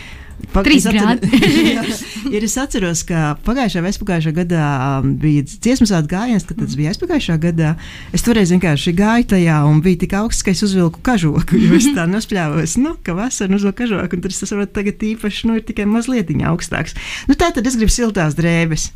Trīs 0.55 0.87
grādi. 0.89 1.29
Ir, 2.35 2.43
es 2.43 2.57
atceros, 2.59 3.03
ka 3.07 3.37
pagājušā 3.47 3.83
vai 3.85 3.91
aizpagājušā 3.93 4.33
gadā 4.37 4.67
um, 5.01 5.13
bija 5.21 5.45
dziesmu 5.47 5.87
svētku 5.89 6.11
gājiens, 6.11 6.47
kad 6.49 6.59
tas 6.63 6.77
bija 6.79 6.93
aizpagājušā 6.93 7.37
gadā. 7.43 7.75
Es 8.17 8.25
toreiz 8.27 8.53
vienkārši 8.55 8.95
gāju 8.97 9.29
tajā 9.35 9.61
un 9.69 9.83
bija 9.85 10.03
tik 10.05 10.17
augsts, 10.19 10.45
ka 10.47 10.55
es 10.55 10.65
uzvilku 10.67 11.03
kažoku. 11.07 11.61
Jo 11.61 11.77
es 11.79 11.89
tā 11.97 12.07
nospļāvos, 12.15 12.77
nu, 12.83 12.97
ka 13.07 13.17
vasarā 13.19 13.59
uzvilku 13.59 13.83
kažoku, 13.85 14.19
un 14.19 14.25
tur 14.25 14.35
tas 14.35 14.55
varbūt 14.55 14.75
tagad 14.77 15.09
īpaši 15.13 15.51
nu, 15.51 15.59
ir 15.61 15.67
tikai 15.69 15.89
mazliet 15.91 16.33
augstāks. 16.47 16.97
Nu, 17.31 17.37
tā 17.39 17.53
tad 17.55 17.67
es 17.69 17.77
gribu 17.79 17.93
siltās 17.93 18.39
drēbes. 18.39 18.91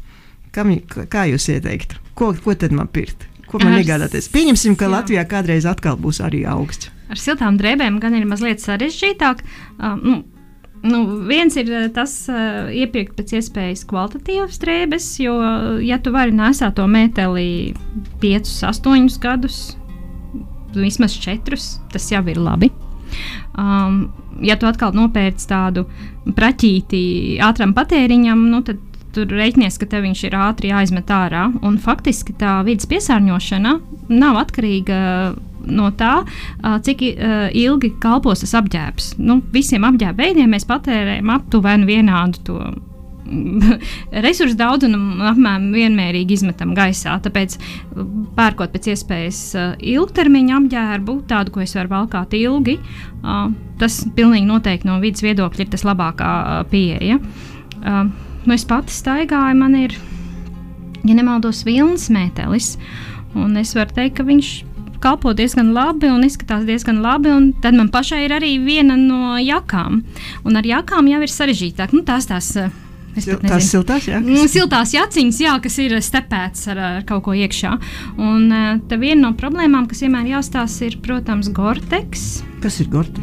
Kam, 0.54 0.72
kā 1.12 1.28
jūs 1.30 1.46
ieteiktu? 1.52 2.00
Ko, 2.18 2.32
ko 2.34 2.56
tad 2.58 2.74
man 2.74 2.90
pirkt? 2.90 3.28
Ko 3.50 3.58
man 3.62 3.76
Ar 3.76 3.82
iegādāties? 3.82 4.30
Pieņemsim, 4.30 4.76
ka 4.78 4.86
jā. 4.86 4.94
Latvijā 4.96 5.24
kādreiz 5.30 5.66
atkal 5.66 5.98
būs 5.98 6.20
arī 6.22 6.44
augsts. 6.46 6.90
Ar 7.10 7.18
siltām 7.18 7.56
drēbēm 7.58 7.98
gan 8.02 8.14
ir 8.14 8.26
mazliet 8.30 8.62
sarežģītāk. 8.62 9.42
Um, 9.78 10.02
nu, 10.02 10.16
Nu, 10.80 11.02
viens 11.28 11.56
ir 11.60 11.68
uh, 11.68 11.88
tas, 11.92 12.14
uh, 12.32 12.70
iepirkt 12.72 13.18
pēc 13.18 13.34
iespējas 13.36 13.84
kvalitatīvas 13.90 14.60
drēbes, 14.62 15.08
jo, 15.20 15.34
ja 15.84 16.00
tu 16.00 16.14
vari 16.14 16.32
nesāt 16.36 16.78
to 16.78 16.86
mēteli 16.88 17.74
5, 18.22 18.54
8 18.70 19.18
gadus, 19.20 19.60
vismaz 20.76 21.18
4, 21.20 21.60
tas 21.92 22.10
jau 22.12 22.22
ir 22.32 22.40
labi. 22.40 22.70
Um, 23.58 24.06
ja 24.40 24.56
tu 24.56 24.68
atkal 24.70 24.94
nopērci 24.96 25.48
tādu 25.50 25.84
praķīti 26.36 27.02
ātram 27.44 27.74
patēriņam, 27.76 28.46
nu, 28.52 28.62
tad 28.64 28.80
tur 29.14 29.30
rēķinies, 29.34 29.78
ka 29.80 29.88
tev 29.90 30.04
viņš 30.06 30.24
ir 30.28 30.36
ātri 30.38 30.70
jāizmet 30.70 31.10
ārā. 31.12 31.48
Un 31.66 31.78
faktiski 31.82 32.34
tā 32.38 32.60
vidas 32.66 32.88
piesārņošana 32.90 33.76
nav 34.12 34.38
atkarīga 34.44 35.00
no 35.66 35.90
tā, 35.96 36.20
cik 36.86 37.02
ilgi 37.56 37.94
kalpos 38.02 38.44
tas 38.44 38.54
apģērbs. 38.60 39.14
Nu, 39.20 39.40
visiem 39.52 39.84
apģērba 39.88 40.24
veidiem 40.24 40.54
mēs 40.54 40.68
patērējam 40.68 41.34
aptuveni 41.34 41.90
vienādu 41.90 42.46
to 42.46 42.60
resursu 44.24 44.56
daudzumu 44.58 45.24
apmēram 45.30 45.70
vienmērīgi 45.74 46.36
izmetam 46.38 46.72
gaisā. 46.76 47.16
Tāpēc, 47.24 47.56
pērkot 48.36 48.72
pēc 48.74 48.90
iespējas 48.94 49.42
ilgtermiņa 49.92 50.56
apģērbu, 50.60 51.16
tādu, 51.30 51.54
ko 51.54 51.64
es 51.64 51.76
varu 51.78 51.94
valkāt 51.94 52.34
ilgi, 52.38 52.78
tas 53.80 54.00
pilnīgi 54.16 54.48
noteikti 54.48 54.90
no 54.90 54.98
vidas 55.02 55.24
viedokļa 55.26 55.66
ir 55.66 55.72
tas 55.74 55.86
labākā 55.86 56.32
pieeja. 56.72 57.20
Nu, 57.80 58.54
es 58.56 58.64
pati 58.68 58.94
staigāju, 58.94 59.58
man 59.60 59.76
ir, 59.78 59.94
ja 61.04 61.16
nemaldos, 61.16 61.64
vilnas 61.68 62.08
mētelis. 62.12 62.74
Un 63.38 63.54
es 63.60 63.76
varu 63.76 63.94
teikt, 63.94 64.16
ka 64.18 64.26
viņš 64.26 64.54
kalpo 65.00 65.32
diezgan 65.36 65.72
labi 65.76 66.10
un 66.12 66.24
izskatās 66.26 66.66
diezgan 66.68 67.00
labi. 67.04 67.32
un 67.32 67.52
Tad 67.62 67.74
man 67.74 67.88
pašai 67.92 68.24
ir 68.26 68.36
arī 68.36 68.54
viena 68.64 68.96
no 69.00 69.36
jakām. 69.40 70.02
Un 70.44 70.56
ar 70.60 70.64
jakām 70.68 71.08
jau 71.10 71.20
ir 71.24 71.32
sarežģītāk. 71.32 71.92
Nu, 71.96 72.02
tās 72.06 72.28
tās. 72.30 72.54
eh, 72.56 72.70
Tās 73.50 73.66
siltās, 73.72 74.04
jā. 74.06 74.20
Mm, 74.22 74.46
Siltās 74.48 74.92
jaciņas, 74.94 75.40
jā, 75.42 75.56
kas 75.62 75.78
ir 75.82 75.96
stepēts 75.98 76.68
ar, 76.70 76.78
ar 76.78 77.02
kaut 77.08 77.24
ko 77.26 77.32
iekšā. 77.34 77.72
Un 78.22 78.52
eh, 78.52 78.78
te 78.88 78.96
viena 79.02 79.28
no 79.28 79.32
problēmām, 79.34 79.88
kas 79.90 80.04
vienmēr 80.06 80.30
jāstāsta, 80.36 80.86
ir, 80.86 81.00
protams, 81.02 81.50
Gorteks. 81.50 82.44
Kas 82.62 82.78
ir 82.80 82.86
gorti? 82.92 83.20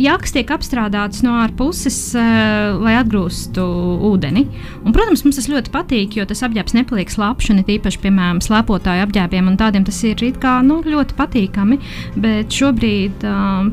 Jākas 0.00 0.34
tiek 0.34 0.50
apstrādātas 0.50 1.22
no 1.22 1.36
ārpuses, 1.38 1.96
uh, 2.18 2.74
lai 2.82 2.96
atgūstu 2.98 3.62
ūdeni. 4.10 4.44
Un, 4.82 4.94
protams, 4.94 5.22
mums 5.26 5.38
tas 5.38 5.48
ļoti 5.50 5.70
patīk, 5.74 6.18
jo 6.18 6.26
tas 6.26 6.42
apģērbs 6.46 6.74
nepaliek 6.74 7.12
slapjš, 7.12 7.52
un 7.54 7.62
it 7.62 7.70
īpaši, 7.76 8.00
piemēram, 8.02 8.42
slēpotāju 8.44 9.06
apģērbiem 9.06 9.52
un 9.52 9.58
tādiem 9.60 9.86
tas 9.86 10.00
ir 10.08 10.22
kā, 10.42 10.58
nu, 10.66 10.80
ļoti 10.82 11.18
patīkami. 11.18 11.78
Bet 12.18 12.54
šobrīd 12.54 13.26
uh, 13.28 13.70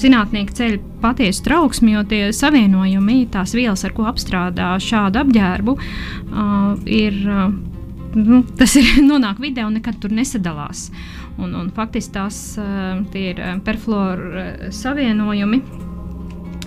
zinātnieki 0.00 0.56
ceļ 0.56 0.76
patiesu 1.04 1.44
trauksmi, 1.46 1.94
jo 1.94 2.04
tie 2.08 2.22
savienojumi, 2.34 3.26
tās 3.32 3.54
vielas, 3.56 3.84
ar 3.86 3.94
ko 3.96 4.08
apstrādā 4.08 4.74
šādu 4.82 5.24
apģērbu, 5.26 5.78
uh, 5.78 6.76
ir. 6.88 7.24
Uh, 7.26 7.48
nu, 8.16 8.40
tas 8.56 8.76
ir 8.80 8.88
nonāk 9.10 9.40
vidē 9.42 9.66
un 9.66 9.76
nekad 9.76 10.00
tur 10.00 10.14
nesadalās. 10.16 10.88
Un, 11.36 11.52
un 11.52 11.70
faktiski 11.74 12.14
tās 12.16 12.36
tie 13.12 13.30
ir 13.32 13.40
uh, 13.42 13.56
perfluoru 13.64 14.30
uh, 14.32 14.68
savienojumi. 14.72 15.62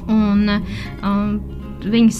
Un, 0.09 0.49
um, 1.05 1.37
viņas, 1.79 2.19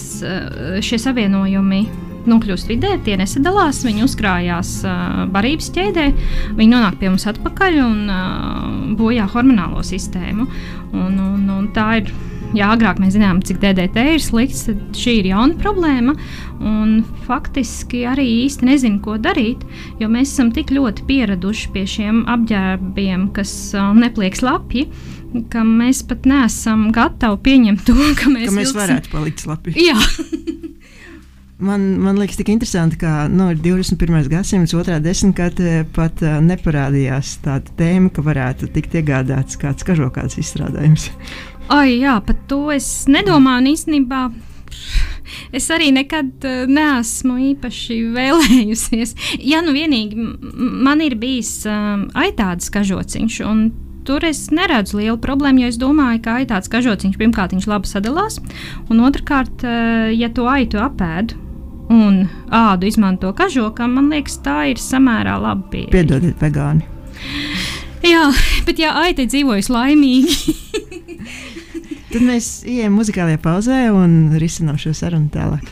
šie 0.86 0.98
savienojumi 1.02 1.80
nokļūst 2.28 2.68
vidē, 2.70 2.94
tie 3.04 3.16
nesadalās, 3.20 3.82
viņi 3.86 4.04
uzkrājās 4.04 4.72
uh, 4.84 5.22
barības 5.32 5.70
ķēdē, 5.74 6.06
viņi 6.58 6.72
nonāk 6.72 6.98
pie 7.00 7.10
mums 7.10 7.26
atpakaļ 7.30 7.78
un 7.84 8.02
uh, 8.12 8.96
bojā 8.98 9.28
hormonālo 9.32 9.84
sistēmu. 9.86 10.48
Un, 10.92 11.16
un, 11.16 11.46
un 11.58 11.70
tā 11.76 11.92
ir. 12.02 12.12
Jā, 12.50 12.72
agrāk 12.74 12.98
mēs 12.98 13.14
zinājām, 13.14 13.40
cik 13.46 13.60
DDT 13.62 14.02
ir 14.16 14.22
slikts, 14.24 14.64
tad 14.66 14.80
šī 14.98 15.12
ir 15.20 15.28
jauna 15.30 15.54
problēma. 15.60 16.16
Faktiski 17.28 18.02
arī 18.10 18.24
īsti 18.46 18.66
nezinu, 18.66 18.98
ko 19.04 19.14
darīt, 19.22 19.62
jo 20.02 20.08
mēs 20.10 20.32
esam 20.34 20.50
tik 20.56 20.72
ļoti 20.74 21.06
pieraduši 21.08 21.70
pie 21.76 21.84
šiem 21.88 22.24
apģērbiem, 22.34 23.28
kas 23.36 23.52
uh, 23.78 23.92
nepliek 23.96 24.34
slapji, 24.38 24.88
ka 25.52 25.62
mēs 25.66 26.02
pat 26.10 26.26
neesam 26.26 26.88
gatavi 26.94 27.38
pieņemt 27.46 27.86
to, 27.86 27.94
ka 28.18 28.32
mēs, 28.34 28.50
Ka 28.50 28.56
mēs 28.56 28.72
vilksim- 28.74 28.80
varētu 28.82 29.14
palikt 29.14 29.46
slapi. 29.46 29.76
Jā, 29.78 29.96
Man, 31.60 31.82
man 32.00 32.16
liekas, 32.16 32.38
tik 32.40 32.48
interesanti, 32.48 32.96
ka 33.02 33.26
nu, 33.28 33.50
ir 33.52 33.58
21. 33.60 34.30
gadsimts, 34.32 34.72
otrā 34.72 34.96
desmitgadē 35.04 35.82
pat 35.92 36.22
uh, 36.24 36.38
neparādījās 36.40 37.34
tāda 37.44 37.74
tēma, 37.76 38.08
ka 38.16 38.24
varētu 38.24 38.70
tikt 38.72 38.96
iegādāts 38.96 39.58
kāds 39.60 39.84
kažokāds 39.84 40.38
izstrādājums. 40.40 41.10
Ai, 41.70 42.00
jā, 42.00 42.16
par 42.26 42.36
to 42.50 42.64
es 42.74 42.86
nedomāju. 43.10 43.62
un 43.62 43.68
Īstenībā 43.70 44.22
es 45.54 45.68
arī 45.70 45.90
nekad 45.94 46.46
uh, 46.46 46.64
neesmu 46.70 47.36
īpaši 47.52 48.00
vēlējusies. 48.16 49.14
Ja 49.46 49.62
nu 49.62 49.74
vienīgi 49.76 50.18
man 50.86 51.02
ir 51.04 51.14
bijis 51.20 51.60
um, 51.70 52.08
aitāds 52.18 52.72
kažociņš. 52.74 53.44
un 53.46 53.70
Tur 54.00 54.24
es 54.24 54.46
neredzu 54.48 54.96
lielu 54.96 55.18
problēmu, 55.20 55.60
jo 55.60 55.68
es 55.70 55.76
domāju, 55.78 56.22
ka 56.24 56.38
aitāds 56.40 56.70
kažociņš 56.72 57.18
pirmkārt 57.20 57.52
viņš 57.52 57.66
labi 57.68 57.90
sadalās, 57.90 58.38
un 58.90 59.02
otrkārt, 59.04 59.60
uh, 59.62 60.08
ja 60.16 60.30
to 60.32 60.48
aitu 60.50 60.80
apēdu 60.80 61.36
un 61.90 62.22
ādu 62.54 62.88
izmanto 62.88 63.32
kažokam, 63.36 63.98
man 63.98 64.08
liekas, 64.14 64.38
tā 64.44 64.70
ir 64.72 64.80
samērā 64.80 65.36
laba 65.42 65.66
pieeja. 65.72 65.92
Piedodiet, 65.92 66.38
vegāni. 66.40 66.86
Jā, 68.06 68.30
bet 68.64 68.80
ja 68.80 68.94
aita 69.02 69.26
ir 69.26 69.28
dzīvojusi 69.34 69.74
laimīgi, 69.74 70.54
Tad 72.10 72.24
mēs 72.26 72.46
ejam 72.66 72.96
muzikālajā 72.98 73.38
pauzē 73.38 73.84
un 73.94 74.32
risinām 74.42 74.80
šo 74.82 74.90
sarunu 74.98 75.30
tālāk. 75.30 75.68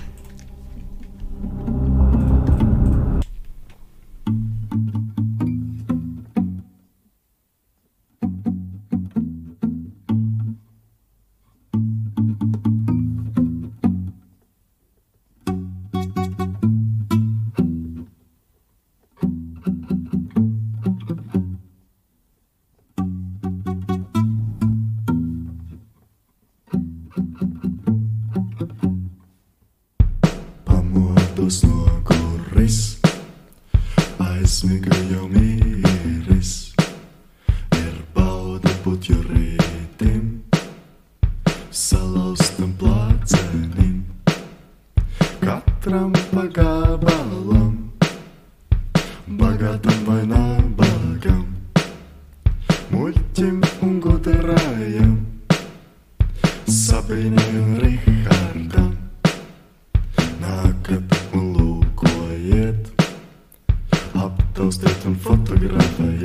pirata 65.59 66.18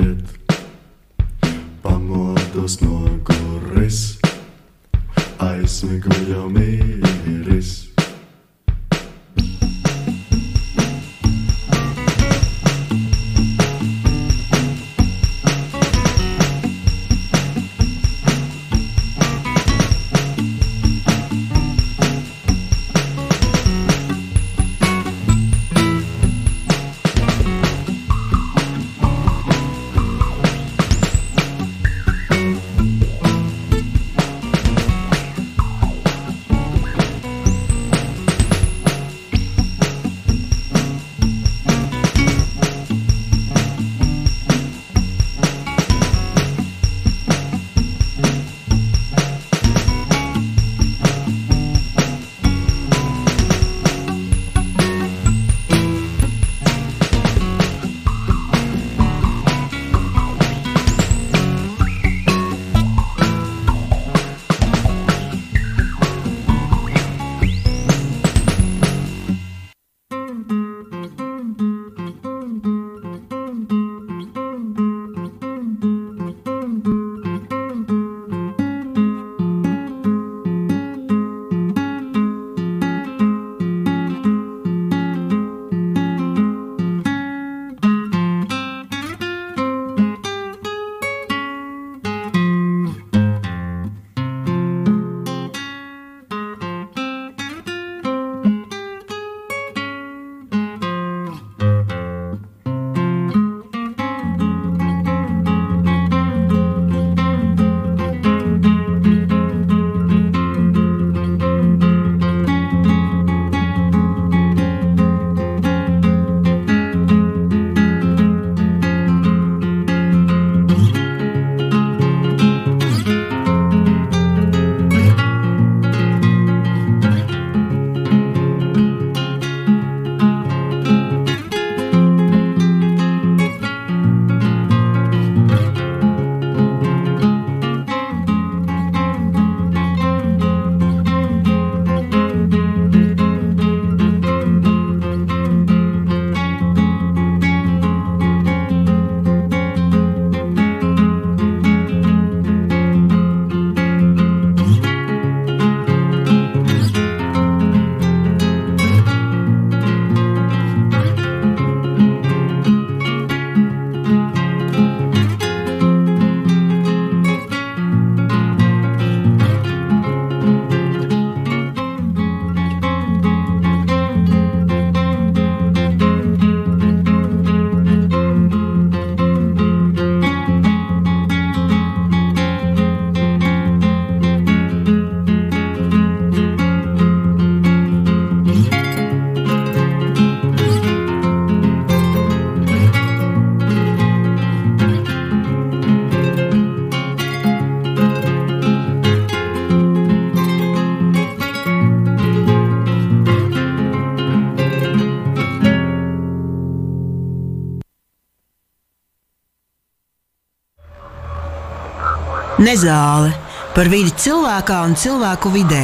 Nezāle 212.64 213.28
par 213.74 213.90
vidi 213.92 214.08
cilvēkā 214.22 214.78
un 214.86 214.94
cilvēku 214.96 215.50
vidē 215.52 215.82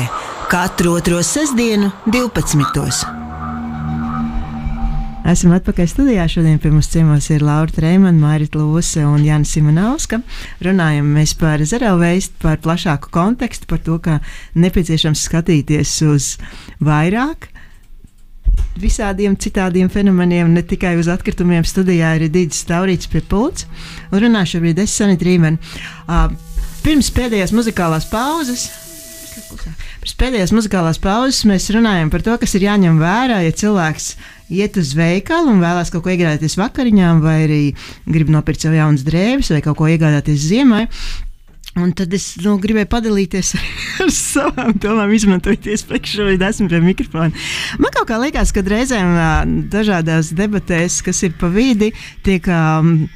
katru 0.48 0.94
otro 0.96 1.18
sestdienu, 1.26 1.90
12. 2.08 3.10
Esam 5.28 5.52
atpakaļ 5.58 5.90
studijā. 5.90 6.24
Šodien 6.30 6.56
pie 6.62 6.72
mums 6.72 6.88
ciemos 6.88 7.28
ir 7.34 7.44
Laura 7.44 7.68
Trēmana, 7.74 8.16
Mairita 8.16 8.62
Lūse 8.62 9.04
un 9.04 9.20
Jānis 9.26 9.52
Simonovska. 9.52 10.22
Runājam 10.64 11.12
mēs 11.18 11.36
par 11.36 11.60
zerelveistu, 11.60 12.38
par 12.46 12.62
plašāku 12.64 13.12
kontekstu, 13.12 13.68
par 13.68 13.84
to, 13.84 14.00
ka 14.00 14.22
nepieciešams 14.56 15.28
skatīties 15.28 15.98
uz 16.08 16.32
vairāk 16.80 17.50
visādiem 18.80 19.36
citādiem 19.36 19.90
fenomeniem, 19.92 20.48
ne 20.54 20.62
tikai 20.64 20.94
uz 21.00 21.10
atkritumiem. 21.12 21.66
Studijā 21.66 22.14
ir 22.16 22.30
Digis 22.32 22.64
Taurīts 22.68 23.10
pie 23.10 23.20
pults 23.20 23.66
un 24.10 24.22
runāšu 24.24 24.56
šobrīd 24.56 24.80
es 24.80 24.94
Sanita 24.96 25.28
Rīmeni. 25.28 25.60
Uh, 26.06 26.30
pirms 26.84 27.10
pēdējās 27.14 27.54
muzikālās 27.56 28.06
pauzes. 28.10 28.68
Pirms 30.00 30.16
pēdējās 30.20 30.52
muzikālās 30.54 31.00
pauzes 31.02 31.44
mēs 31.48 31.68
runājam 31.74 32.10
par 32.12 32.24
to, 32.26 32.36
kas 32.40 32.54
ir 32.56 32.66
jāņem 32.66 32.98
vērā, 33.00 33.40
ja 33.44 33.54
cilvēks 33.56 34.12
iet 34.50 34.76
uz 34.80 34.92
veikalu 34.98 35.54
un 35.54 35.62
vēlās 35.62 35.92
kaut 35.94 36.04
ko 36.04 36.12
iegādāties 36.12 36.58
vakariņām, 36.58 37.22
vai 37.24 37.36
arī 37.46 37.62
grib 38.10 38.32
nopirkt 38.34 38.66
sev 38.66 38.74
jaunas 38.76 39.06
drēbes 39.06 39.52
vai 39.54 39.62
kaut 39.64 39.78
ko 39.78 39.90
iegādāties 39.90 40.48
ziemai. 40.50 40.86
Un 41.78 41.92
tad 41.94 42.10
es 42.16 42.32
nu, 42.42 42.56
gribēju 42.58 42.88
padalīties 42.90 43.52
ar 44.02 44.10
savām 44.10 44.72
domām, 44.82 45.12
izmantojot 45.14 45.68
iespēju, 45.70 46.08
šobrīd 46.12 46.42
esmu 46.42 46.66
pie 46.66 46.80
mikrofona. 46.82 47.30
Man 47.78 47.92
kaut 47.94 48.08
kā 48.08 48.16
liekas, 48.18 48.50
ka 48.50 48.64
reizēm 48.66 49.12
dažādās 49.70 50.32
debatēs, 50.34 50.98
kas 51.06 51.22
ir 51.28 51.36
pa 51.38 51.46
vidi, 51.52 51.92
tiek 52.26 52.48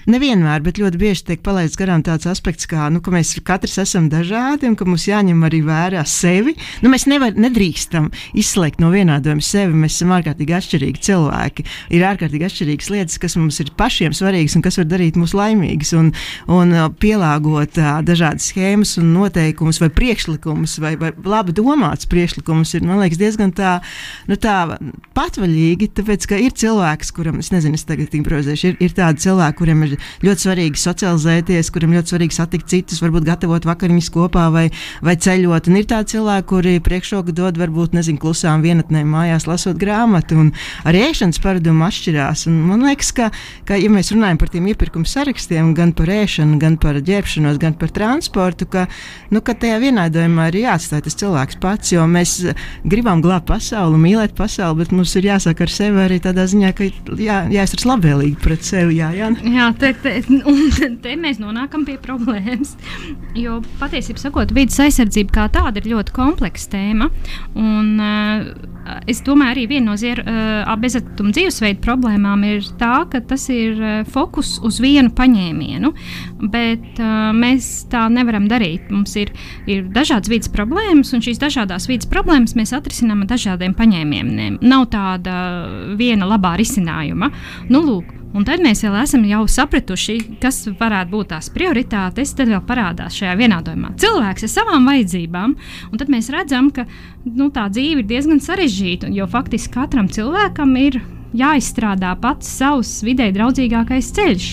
nevienmēr, 0.06 0.62
bet 0.62 0.78
ļoti 0.78 1.00
bieži 1.00 1.24
tiek 1.32 1.42
palaists 1.42 1.80
garām 1.80 2.04
tāds 2.06 2.28
aspekts, 2.30 2.68
kā, 2.70 2.86
nu, 2.94 3.02
ka 3.02 3.10
mēs 3.14 3.32
katrs 3.42 3.74
esam 3.82 4.06
dažādi 4.12 4.70
un 4.70 4.78
ka 4.78 4.86
mums 4.86 5.08
jāņem 5.10 5.42
arī 5.50 5.60
vērā 5.66 6.06
sevi. 6.06 6.54
Nu, 6.84 6.92
mēs 6.94 7.08
nevar, 7.10 7.34
nedrīkstam 7.34 8.12
izslēgt 8.38 8.78
no 8.78 8.92
vienādojuma 8.94 9.42
sevi. 9.42 9.82
Mēs 9.82 9.98
esam 9.98 10.14
ārkārtīgi 10.14 10.56
atšķirīgi 10.60 11.04
cilvēki. 11.10 11.66
Ir 11.98 12.06
ārkārtīgi 12.06 12.46
atšķirīgas 12.46 12.94
lietas, 12.94 13.18
kas 13.26 13.34
mums 13.40 13.58
ir 13.66 13.74
pašiem 13.74 14.14
svarīgas 14.14 14.54
un 14.54 14.64
kas 14.64 14.78
var 14.78 14.88
darīt 14.94 15.18
mūs 15.18 15.34
laimīgus 15.34 15.90
un, 15.98 16.14
un 16.46 16.78
pielāgot 17.02 17.82
dažādas 18.34 18.50
schēmas 18.50 18.98
un 18.98 19.12
noteikumus 19.14 19.80
vai 19.80 19.90
priekšlikumus, 19.90 20.78
vai, 20.82 20.96
vai 20.96 21.12
labi 21.24 21.52
domāts 21.54 22.06
priekšlikumus, 22.06 22.74
ir 22.74 22.82
liekas, 22.84 23.18
diezgan 23.18 23.52
tā, 23.54 23.80
nu, 24.28 24.36
tā 24.36 24.78
patvaļīgi. 25.14 25.92
Tāpēc, 25.94 26.26
ka 26.26 26.38
ir 26.38 26.52
cilvēks, 26.52 27.12
kuram, 27.14 27.38
es 27.38 27.50
nezinu, 27.52 27.74
es 27.74 27.84
tagad 27.84 28.14
improvizēšu, 28.14 28.72
ir, 28.72 28.76
ir 28.80 28.94
tādi 28.94 29.22
cilvēki, 29.24 29.58
kuriem 29.58 29.84
ir 29.86 29.96
ļoti 30.24 30.46
svarīgi 30.46 30.80
socializēties, 30.80 31.70
kuriem 31.70 31.94
ļoti 31.94 32.14
svarīgi 32.14 32.34
satikt 32.34 32.68
citus, 32.68 33.02
varbūt 33.02 33.26
gatavot 33.28 33.64
vakariņas 33.64 34.10
kopā 34.14 34.48
vai, 34.52 34.66
vai 35.02 35.16
ceļot. 35.16 35.70
Un 35.70 35.78
ir 35.78 35.88
tādi 35.90 36.16
cilvēki, 36.16 36.48
kuri 36.50 36.76
priekšroku 36.84 37.34
dod 37.34 37.58
varbūt, 37.60 37.94
nezinu, 37.94 38.20
klusām 38.22 38.64
vienatnēm 38.64 39.10
mājās 39.14 39.48
lasot 39.48 39.78
grāmatu, 39.78 40.50
arī 40.84 41.04
ēšanas 41.10 41.40
paradumi 41.42 41.86
atšķirās. 41.86 42.46
Un 42.50 42.60
man 42.70 42.84
liekas, 42.88 43.12
ka, 43.14 43.30
ka, 43.68 43.78
ja 43.78 43.92
mēs 43.92 44.12
runājam 44.14 44.40
par 44.40 44.52
tiem 44.52 44.68
iepirkuma 44.72 45.08
sarakstiem, 45.08 45.74
gan 45.76 45.94
par 45.96 46.10
ēšanu, 46.12 46.58
gan 46.62 46.78
par 46.80 46.98
ģērbšanos, 47.04 47.60
gan 47.62 47.76
par 47.78 47.92
transportu, 47.94 48.23
ka, 48.30 48.86
nu, 49.30 49.42
ka 49.44 49.54
tajā 49.58 49.80
vienādojumā 49.82 50.48
ir 50.50 50.60
jāatstāj 50.64 51.04
tas 51.06 51.18
cilvēks 51.20 51.58
pats, 51.62 51.92
jo 51.94 52.04
mēs 52.10 52.36
gribam 52.84 53.22
glābt 53.24 53.48
pasauli, 53.50 54.00
mīlēt 54.00 54.34
pasauli, 54.38 54.82
bet 54.82 54.92
mums 54.92 55.14
ir 55.16 55.28
jāsaka 55.30 55.66
ar 55.66 55.72
sevi 55.72 56.02
arī 56.04 56.20
tādā 56.24 56.46
ziņā, 56.50 56.72
ka 56.76 56.88
jā, 57.20 57.40
jāizturas 57.52 57.88
labvēlīgi 57.92 58.40
pret 58.42 58.66
sevi. 58.66 58.98
Jā, 59.00 59.10
jā. 59.16 59.30
Jā, 59.44 59.70
te, 59.78 59.92
te, 60.02 60.16
un 60.50 60.62
te, 61.02 61.16
mēs 61.20 61.40
nonākam 61.42 61.86
pie 61.88 61.96
problēmas. 62.02 62.74
Jo 63.38 63.60
patiesībā 63.80 64.20
sakot, 64.20 64.54
vidas 64.54 64.78
aizsardzība 64.84 65.34
kā 65.34 65.48
tāda 65.54 65.80
ir 65.80 65.90
ļoti 65.94 66.14
kompleksa 66.14 66.74
tēma. 66.76 67.10
Un, 67.58 67.90
uh, 67.98 69.00
es 69.10 69.22
domāju, 69.26 69.54
arī 69.54 69.66
viena 69.70 69.92
no 69.92 69.96
zier, 70.00 70.20
uh, 70.22 70.72
bezatuma 70.80 71.32
dzīvesveida 71.34 71.82
problēmām 71.84 72.44
ir 72.48 72.66
tā, 72.80 73.04
ka 73.10 73.20
tas 73.24 73.46
ir 73.52 73.80
uh, 73.80 73.94
fokus 74.10 74.56
uz 74.64 74.80
vienu 74.82 75.12
paņēmienu. 75.16 75.92
Bet 76.52 77.00
uh, 77.00 77.30
mēs 77.36 77.70
tā 77.92 78.06
nevaram 78.14 78.48
darīt. 78.50 78.90
Mums 78.94 79.14
ir, 79.20 79.32
ir 79.70 79.86
dažādas 79.94 80.32
vidas 80.32 80.52
problēmas, 80.54 81.12
un 81.16 81.24
šīs 81.24 81.42
dažādas 81.42 81.88
vidas 81.90 82.10
problēmas 82.10 82.56
mēs 82.58 82.74
atrisinām 82.76 83.24
ar 83.24 83.32
dažādiem 83.34 83.76
paņēmieniem. 83.78 84.60
Nav 84.64 84.88
tāda 84.94 85.38
viena 85.98 86.28
labā 86.30 86.56
risinājuma. 86.60 87.32
Nu, 87.68 87.82
lūk, 87.84 88.20
Un 88.34 88.42
tad 88.42 88.58
mēs 88.64 88.80
jau 88.82 88.90
esam 88.98 89.22
jau 89.28 89.44
sapratuši, 89.46 90.16
kas 90.42 90.64
varētu 90.80 91.12
būt 91.12 91.28
tās 91.30 91.48
prioritātes. 91.54 92.32
Tad 92.34 92.50
vēl 92.50 92.64
parādās 92.66 93.14
šajā 93.14 93.36
vienādojumā 93.38 93.92
cilvēks 94.02 94.48
ar 94.48 94.50
savām 94.50 94.88
vajadzībām. 94.90 95.54
Un 95.92 96.00
tad 96.00 96.10
mēs 96.10 96.32
redzam, 96.34 96.72
ka 96.74 96.82
nu, 97.28 97.52
tā 97.54 97.68
dzīve 97.70 98.02
ir 98.02 98.08
diezgan 98.10 98.42
sarežģīta. 98.42 99.12
Jo 99.14 99.28
faktiski 99.30 99.76
katram 99.76 100.10
cilvēkam 100.10 100.74
ir 100.82 100.98
jāizstrādā 101.34 102.16
pats 102.22 102.50
savs 102.58 102.96
vidē 103.06 103.30
draudzīgākais 103.36 104.10
ceļš. 104.18 104.48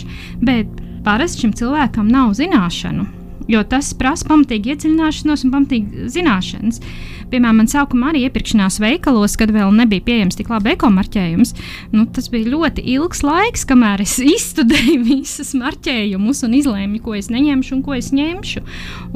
Bet 0.45 0.77
parasti 1.05 1.47
šim 1.47 1.57
cilvēkam 1.57 2.13
nav 2.13 2.35
zināšanu. 2.37 3.20
Jo 3.51 3.63
tas 3.67 3.91
prasa 3.97 4.27
pamatīgi 4.29 4.75
iedziļināšanos 4.75 5.45
un 5.47 5.53
pamatīgi 5.55 6.09
zināšanas. 6.13 6.79
Piemēram, 7.31 7.61
man 7.61 7.69
sākumā 7.71 8.11
arī 8.11 8.25
iepirkšanās 8.27 8.79
veikalos, 8.83 9.37
kad 9.39 9.53
vēl 9.55 9.71
nebija 9.75 10.03
pieejams 10.07 10.35
tik 10.39 10.49
labi 10.51 10.73
ekomarķējums. 10.73 11.53
Nu, 11.93 12.05
tas 12.11 12.27
bija 12.31 12.51
ļoti 12.51 12.83
ilgs 12.95 13.23
laiks, 13.23 13.63
kamēr 13.69 14.03
es 14.03 14.17
izstudēju 14.35 14.97
visus 15.07 15.53
marķējumus 15.57 16.43
un 16.47 16.57
izlēmu, 16.59 16.99
ko 17.05 17.15
es 17.15 17.31
neņemšu 17.31 17.77
un 17.77 17.83
ko 17.85 17.95
es 17.95 18.11
ņemšu. 18.15 18.63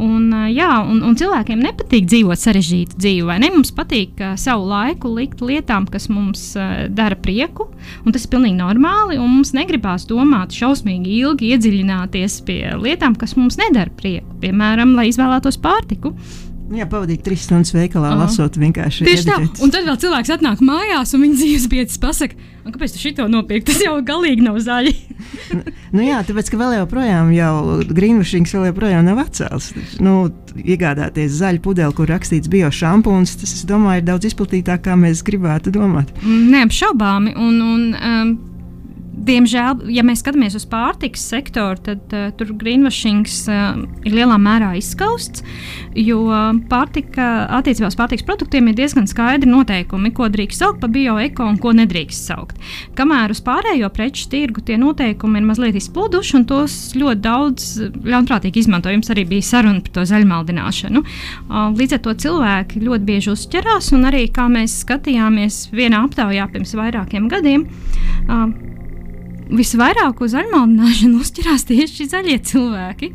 Un, 0.01 0.30
jā, 0.53 0.70
un, 0.88 1.01
un 1.05 1.20
cilvēkiem 1.20 1.63
nepatīk 1.66 2.07
dzīvot 2.11 2.39
sarežģītu 2.39 2.99
dzīvi, 2.99 3.26
vai 3.28 3.39
ne? 3.43 3.51
Mums 3.55 3.74
patīk 3.76 4.24
savu 4.39 4.70
laiku 4.72 5.11
likt 5.16 5.43
lietām, 5.43 5.89
kas 5.91 6.07
mums 6.11 6.47
uh, 6.59 6.86
dara 6.95 7.20
prieku, 7.20 7.70
un 8.05 8.16
tas 8.16 8.26
ir 8.26 8.34
pilnīgi 8.34 8.59
normāli. 8.59 9.20
Mums 9.20 9.53
negribās 9.57 10.07
domāt 10.09 10.55
šausmīgi 10.55 11.20
ilgi, 11.20 11.51
iedziļināties 11.55 12.41
pie 12.47 12.61
lietām, 12.80 13.18
kas 13.20 13.36
mums 13.39 13.59
nedara 13.61 13.91
prieku. 13.99 14.39
Piemēram, 14.43 14.95
lai 14.97 15.09
izvēlētos 15.11 15.59
pārtiku. 15.63 16.16
Jā, 16.74 16.88
pavadīt 16.89 17.22
trīs 17.26 17.43
stundas 17.45 17.76
veikalā, 17.76 18.09
-huh. 18.16 18.24
lasot 18.24 18.55
vienkārši. 18.57 19.05
Tieši 19.05 19.28
tā, 19.28 19.38
un 19.61 19.74
tad 19.74 19.86
vēl 19.86 19.97
cilvēks 20.01 20.32
atnāk 20.34 20.63
mājās, 20.66 21.13
un 21.13 21.22
viņa 21.22 21.38
dzīves 21.38 21.68
biedrs 21.70 21.99
pasakā, 22.01 22.39
kāpēc 22.66 22.95
tu 22.95 23.01
šito 23.03 23.28
nopirki? 23.30 23.68
Tas 23.70 23.84
jau 23.84 23.99
galīgi 24.01 24.41
nav 24.41 24.57
zaļi. 24.63 24.93
nu, 25.95 26.01
jā, 26.01 26.24
tāpēc, 26.26 26.49
ka 26.49 26.57
vēl 26.57 26.80
joprojām 26.80 27.30
jau 27.36 27.53
greenwashings 27.86 28.55
vēl 28.57 28.72
joprojām 28.72 29.05
nav 29.05 29.22
atcēlts. 29.28 29.70
Nu, 30.01 30.32
iegādāties 30.57 31.38
zaļu 31.38 31.61
pudeli, 31.61 31.93
kur 31.93 32.09
rakstīts 32.09 32.49
bio 32.49 32.72
šampūns, 32.74 33.38
tas, 33.43 33.53
es 33.59 33.70
domāju, 33.70 34.01
ir 34.01 34.09
daudz 34.09 34.32
izplatītāk, 34.32 34.88
kā 34.89 34.97
mēs 34.97 35.22
gribētu 35.28 35.76
domāt. 35.76 36.16
Neapšaubāmi. 36.26 37.38
Un, 37.38 37.61
un, 37.61 37.88
um, 37.93 38.36
Diemžēl, 39.16 39.86
ja 39.95 40.03
mēs 40.03 40.20
skatāmies 40.20 40.57
uz 40.57 40.66
pārtikas 40.68 41.24
sektoru, 41.32 41.80
tad 41.86 42.11
uh, 42.13 42.28
tur 42.36 42.51
greenwashings 42.59 43.45
uh, 43.47 43.78
ir 44.03 44.18
lielā 44.18 44.36
mērā 44.41 44.74
izskausts, 44.76 45.43
jo 45.95 46.26
pārtika, 46.70 47.45
attiecībā 47.55 47.88
uz 47.88 47.95
pārtikas 47.95 48.26
produktiem 48.28 48.68
ir 48.68 48.76
diezgan 48.76 49.07
skaidri 49.07 49.47
noteikumi, 49.47 50.11
ko 50.16 50.28
drīkst 50.32 50.59
saukt 50.59 50.82
par 50.84 50.91
bioeko 50.91 51.47
un 51.47 51.59
ko 51.61 51.72
nedrīkst 51.78 52.28
saukt. 52.28 52.59
Kamēr 52.99 53.32
uz 53.32 53.39
pārējo 53.45 53.88
preču 53.95 54.28
tirgu 54.34 54.66
tie 54.68 54.76
noteikumi 54.82 55.39
ir 55.39 55.47
mazliet 55.47 55.80
izplūduši, 55.80 56.36
un 56.41 56.45
tos 56.51 56.76
ļoti 56.99 57.24
daudz 57.24 57.70
ļaunprātīgi 58.03 58.66
izmanto. 58.66 58.91
Jums 58.91 59.13
arī 59.16 59.24
bija 59.32 59.47
saruna 59.47 59.84
par 59.86 59.95
to 59.95 60.05
zaļmaldināšanu. 60.11 61.05
Uh, 61.05 61.72
līdz 61.72 61.97
ar 61.97 62.03
to 62.09 62.18
cilvēki 62.26 62.84
ļoti 62.84 63.07
bieži 63.07 63.32
uzķerās, 63.32 63.93
un 63.95 64.11
arī 64.11 64.28
kā 64.36 64.49
mēs 64.51 64.82
skatījāmies 64.84 65.66
vienā 65.76 66.03
aptaujā 66.09 66.51
pirms 66.51 66.76
vairākiem 66.76 67.32
gadiem. 67.32 67.70
Uh, 68.26 68.49
visvairāk 69.49 70.23
uz 70.25 70.33
zaļmaldināšanu 70.35 71.21
uzķerās 71.21 71.67
tieši 71.69 72.09
zaļie 72.13 72.39
cilvēki. 72.51 73.11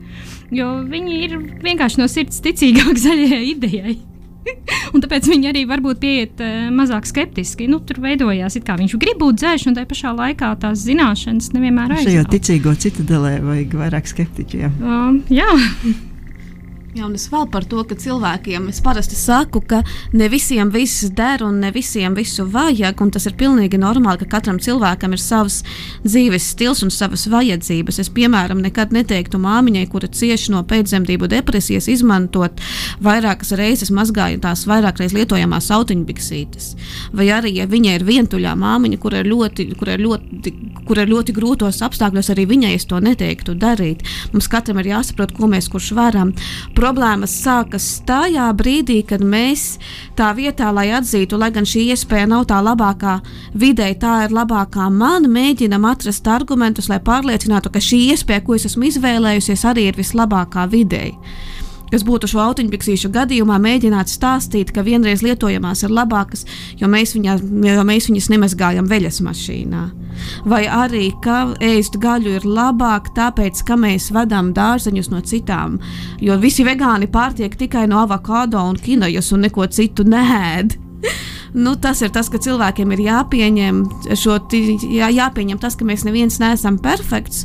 Jo 0.55 0.81
viņi 0.91 1.19
ir 1.27 1.37
vienkārši 1.63 2.01
no 2.03 2.09
sirds 2.11 2.41
ticīgāki 2.45 3.03
zaļajai 3.07 3.43
idejai. 3.55 3.99
un 4.95 5.03
tāpēc 5.03 5.29
viņi 5.31 5.51
arī 5.51 5.65
varbūt 5.69 6.01
pieiet 6.03 6.43
uh, 6.43 6.69
mazāk 6.75 7.09
skeptiski. 7.09 7.69
Nu, 7.71 7.81
tur 7.87 8.01
veidojās, 8.03 8.59
kā 8.67 8.77
viņš 8.81 8.97
grib 9.01 9.21
būt 9.23 9.41
dzēš, 9.41 9.69
un 9.71 9.79
tā 9.79 9.87
pašā 9.89 10.15
laikā 10.17 10.53
tās 10.63 10.85
zināšanas 10.87 11.53
nevienmēr 11.57 11.97
aizsākt. 11.97 12.11
Šajā 12.11 12.29
ticīgo 12.35 12.77
citadelē 12.87 13.35
vajag 13.45 13.77
vairāk 13.83 14.11
skeptiķiem. 14.11 14.79
Uh, 14.81 15.19
jā. 15.33 15.51
Jā, 16.91 17.05
un 17.07 17.13
es 17.15 17.29
vēl 17.31 17.45
par 17.47 17.63
to, 17.71 17.85
ka 17.87 17.95
cilvēkiem 17.95 18.65
es 18.73 18.81
parasti 18.83 19.15
saku, 19.15 19.61
ka 19.63 19.79
ne 20.11 20.27
visiem 20.27 20.73
viss 20.75 21.05
der 21.15 21.45
un 21.47 21.61
ne 21.63 21.69
visiem 21.71 22.17
visu 22.19 22.43
vajag. 22.51 22.99
Tas 23.15 23.29
ir 23.31 23.37
pilnīgi 23.39 23.79
normāli, 23.79 24.19
ka 24.25 24.27
katram 24.33 24.59
cilvēkam 24.59 25.15
ir 25.15 25.23
savs 25.23 25.61
dzīves 26.03 26.49
stils 26.51 26.83
un 26.83 26.91
savas 26.91 27.29
vajadzības. 27.31 28.01
Es, 28.03 28.11
piemēram, 28.11 28.59
nekad 28.65 28.91
neteiktu 28.97 29.39
māmiņai, 29.39 29.85
kura 29.93 30.09
cieši 30.11 30.51
no 30.51 30.65
pēcdzemdību 30.67 31.29
depresijas, 31.31 31.87
izmantot 31.93 32.59
vairākas 33.07 33.55
reizes 33.61 33.95
mazgājotās, 33.95 34.67
vairāk 34.67 34.99
reizes 34.99 35.15
lietojamās 35.21 35.71
autiņbiksītes. 35.79 36.73
Vai 37.15 37.29
arī, 37.37 37.55
ja 37.61 37.69
viņai 37.71 38.01
ir 38.01 38.07
vientuļā 38.11 38.57
māmiņa, 38.59 38.99
kur 38.99 39.15
ir 39.15 39.31
ļoti, 39.31 39.69
kur 39.79 39.95
ir 39.95 40.03
ļoti, 40.09 40.57
kur 40.91 41.05
ir 41.05 41.15
ļoti 41.15 41.39
grūtos 41.39 41.81
apstākļos, 41.87 42.35
arī 42.35 42.51
viņai 42.51 42.75
es 42.81 42.91
to 42.91 42.99
neteiktu 42.99 43.55
darīt. 43.55 44.03
Mums 44.35 44.51
katram 44.51 44.83
ir 44.83 44.91
jāsaprot, 44.97 45.39
ko 45.39 45.47
mēs 45.55 45.71
kurš 45.71 45.95
varam. 45.95 46.35
Problēmas 46.81 47.35
sākas 47.43 47.87
tajā 48.09 48.47
brīdī, 48.57 49.01
kad 49.07 49.21
mēs 49.21 49.75
tā 50.17 50.31
vietā, 50.37 50.71
lai 50.73 50.89
atzītu, 50.97 51.37
lai 51.41 51.51
gan 51.53 51.69
šī 51.69 51.91
iespēja 51.93 52.29
nav 52.31 52.47
tā 52.49 52.61
labākā 52.65 53.19
vidē, 53.61 53.91
tā 54.01 54.25
ir 54.25 54.35
labākā 54.37 54.89
man, 54.93 55.29
mēģinam 55.29 55.85
atrast 55.91 56.29
argumentus, 56.31 56.89
lai 56.89 57.01
pārliecinātu, 57.05 57.73
ka 57.75 57.83
šī 57.85 58.03
iespēja, 58.15 58.45
ko 58.47 58.57
es 58.57 58.69
esmu 58.71 58.89
izvēlējusies, 58.89 59.67
arī 59.69 59.91
ir 59.91 60.01
vislabākā 60.01 60.69
vidē 60.73 61.11
kas 61.91 62.05
būtu 62.07 62.31
šo 62.31 62.43
autiņpiksīšu 62.45 63.11
gadījumā, 63.15 63.59
mēģināt 63.63 64.11
stāstīt, 64.11 64.73
ka 64.75 64.85
vienreiz 64.87 65.25
lietojamās 65.27 65.85
ir 65.85 65.95
labākas, 65.95 66.47
jo 66.81 66.91
mēs, 66.91 67.15
viņā, 67.17 67.37
jo 67.75 67.87
mēs 67.87 68.11
viņas 68.11 68.31
nemazgājam 68.35 68.91
veļas 68.91 69.21
mašīnā. 69.27 69.83
Vai 70.51 70.65
arī, 70.67 71.11
ka 71.25 71.55
ēst 71.65 71.99
gaļu 72.03 72.37
ir 72.39 72.47
labāk, 72.47 73.13
tāpēc, 73.17 73.65
ka 73.67 73.79
mēs 73.81 74.11
vedam 74.15 74.53
dārzeņus 74.57 75.11
no 75.13 75.23
citām, 75.27 75.79
jo 76.23 76.37
visi 76.41 76.67
vegāni 76.67 77.11
pārtiek 77.11 77.57
tikai 77.59 77.87
no 77.91 78.05
avokado 78.05 78.63
un 78.71 78.79
kinojas 78.79 79.33
un 79.35 79.47
neko 79.49 79.69
citu 79.73 80.07
nēd. 80.07 80.79
Nu, 81.51 81.73
tas 81.75 81.99
ir 81.99 82.13
tas, 82.15 82.29
ka 82.31 82.39
cilvēkiem 82.39 82.93
ir 82.95 83.01
jāpieņem, 83.09 83.79
šo, 84.15 84.37
jā, 84.87 85.09
jāpieņem 85.11 85.59
tas, 85.59 85.75
ka 85.75 85.83
mēs 85.89 86.05
neviens 86.07 86.37
neesam 86.39 86.77
perfekts, 86.79 87.41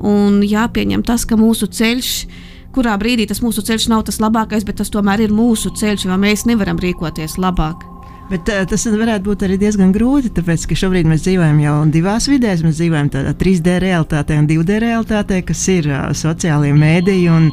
un 0.00 0.38
jāpieņem 0.40 1.04
tas, 1.04 1.26
ka 1.28 1.36
mūsu 1.36 1.68
ceļš 1.68 2.14
ir 2.24 2.53
kurā 2.74 2.98
brīdī 3.00 3.28
tas 3.30 3.42
mūsu 3.44 3.64
ceļš 3.64 3.88
nav 3.92 4.04
tas 4.08 4.20
labākais, 4.22 4.66
bet 4.66 4.82
tas 4.82 4.92
tomēr 4.92 5.26
ir 5.26 5.34
mūsu 5.34 5.72
ceļš, 5.78 6.08
jo 6.08 6.20
mēs 6.20 6.46
nevaram 6.50 6.80
rīkoties 6.82 7.38
labāk. 7.38 7.93
Bet 8.30 8.48
uh, 8.48 8.62
tas 8.68 8.86
varētu 8.88 9.26
būt 9.26 9.42
arī 9.44 9.58
diezgan 9.60 9.90
grūti, 9.92 10.30
tāpēc 10.32 10.62
ka 10.70 10.76
šobrīd 10.80 11.08
mēs 11.10 11.26
dzīvojam 11.26 11.58
jau 11.60 11.74
divās 11.92 12.28
vidēs. 12.30 12.62
Mēs 12.64 12.78
dzīvojam 12.78 13.10
tādā 13.12 13.34
3D 13.36 13.74
realitātē 13.84 14.38
un 14.40 14.46
2D 14.48 14.78
realitātē, 14.80 15.42
kas 15.44 15.60
ir 15.68 15.90
uh, 15.90 16.06
sociālie 16.16 16.72
mēdīji 16.76 17.26
un, 17.34 17.50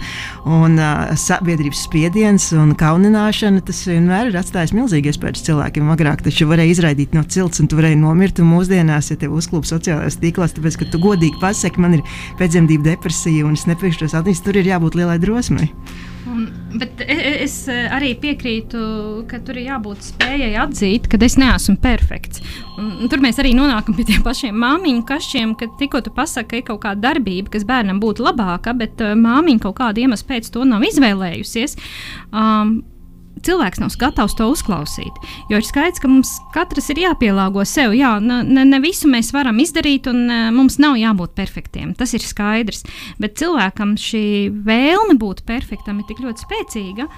un 0.47 0.78
uh, 0.80 1.11
sabiedrības 1.19 1.84
spiediens 1.89 2.45
un 2.55 2.72
kaunināšana. 2.80 3.65
Tas 3.67 3.82
vienmēr 3.89 4.32
ir 4.32 4.39
atstājis 4.39 4.72
milzīgi 4.78 5.11
iespējas 5.11 5.43
cilvēkiem. 5.49 5.91
Agrāk 5.91 6.24
taču 6.24 6.47
varēja 6.51 6.78
izraidīt 6.78 7.17
no 7.17 7.26
cilts 7.28 7.59
un 7.59 7.67
tu 7.67 7.80
varēji 7.80 7.99
nomirt. 7.99 8.39
Un 8.39 8.53
mūsdienās, 8.53 9.11
ja 9.11 9.19
tev 9.19 9.36
uzklūp 9.41 9.67
sociālajās 9.67 10.22
tīklās, 10.24 10.55
tāpēc 10.55 10.80
ka 10.80 10.88
tu 10.93 11.03
godīgi 11.03 11.41
pasaki, 11.43 11.84
man 11.84 11.99
ir 11.99 12.07
pēcdzemdību 12.39 12.88
depresija 12.88 13.43
un 13.49 13.59
es 13.59 13.67
nepiešu 13.67 14.05
tos 14.05 14.15
attīstīt, 14.22 14.47
tur 14.47 14.63
ir 14.63 14.72
jābūt 14.72 15.01
lielai 15.01 15.19
drosmei. 15.19 15.74
Un, 16.30 16.43
bet 16.78 17.01
e, 17.01 17.15
e, 17.15 17.32
es 17.45 17.55
arī 17.67 18.11
piekrītu, 18.22 18.82
ka 19.30 19.39
tur 19.45 19.57
ir 19.57 19.72
jābūt 19.72 20.05
spējai 20.05 20.51
atzīt, 20.61 21.09
ka 21.09 21.17
es 21.26 21.38
neesmu 21.41 21.80
perfekts. 21.82 22.43
Un, 22.78 23.07
tur 23.09 23.24
mēs 23.24 23.41
arī 23.41 23.55
nonākam 23.57 23.97
pie 23.97 24.05
tiem 24.09 24.22
pašiem 24.26 24.55
māmiņu 24.61 25.05
kašķiem, 25.09 25.55
ka 25.57 25.72
tikko 25.80 26.03
tu 26.05 26.13
pasaki, 26.13 26.49
ka 26.51 26.59
ir 26.59 26.67
kaut 26.69 26.84
kāda 26.86 27.07
darbība, 27.09 27.53
kas 27.55 27.65
bērnam 27.67 28.01
būtu 28.03 28.26
labāka, 28.28 28.76
bet 28.78 29.01
māmiņa 29.01 29.65
kaut 29.65 29.80
kāda 29.82 30.05
iemesla 30.05 30.30
pēc 30.36 30.51
to 30.53 30.67
nav 30.67 30.86
izvēlējusies. 30.91 31.78
Um, 32.30 32.82
cilvēks 33.46 33.82
nav 33.82 33.96
gatavs 34.02 34.36
to 34.38 34.48
uzklausīt. 34.52 35.18
Jo 35.52 35.60
ir 35.60 35.68
skaidrs, 35.68 36.02
ka 36.02 36.10
mums 36.12 36.34
katrs 36.56 36.92
ir 36.94 37.04
jāpielāgo 37.04 37.66
sev. 37.68 37.96
Jā, 37.98 38.16
ne, 38.24 38.44
ne 38.68 38.82
visu 38.84 39.10
mēs 39.12 39.32
varam 39.36 39.60
izdarīt, 39.64 40.10
un 40.12 40.24
uh, 40.28 40.50
mums 40.56 40.80
nav 40.82 41.00
jābūt 41.00 41.36
perfektiem. 41.38 41.96
Tas 41.98 42.16
ir 42.18 42.26
skaidrs. 42.26 42.86
Bet 43.22 43.39
cilvēkam 43.42 43.98
šī 44.00 44.26
vēlme 44.66 45.18
būt 45.22 45.46
perfektam 45.50 46.02
ir 46.02 46.08
tik 46.10 46.22
ļoti 46.24 46.46
spēcīga, 46.46 47.10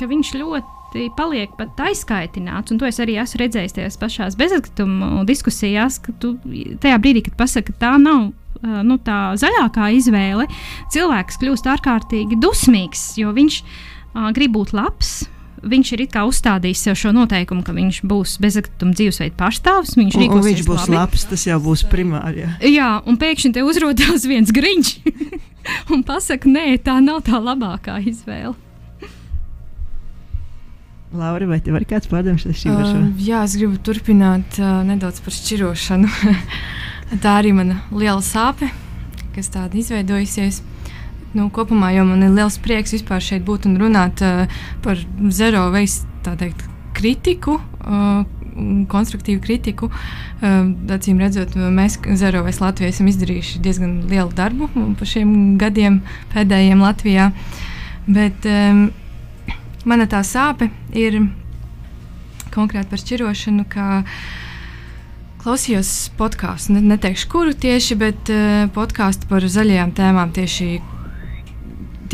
ka 0.00 0.08
viņš 0.10 0.36
ļoti 0.40 1.10
paliek 1.18 1.52
pat 1.58 1.80
aizskaitināts. 1.88 2.72
Un 2.72 2.80
to 2.80 2.88
es 2.88 3.00
arī 3.02 3.18
esmu 3.22 3.42
redzējis 3.42 3.76
tajās 3.76 3.98
pašās 4.00 4.38
bezatkritumu 4.38 5.26
diskusijās, 5.28 5.98
ka 6.02 6.14
tu 6.22 6.36
tajā 6.82 7.00
brīdī, 7.02 7.26
kad 7.26 7.38
pasaki, 7.44 7.72
ka 7.72 7.86
tā 7.86 7.92
nav 8.00 8.30
nu, 8.62 8.98
tā 9.02 9.34
zaļākā 9.40 9.90
izvēle, 9.98 10.46
cilvēks 10.94 11.40
kļūst 11.42 11.68
ārkārtīgi 11.74 12.38
dusmīgs, 12.40 13.14
jo 13.20 13.32
viņš 13.36 13.60
uh, 13.60 14.30
grib 14.36 14.54
būt 14.56 14.74
labs, 14.76 15.24
viņš 15.70 15.92
ir 15.96 16.04
uzstādījis 16.24 16.82
sev 16.86 16.98
šo 16.98 17.12
noteikumu, 17.16 17.64
ka 17.66 17.74
viņš 17.76 18.00
būs 18.08 18.36
bezakrituma 18.42 18.94
dzīvesveida 18.96 19.36
pārstāvis. 19.38 19.94
Viņš, 19.98 20.18
un, 20.18 20.34
un 20.36 20.44
viņš 20.44 20.62
būs 20.68 20.84
labi. 20.84 20.96
labs, 20.98 21.24
tas 21.30 21.46
jau 21.48 21.58
būs 21.62 21.84
primāri. 21.90 22.44
Jā, 22.44 22.52
jā 22.70 22.90
un 23.08 23.18
pēkšņi 23.20 23.54
te 23.56 23.64
uzrādās 23.66 24.26
viens 24.28 24.52
griņš 24.54 24.92
un 25.94 26.04
pasaka, 26.06 26.50
nē, 26.50 26.66
tā 26.84 26.98
nav 27.04 27.24
tā 27.28 27.40
labākā 27.40 27.98
izvēle. 28.04 28.54
Laura, 31.14 31.46
vai 31.46 31.60
tev 31.62 31.76
ir 31.78 31.84
kāds 31.86 32.10
pārdoms 32.10 32.42
par 32.42 32.56
šī 32.58 32.72
uh, 32.72 32.94
Jā, 33.22 33.44
es 33.46 33.54
gribu 33.54 33.78
turpināt 33.86 34.58
uh, 34.58 34.80
nedaudz 34.86 35.20
par 35.22 35.34
šķirošanu. 35.36 36.10
tā 37.22 37.36
arī 37.38 37.52
mana 37.54 37.78
liela 37.94 38.22
sāpe, 38.24 38.72
kas 39.36 39.52
tāda 39.54 39.78
izveidojusies. 39.78 40.64
Nu, 41.34 41.48
kopumā 41.50 41.90
jau 41.96 42.04
man 42.06 42.22
ir 42.22 42.34
liels 42.34 42.60
prieks 42.62 42.94
vispār 42.94 43.22
šeit 43.24 43.42
būt 43.46 43.66
un 43.66 43.78
runāt 43.80 44.22
uh, 44.22 44.46
par 44.84 45.00
zero 45.34 45.66
veidu 45.74 46.70
kritiku. 46.94 47.58
Uh, 47.82 48.22
konstruktīvu 48.90 49.42
kritiku. 49.42 49.88
Uh, 49.90 50.70
acīm 50.94 51.20
redzot, 51.22 51.56
mēs 51.56 51.98
Zero 52.18 52.44
veids 52.46 52.60
Latvijā 52.62 52.92
esam 52.92 53.08
izdarījuši 53.10 53.62
diezgan 53.64 53.96
lielu 54.10 54.30
darbu 54.36 54.68
par 54.98 55.10
šiem 55.10 55.56
gadiem 55.60 56.00
pēdējiem 56.34 56.84
Latvijā. 56.84 57.30
Bet 58.06 58.46
um, 58.48 58.86
mana 59.88 60.06
tā 60.10 60.22
sāpe 60.26 60.70
ir 60.94 61.22
konkrēti 62.54 62.90
par 62.92 63.00
šķirošanu, 63.02 63.66
ka 63.68 64.02
klausījos 65.42 66.12
podkāstu, 66.18 66.76
ne, 66.76 66.84
neteikšu, 66.94 67.28
kuru 67.32 67.54
tieši, 67.58 67.98
bet 68.00 68.32
uh, 68.32 68.66
podkāstu 68.76 69.28
par 69.30 69.44
zaļajām 69.44 69.96
tēmām 69.96 70.34
tieši 70.36 70.93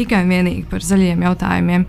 tikai 0.00 0.24
un 0.24 0.34
vienīgi 0.34 0.66
par 0.70 0.84
zaļiem 0.84 1.28
jautājumiem. 1.28 1.86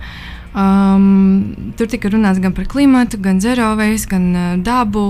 Um, 0.52 1.72
tur 1.80 1.88
tika 1.88 2.10
runāts 2.12 2.42
gan 2.44 2.52
par 2.52 2.66
klimatu, 2.68 3.16
gan 3.24 3.40
zerovēs, 3.40 4.04
gan 4.12 4.26
uh, 4.36 4.48
dabu, 4.60 5.04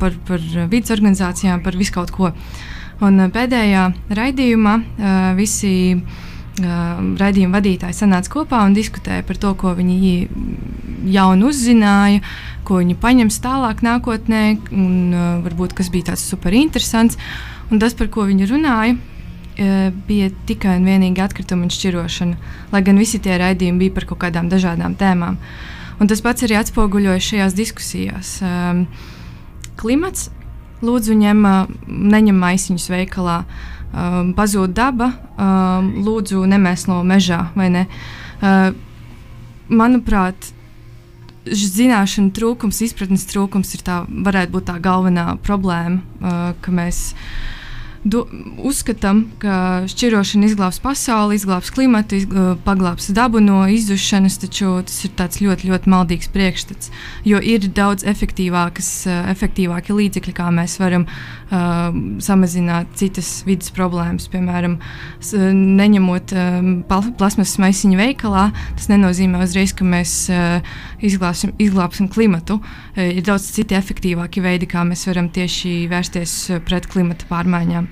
par, 0.00 0.16
par 0.26 0.42
vidas 0.42 0.90
organizācijām, 0.90 1.62
par 1.62 1.78
visu 1.78 1.94
kaut 1.94 2.10
ko. 2.14 2.32
Un 3.06 3.20
uh, 3.22 3.28
pēdējā 3.30 3.84
raidījumā 4.18 4.72
uh, 4.74 5.12
visi 5.38 5.70
uh, 5.94 6.98
raidījuma 7.20 7.60
vadītāji 7.60 7.94
sanāca 7.94 8.32
kopā 8.32 8.64
un 8.66 8.74
diskutēja 8.74 9.22
par 9.28 9.38
to, 9.38 9.52
ko 9.60 9.76
viņi 9.78 10.26
jaunu 11.14 11.52
uzzināja, 11.52 12.24
ko 12.66 12.80
viņi 12.82 12.98
paņems 12.98 13.38
tālāk 13.44 13.84
nākotnē, 13.86 14.42
un 14.74 15.14
uh, 15.14 15.28
varbūt 15.46 15.78
kas 15.78 15.92
bija 15.94 16.10
tāds 16.10 16.26
super 16.26 16.58
interesants. 16.58 17.20
Un 17.70 17.78
tas, 17.78 17.94
par 17.94 18.10
ko 18.10 18.26
viņi 18.26 18.50
runāja, 18.50 18.98
bija 19.58 20.30
tikai 20.46 20.76
un 20.78 20.86
vienīgi 20.86 21.22
atkrituma 21.22 21.66
un 21.66 21.72
šķirošana, 21.72 22.36
lai 22.72 22.82
gan 22.86 23.00
visi 23.00 23.18
tie 23.22 23.38
raidījumi 23.40 23.84
bija 23.84 23.94
par 23.96 24.06
kaut 24.10 24.20
kādām 24.22 24.50
dažādām 24.52 24.94
tēmām. 24.98 25.38
Un 25.98 26.10
tas 26.10 26.22
pats 26.22 26.46
arī 26.46 26.58
atspoguļojas 26.60 27.30
šajās 27.32 27.56
diskusijās. 27.58 28.36
Um, 28.46 28.84
klimats, 29.80 30.28
lūdzu, 30.84 31.16
ņem, 31.18 31.42
neņem 31.88 32.38
maisiņus 32.38 32.86
veikalā, 32.92 33.40
um, 33.42 34.30
pazūd 34.38 34.76
daba, 34.78 35.10
um, 35.34 35.90
lūdzu, 36.06 36.44
nemēslo 36.54 37.00
mežā 37.06 37.48
vai 37.58 37.72
ne. 37.74 37.84
Manuprāt, 39.68 40.52
zināšanu 41.48 42.30
trūkums, 42.36 42.78
izpratnes 42.86 43.26
trūkums 43.26 43.74
ir 43.74 43.82
tā, 43.82 44.02
varētu 44.06 44.54
būt 44.54 44.68
tā 44.70 44.78
galvenā 44.84 45.32
problēma, 45.42 45.98
uh, 45.98 46.52
ka 46.62 46.70
mēs 46.70 47.08
mēs 47.08 47.56
do, 48.10 48.24
uzskatām, 48.64 49.24
ka 49.42 49.86
šķirošana 49.90 50.48
izglābs 50.48 50.80
pasauli, 50.82 51.36
izglābs 51.38 51.70
klimatu, 51.74 52.18
izglābs, 52.18 52.60
paglābs 52.64 53.10
dabu 53.14 53.40
no 53.44 53.62
izzušanas, 53.70 54.38
taču 54.42 54.78
tas 54.86 55.38
ir 55.40 55.48
ļoti, 55.48 55.70
ļoti 55.70 55.92
maldīgs 55.92 56.30
priekšstats. 56.34 56.92
Jo 57.28 57.40
ir 57.42 57.68
daudz 57.74 58.06
efektīvākas, 58.08 58.90
efektīvāki 59.34 59.96
līdzekļi, 59.96 60.34
kā 60.36 60.48
mēs 60.54 60.78
varam 60.80 61.06
uh, 61.08 61.94
samazināt 62.24 62.94
citas 62.98 63.42
vidas 63.48 63.72
problēmas. 63.74 64.28
Piemēram, 64.32 64.78
neņemot 65.78 66.34
um, 66.36 66.72
plasmasas 66.88 67.58
maisiņu 67.62 68.00
veikalā, 68.00 68.48
tas 68.78 68.90
nenozīmē 68.92 69.42
uzreiz, 69.46 69.74
ka 69.76 69.86
mēs 69.88 70.14
uh, 70.32 70.76
izglābsim, 71.04 71.54
izglābsim 71.62 72.10
klimatu. 72.12 72.60
Uh, 72.60 73.08
ir 73.18 73.24
daudz 73.26 73.50
citi 73.54 73.76
efektīvāki 73.78 74.42
veidi, 74.44 74.68
kā 74.70 74.84
mēs 74.86 75.06
varam 75.08 75.30
tieši 75.32 75.88
vērsties 75.90 76.38
pret 76.68 76.88
klimata 76.90 77.28
pārmaiņām. 77.30 77.88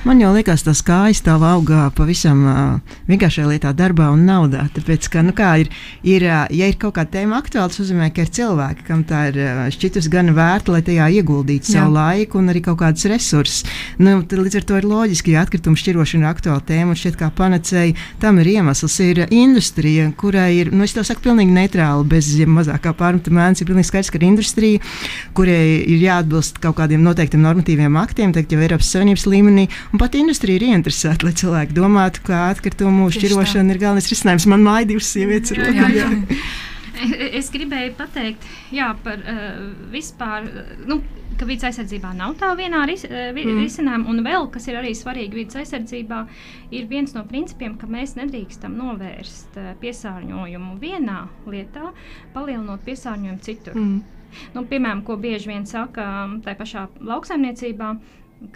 Man 0.00 0.16
jau 0.16 0.30
liekas, 0.32 0.62
tas 0.64 0.80
kājas 0.80 1.18
stāv 1.20 1.42
augā 1.44 1.82
pavisam 1.92 2.38
uh, 2.48 2.92
vienkāršā 3.04 3.42
lietā, 3.44 3.74
darbā 3.76 4.06
un 4.14 4.22
naudā. 4.24 4.62
Tāpēc, 4.72 5.10
ka, 5.12 5.20
nu, 5.20 5.34
kā 5.36 5.50
ir, 5.60 5.68
ir, 6.00 6.24
uh, 6.24 6.46
ja 6.56 6.70
ir 6.70 6.78
kaut 6.80 6.94
kāda 6.96 7.18
tēma 7.18 7.36
aktuāla, 7.36 7.68
tas 7.68 7.82
nozīmē, 7.82 8.08
ka 8.16 8.24
ir 8.24 8.30
cilvēki, 8.32 8.86
kam 8.86 9.02
tā 9.04 9.26
ir 9.28 9.36
uh, 9.44 9.60
šķitus 9.68 10.08
gan 10.08 10.32
vērta, 10.32 10.72
lai 10.72 10.80
tajā 10.86 11.08
ieguldītu 11.18 11.74
savu 11.74 11.92
laiku 11.98 12.40
un 12.40 12.48
arī 12.48 12.62
kaut 12.64 12.78
kādus 12.80 13.04
resursus. 13.12 13.66
Nu, 14.00 14.22
līdz 14.24 14.56
ar 14.62 14.66
to 14.70 14.78
ir 14.80 14.86
loģiski, 14.88 15.34
ja 15.34 15.42
atkritumu 15.44 15.76
šķirošana 15.76 16.24
ir 16.24 16.30
aktuāla 16.30 16.64
tēma 16.64 16.94
un 16.94 17.00
šķiet 17.02 17.20
kā 17.20 17.28
panacēja, 17.36 18.08
tam 18.24 18.40
ir 18.40 18.50
iemesls. 18.54 18.96
Ir 19.04 19.22
industrija, 19.28 20.08
kurai 20.16 20.48
ir, 20.62 20.72
nu, 20.72 20.88
es 20.88 20.96
to 20.96 21.04
saku 21.04 21.26
pilnīgi 21.28 21.52
neitrāli, 21.52 22.08
bez 22.08 22.32
ja 22.40 22.48
mazākā 22.48 22.94
pārmetuma 22.96 23.42
mēnesis, 23.42 23.66
ir 23.66 23.74
pilnīgi 23.74 23.92
skaidrs, 23.92 24.14
ka 24.16 24.20
ir 24.22 24.26
industrija, 24.32 24.80
kurai 25.36 25.60
ir 25.84 26.08
jāatbilst 26.08 26.64
kaut 26.64 26.80
kādiem 26.80 27.04
noteiktiem 27.04 27.44
normatīviem 27.44 28.00
aktiem, 28.00 28.32
teikt, 28.32 28.56
jau 28.56 28.64
Eiropas 28.64 28.94
Savienības 28.96 29.28
līmenī. 29.28 29.68
Un 29.90 29.98
pat 29.98 30.14
industrija 30.14 30.60
ir 30.60 30.68
ieinteresēta, 30.68 31.26
lai 31.26 31.32
cilvēki 31.34 31.74
domātu, 31.74 32.22
ka 32.28 32.44
atkritumu 32.52 33.08
šķirošana 33.10 33.74
ir 33.74 33.80
galvenais 33.82 34.06
risinājums. 34.12 34.46
Man 34.52 34.62
māja 34.62 34.86
divas 34.92 35.08
sievietes 35.10 35.50
ir 35.56 35.64
Jā, 35.66 35.88
jā. 35.94 36.10
E- 37.00 37.30
Es 37.38 37.46
gribēju 37.48 37.94
pateikt, 37.96 38.42
jā, 38.76 38.90
par 39.02 39.22
uh, 39.24 39.60
vispār, 39.88 40.44
uh, 40.44 40.72
nu, 40.86 40.98
ka 41.40 41.46
vidas 41.48 41.70
aizsardzībā 41.70 42.10
nav 42.18 42.34
tā 42.36 42.50
vienā 42.58 42.82
ris, 42.90 43.06
uh, 43.08 43.30
vi, 43.32 43.46
Mm. 43.46 43.54
mm. 43.54 43.62
risinājuma. 43.64 44.08
Un 44.12 44.20
vēl, 44.26 44.50
kas 44.52 44.68
ir 44.68 44.76
arī 44.76 44.90
svarīgi 44.98 45.38
vidas 45.38 45.56
aizsardzībā, 45.62 46.18
ir 46.76 46.84
viens 46.90 47.14
no 47.16 47.24
principiem, 47.24 47.78
ka 47.80 47.86
mēs 47.88 48.16
nedrīkstam 48.20 48.76
novērst 48.76 49.56
uh, 49.56 49.70
piesārņojumu 49.80 50.76
vienā 50.82 51.22
lietā, 51.48 51.94
palielinot 52.34 52.84
piesārņojumu 52.84 53.40
citur. 53.48 53.74
Mm. 53.80 54.02
Nu, 54.54 54.62
piemēram, 54.68 55.00
ko 55.02 55.16
bieži 55.16 55.48
vien 55.54 55.64
saka 55.66 56.04
um, 56.26 56.36
tā 56.44 56.52
pašā 56.54 56.84
lauksaimniecībā, 57.00 57.94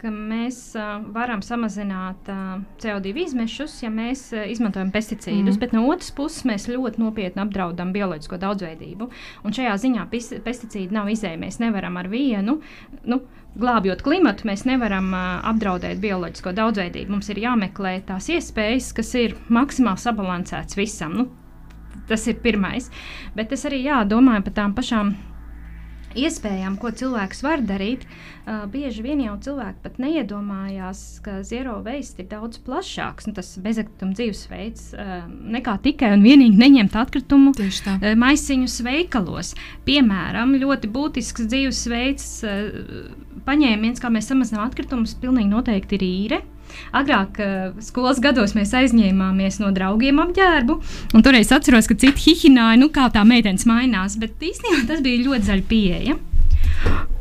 ka 0.01 0.11
mēs 0.11 0.59
uh, 0.79 0.97
varam 1.13 1.43
samazināt 1.45 2.29
uh, 2.33 2.63
CO2 2.81 3.13
izmešus, 3.27 3.77
ja 3.85 3.91
mēs 3.93 4.27
uh, 4.33 4.47
izmantojam 4.49 4.91
pesticīdus, 4.95 5.57
mm. 5.57 5.61
bet 5.61 5.75
no 5.77 5.85
otras 5.91 6.11
puses 6.17 6.47
mēs 6.49 6.67
ļoti 6.73 7.03
nopietni 7.03 7.43
apdraudam 7.45 7.93
bioloģisko 7.95 8.39
daudzveidību. 8.41 9.09
Un 9.45 9.57
šajā 9.57 9.77
ziņā 9.85 10.07
pis, 10.13 10.31
pesticīdi 10.45 10.97
nav 10.97 11.11
izēja. 11.13 11.41
Mēs 11.41 11.61
nevaram 11.63 12.01
ar 12.01 12.09
vienu. 12.13 12.61
Nu, 13.05 13.23
Glābjot 13.55 14.01
klimatu, 14.03 14.49
mēs 14.49 14.65
nevaram 14.67 15.13
uh, 15.15 15.27
apdraudēt 15.53 16.01
bioloģisko 16.03 16.57
daudzveidību. 16.57 17.13
Mums 17.15 17.29
ir 17.31 17.39
jāmeklē 17.45 18.01
tās 18.09 18.27
iespējas, 18.35 18.91
kas 18.97 19.13
ir 19.21 19.37
maksimāli 19.53 20.03
sabalansētas 20.03 20.81
visam. 20.81 21.15
Nu, 21.21 21.29
tas 22.09 22.27
ir 22.27 22.41
pirmais. 22.43 22.91
Bet 23.37 23.55
es 23.55 23.63
arī 23.69 23.85
jā, 23.85 24.01
domāju 24.09 24.49
par 24.49 24.57
tām 24.59 24.75
pašām 24.75 25.15
iespējām, 26.19 26.79
ko 26.81 26.93
cilvēks 26.95 27.43
var 27.45 27.63
darīt. 27.65 28.07
Uh, 28.45 28.67
bieži 28.69 29.03
vien 29.05 29.23
jau 29.25 29.35
cilvēki 29.41 29.81
pat 29.85 29.99
neiedomājās, 30.03 31.01
ka 31.25 31.39
zero 31.47 31.79
waste 31.85 32.25
ir 32.25 32.29
daudz 32.33 32.61
plašāks, 32.65 33.29
nu, 33.29 33.35
tas 33.37 33.55
bezatkrituma 33.65 34.17
dzīvesveids, 34.19 34.87
uh, 34.99 35.15
nekā 35.57 35.79
tikai 35.87 36.13
un 36.17 36.25
vienīgi 36.27 36.61
neņemt 36.61 36.99
atkritumu 37.01 37.55
uh, 37.57 38.11
maisiņus 38.21 38.79
veikalos. 38.85 39.55
Piemēram, 39.89 40.57
ļoti 40.61 40.93
būtisks 40.93 41.49
dzīvesveids, 41.49 42.29
uh, 42.45 43.15
paņēmiens, 43.49 44.03
kā 44.03 44.13
mēs 44.13 44.29
samazinām 44.31 44.69
atkritumus, 44.69 45.17
pilnīgi 45.21 45.53
noteikti 45.53 45.99
ir 45.99 46.07
īre. 46.11 46.45
Agrāk, 46.97 47.41
uh, 47.41 47.81
skolas 47.85 48.21
gados, 48.25 48.57
mēs 48.59 48.75
aizņēmāmies 48.77 49.61
no 49.63 49.73
draugiem 49.75 50.21
apģērbu, 50.25 50.79
un 51.15 51.27
toreiz 51.27 51.53
atceros, 51.55 51.89
ka 51.91 51.99
citi 51.99 52.29
hihināja, 52.29 52.79
nu, 52.81 52.91
kā 52.95 53.09
tā 53.15 53.25
meitenes 53.29 53.67
mainās, 53.71 54.19
bet 54.21 54.39
īstenībā 54.43 54.87
tas 54.91 55.03
bija 55.05 55.25
ļoti 55.27 55.51
zaļa 55.51 55.69
pieeja. 55.71 56.21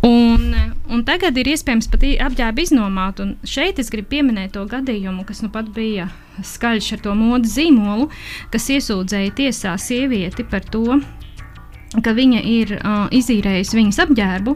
Un, 0.03 0.49
un 0.91 1.03
tagad 1.07 1.37
ir 1.39 1.47
iespējams 1.53 1.87
pat 1.91 2.03
apģērbu 2.25 2.63
iznomāt. 2.65 3.21
Un 3.23 3.35
šeit 3.47 3.79
es 3.79 3.91
gribu 3.93 4.11
pieminēt 4.17 4.55
to 4.57 4.65
gadījumu, 4.67 5.23
kas 5.27 5.39
nu 5.45 5.51
pat 5.53 5.69
bija 5.75 6.09
skaļš 6.43 6.89
ar 6.97 7.03
to 7.05 7.13
modes 7.15 7.55
zīmolu, 7.55 8.09
kas 8.51 8.67
iesūdzēja 8.73 9.35
tiesā 9.37 9.77
sievieti 9.79 10.43
par 10.49 10.65
to, 10.73 10.99
ka 12.01 12.13
viņa 12.15 12.41
ir 12.47 12.73
uh, 12.79 13.05
izīrējusi 13.13 13.77
viņas 13.77 14.01
apģērbu. 14.05 14.55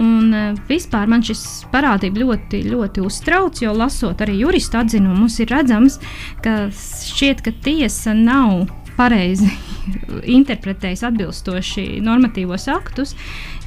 Un, 0.00 0.32
uh, 0.32 0.58
vispār 0.70 1.10
man 1.10 1.24
šis 1.26 1.44
parādība 1.72 2.24
ļoti, 2.24 2.62
ļoti 2.70 3.04
uztrauc, 3.04 3.60
jo 3.62 3.74
lasot 3.76 4.24
arī 4.24 4.38
jurista 4.40 4.82
atzinumus, 4.84 5.38
ir 5.42 5.52
redzams, 5.52 5.98
ka 6.44 6.68
šķiet, 6.72 7.44
ka 7.44 7.52
tiesa 7.64 8.16
nav 8.16 8.68
pareizi 8.98 9.50
interpretējis 10.38 11.04
atbilstoši 11.10 11.86
normatīvos 12.04 12.66
aktus, 12.72 13.14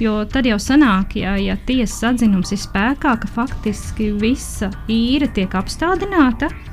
jo 0.02 0.22
tad 0.32 0.50
jau 0.50 0.58
sanāk, 0.60 1.16
ja, 1.22 1.38
ja 1.40 1.56
tiesas 1.68 2.12
atzinums 2.12 2.52
ir 2.52 2.60
spēkā, 2.62 3.16
ka 3.22 3.32
faktiski 3.38 4.12
visa 4.20 4.74
īre 4.92 5.30
tiek 5.36 5.56
apstādināta. 5.62 6.52
Uh, 6.52 6.68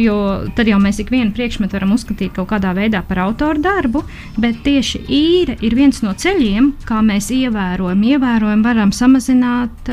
jo 0.00 0.16
tad 0.56 0.68
jau 0.68 0.78
mēs 0.82 1.00
ikvienu 1.02 1.34
priekšmetu 1.34 1.78
varam 1.78 1.94
uzskatīt 1.94 2.34
kaut 2.36 2.50
kādā 2.50 2.72
veidā 2.76 3.02
par 3.06 3.22
autoru 3.26 3.62
darbu, 3.62 4.02
bet 4.40 4.62
tieši 4.66 5.04
īre 5.06 5.56
ir 5.62 5.76
viens 5.78 6.02
no 6.02 6.14
ceļiem, 6.14 6.72
kā 6.88 7.02
mēs 7.06 7.30
ievērojam, 7.34 8.02
ievērojam 8.14 8.64
varam 8.66 8.94
samazināt 8.94 9.92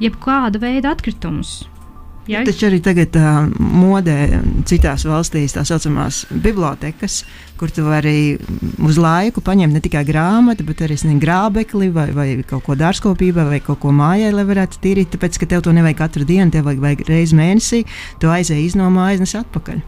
jebkāda 0.00 0.62
veida 0.62 0.94
atkritumus. 0.96 1.69
Ja? 2.30 2.42
Taču 2.46 2.68
arī 2.68 2.78
tagad 2.84 3.16
uh, 3.18 3.48
modē 3.58 4.16
citās 4.68 5.04
valstīs 5.08 5.56
tā 5.56 5.64
saucamās 5.66 6.22
bibliotekas, 6.30 7.24
kur 7.60 7.72
tu 7.74 7.84
vari 7.84 8.38
uz 8.86 9.00
laiku 9.00 9.42
paņemt 9.44 9.76
ne 9.76 9.82
tikai 9.84 10.04
grāmatu, 10.08 10.64
bet 10.68 10.84
arī 10.86 10.96
sniegt 11.00 11.24
grābekli 11.24 11.90
vai, 11.92 12.06
vai 12.16 12.28
kaut 12.46 12.64
ko 12.68 12.76
dārzkopībai 12.78 13.48
vai 13.50 13.58
kaut 13.64 13.82
ko 13.82 13.92
mājai, 13.96 14.30
lai 14.36 14.46
varētu 14.48 14.80
tīrīt. 14.84 15.10
Tāpēc, 15.16 15.40
ka 15.42 15.50
tev 15.50 15.66
to 15.66 15.74
nevajag 15.76 15.98
katru 15.98 16.28
dienu, 16.28 16.52
tev 16.54 16.68
vajag, 16.70 16.84
vajag 16.86 17.04
reizi 17.10 17.36
mēnesī, 17.40 17.82
tu 18.22 18.30
aizēji 18.30 18.70
iznomā, 18.70 19.10
aiznes 19.10 19.34
atpakaļ. 19.42 19.82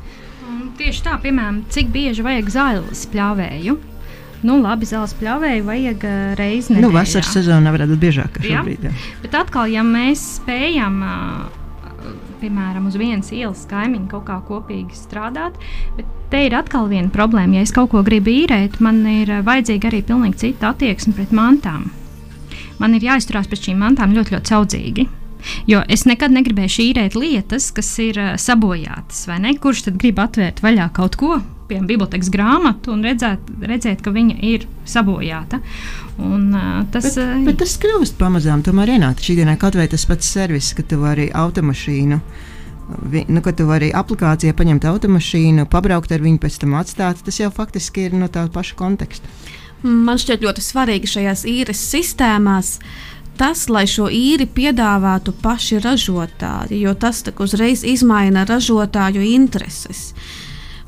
Un 0.50 0.68
Tieši 0.80 1.06
tā, 1.06 1.16
piemēram, 1.22 1.62
cik 1.72 1.94
bieži 1.94 2.26
vajag 2.26 2.52
zāles 2.52 3.06
pļāvēju. 3.12 3.78
Nu, 4.42 4.56
labi, 4.58 4.86
zāles 4.90 5.14
pļāvēju 5.20 5.64
vajag 5.68 6.04
uh, 6.08 6.20
reizi 6.38 6.74
nedēļā. 6.74 6.88
Nu, 6.88 6.94
vasaras 6.96 7.30
sezonā 7.30 7.70
varētu 7.74 7.94
būt 7.94 8.00
biežāk 8.02 8.40
Jā. 8.42 8.58
šobrīd. 8.58 8.88
Jā. 8.88 8.94
Bet 9.22 9.36
atkal, 9.38 9.70
ja 9.70 9.84
mēs 9.86 10.24
spējam, 10.40 10.96
ā, 11.06 11.18
piemēram, 12.42 12.90
uz 12.90 12.98
vienas 13.00 13.30
ielas 13.34 13.64
kaimiņu 13.70 14.10
kaut 14.10 14.26
kā 14.28 14.38
kopīgi 14.48 14.98
strādāt, 14.98 15.56
bet 15.96 16.10
te 16.32 16.44
ir 16.46 16.56
atkal 16.58 16.90
viena 16.90 17.12
problēma. 17.14 17.60
Ja 17.60 17.66
es 17.66 17.74
kaut 17.74 17.92
ko 17.94 18.02
gribu 18.06 18.32
īrēt, 18.34 18.80
man 18.84 19.02
ir 19.08 19.30
ā, 19.30 19.40
vajadzīga 19.46 19.90
arī 19.92 20.02
pilnīgi 20.10 20.46
cita 20.46 20.72
attieksme 20.72 21.14
pret 21.16 21.34
mantām. 21.36 21.90
Man 22.82 22.96
ir 22.98 23.04
jāizturās 23.06 23.50
pret 23.50 23.68
šīm 23.68 23.82
mantām 23.82 24.14
ļoti, 24.16 24.34
ļoti 24.36 24.54
saudzīgi. 24.54 25.08
Jo 25.66 25.82
es 25.88 26.04
nekad 26.06 26.30
negribēju 26.34 26.84
īrēt 26.90 27.16
lietas, 27.18 27.70
kas 27.74 27.90
ir 28.02 28.18
uh, 28.18 28.34
sabojātas, 28.40 29.24
vai 29.28 29.38
ne? 29.42 29.54
Kurš 29.58 29.86
tad 29.88 29.98
grib 30.02 30.20
atvērt 30.22 30.62
vaļā 30.62 30.88
kaut 30.94 31.16
ko, 31.20 31.40
piemēram, 31.68 31.86
bibliotekas 31.88 32.28
grāmatu, 32.32 32.92
un 32.92 33.02
redzēt, 33.06 33.50
redzēt 33.62 34.02
ka 34.04 34.10
viņa 34.12 34.36
ir 34.44 34.66
sabojāta. 34.84 35.60
Un, 36.18 36.50
uh, 36.54 36.82
tas, 36.92 37.10
Bet, 37.14 37.18
ā, 37.24 37.44
bet 37.46 37.58
tas 37.62 37.76
kļūst 37.82 38.18
pamazām, 38.20 38.62
tomēr 38.66 38.96
ienāk 38.98 39.22
šī 39.24 39.38
dienā 39.40 39.56
kaut 39.58 39.78
vai 39.80 39.88
tas 39.88 40.04
pats 40.06 40.28
servis, 40.34 40.72
ka 40.76 40.82
tu 40.82 41.00
vari 41.00 41.30
automašīnu. 41.32 42.20
vi- 43.08 43.24
Nu, 43.28 43.40
kad 43.40 43.56
tu 43.56 43.64
vari 43.64 43.90
aplikācijā 43.94 44.52
paņemt 44.52 44.84
automašīnu, 44.84 45.64
pabraukt 45.70 46.12
ar 46.12 46.20
viņu, 46.20 46.38
pēc 46.42 46.58
tam 46.60 46.74
atstāt, 46.74 47.22
tas 47.24 47.38
jau 47.40 47.50
faktiski 47.50 48.04
ir 48.06 48.12
no 48.12 48.26
tā 48.28 48.48
paša 48.50 48.74
konteksta. 48.76 49.26
Man 49.82 50.18
šķiet 50.18 50.42
ļoti 50.44 50.60
svarīgi 50.62 51.08
šajās 51.10 51.44
īres 51.48 51.80
sistēmās 51.94 52.78
tas, 53.38 53.66
lai 53.72 53.84
šo 53.90 54.08
īri 54.12 54.46
piedāvātu 54.46 55.34
paši 55.42 55.80
ražotāji, 55.82 56.80
jo 56.84 56.94
tas 56.94 57.24
uzreiz 57.38 57.84
izmaina 57.84 58.46
ražotāju 58.48 59.24
intereses. 59.32 60.12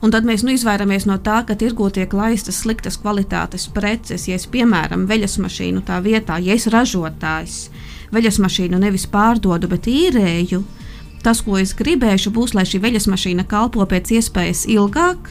Un 0.04 0.12
tad 0.12 0.26
mēs 0.28 0.42
nu, 0.44 0.52
izvairāmies 0.52 1.06
no 1.08 1.16
tā, 1.16 1.38
ka 1.48 1.56
tirgū 1.56 1.88
tiek 1.96 2.12
laistas 2.12 2.58
sliktas 2.60 2.98
kvalitātes 3.00 3.70
preces. 3.72 4.26
Ja 4.28 4.36
es, 4.36 4.44
piemēram, 4.44 5.06
veļas 5.08 5.38
mašīnu 5.40 5.80
tā 5.86 6.00
vietā, 6.04 6.36
ja 6.44 6.52
es 6.58 6.68
ražotājs 6.68 7.70
veļas 8.12 8.38
mašīnu 8.44 8.80
nevis 8.82 9.06
pārdodu, 9.10 9.70
bet 9.70 9.88
īrēju, 9.88 10.60
tas, 11.24 11.40
ko 11.46 11.56
es 11.56 11.72
gribēšu, 11.78 12.34
būs, 12.36 12.52
lai 12.52 12.66
šī 12.68 12.82
veļas 12.84 13.08
mašīna 13.10 13.46
kalpo 13.48 13.86
pēc 13.88 14.12
iespējas 14.18 14.66
ilgāk, 14.74 15.30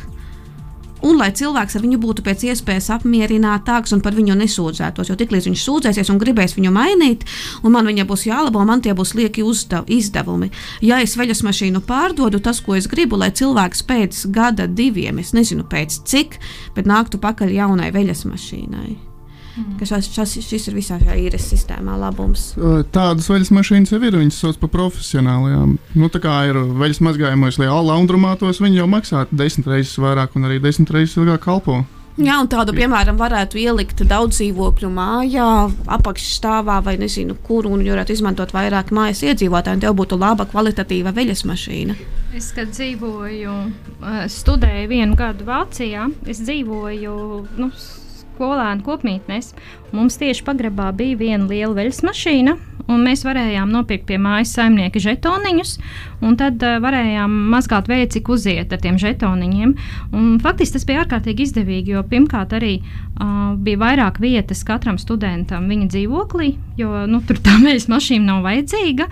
un 1.04 1.20
lai 1.20 1.30
cilvēks 1.36 1.78
ar 1.78 1.84
viņu 1.86 2.00
būtu 2.04 2.26
pēc 2.26 2.46
iespējas 2.50 2.90
apmierinātāks 2.98 3.96
un 3.96 4.02
par 4.04 4.18
viņu 4.18 4.38
nesūdzētos. 4.40 5.12
Jo 5.12 5.18
tiklīdz 5.20 5.50
viņš 5.50 5.64
sūdzēsies 5.68 6.12
un 6.14 6.20
gribēs 6.22 6.58
viņu 6.58 6.74
mainīt, 6.74 7.26
un 7.64 7.76
man 7.76 7.88
viņa 7.90 8.08
būs 8.10 8.28
jālabo, 8.30 8.64
man 8.68 8.84
tie 8.84 8.96
būs 8.98 9.16
lieki 9.20 9.46
uzdev, 9.46 9.88
izdevumi. 9.88 10.52
Ja 10.82 11.02
es 11.04 11.18
veļas 11.20 11.44
mašīnu 11.46 11.84
pārdodu, 11.88 12.42
tas, 12.44 12.62
ko 12.64 12.78
es 12.80 12.90
gribu, 12.92 13.20
lai 13.20 13.32
cilvēks 13.36 13.86
pēc 13.88 14.26
gada, 14.34 14.68
diviem, 14.68 15.20
es 15.24 15.34
nezinu 15.38 15.68
pēc 15.70 16.04
cik, 16.10 16.40
bet 16.76 16.90
nāktu 16.90 17.22
pakaļ 17.24 17.58
jaunai 17.62 17.92
veļas 17.96 18.28
mašīnai. 18.30 19.13
Mm. 19.54 19.86
Šas, 19.86 20.08
šas, 20.10 20.36
šis 20.42 20.70
ir 20.70 20.78
visā 20.78 20.98
šajā 21.02 21.18
īres 21.28 21.46
sistēmā 21.52 21.98
labums. 22.02 22.52
Tādas 22.96 23.30
veļas 23.30 23.52
mašīnas 23.54 23.94
jau 23.94 24.02
ir. 24.02 24.18
Viņas 24.18 24.40
sauc 24.42 24.62
par 24.62 24.72
profesionālajām. 24.74 25.76
Nu, 25.98 26.10
tā 26.14 26.22
kā 26.24 26.40
ir 26.50 26.58
veļas 26.58 27.04
mazgājumos, 27.06 27.60
lai 27.62 27.70
laundromātos, 27.70 28.62
viņi 28.64 28.82
jau 28.82 28.88
maksā 28.90 29.28
desmit 29.32 29.70
reizes 29.70 30.00
vairāk 30.02 30.38
un 30.40 30.50
arī 30.50 30.62
desmit 30.64 30.94
reizes 30.96 31.20
ilgāk 31.22 31.46
kalpo. 31.46 31.84
Jā, 32.14 32.36
un 32.38 32.46
tādu, 32.46 32.76
piemēram, 32.78 33.18
varētu 33.18 33.58
ielikt 33.58 34.04
daudz 34.06 34.38
dzīvokļu 34.38 34.90
mājā, 34.94 35.48
apakšstāvā 35.96 36.76
vai 36.86 36.94
nezinu, 37.02 37.34
kur, 37.42 37.66
un 37.66 37.82
varētu 37.82 38.14
izmantot 38.14 38.54
vairāk 38.54 38.92
mājas 38.94 39.24
iedzīvotāju, 39.26 39.80
un 39.80 39.82
tev 39.82 39.96
būtu 39.98 40.20
laba 40.22 40.46
kvalitatīva 40.46 41.10
veļas 41.16 41.42
mašīna. 41.50 41.98
Es, 42.38 42.52
kad 42.54 42.70
dzīvoju, 42.70 43.56
studēju 44.30 44.92
vienu 44.94 45.18
gadu 45.18 45.50
Vācijā, 45.50 46.06
es 46.30 46.44
dzīvoju 46.46 47.18
nu, 47.58 47.72
skolēnu 48.34 48.86
kopmītnēs. 48.86 49.54
un 49.92 49.94
Mums 49.94 50.18
tieši 50.18 50.42
pagrabā 50.46 50.90
bija 50.98 51.18
viena 51.20 51.46
liela 51.46 51.76
veļas 51.78 52.02
mašīna, 52.02 52.56
un 52.90 53.04
mēs 53.06 53.22
varējām 53.26 53.70
nopirkt 53.72 54.08
pie 54.10 54.18
mājas 54.22 54.56
saimnieka 54.58 55.00
žetoniņus, 55.00 55.74
un 56.26 56.38
tad 56.40 56.64
uh, 56.66 56.80
varējām 56.84 57.36
mazgāt 57.54 57.88
veidu, 57.92 58.10
cik 58.16 58.32
uziet 58.34 58.74
ar 58.74 58.82
tiem 58.82 58.98
žetoniņiem. 59.02 59.76
Un, 60.12 60.32
faktiski 60.44 60.80
tas 60.80 60.88
bija 60.90 61.04
ārkārtīgi 61.04 61.46
izdevīgi, 61.46 61.94
jo 61.94 62.02
pirmkārt 62.10 62.56
arī 62.58 62.74
uh, 62.82 63.54
bija 63.62 63.82
vairāk 63.84 64.18
vietas 64.24 64.66
katram 64.66 64.98
studentam 65.02 65.70
viņa 65.70 65.92
dzīvoklī, 65.94 66.50
jo 66.82 67.06
nu, 67.10 67.22
tur 67.28 67.38
tā 67.44 67.60
mēģis 67.64 67.88
mašīna 67.94 68.32
nav 68.32 68.42
vajadzīga. 68.48 69.08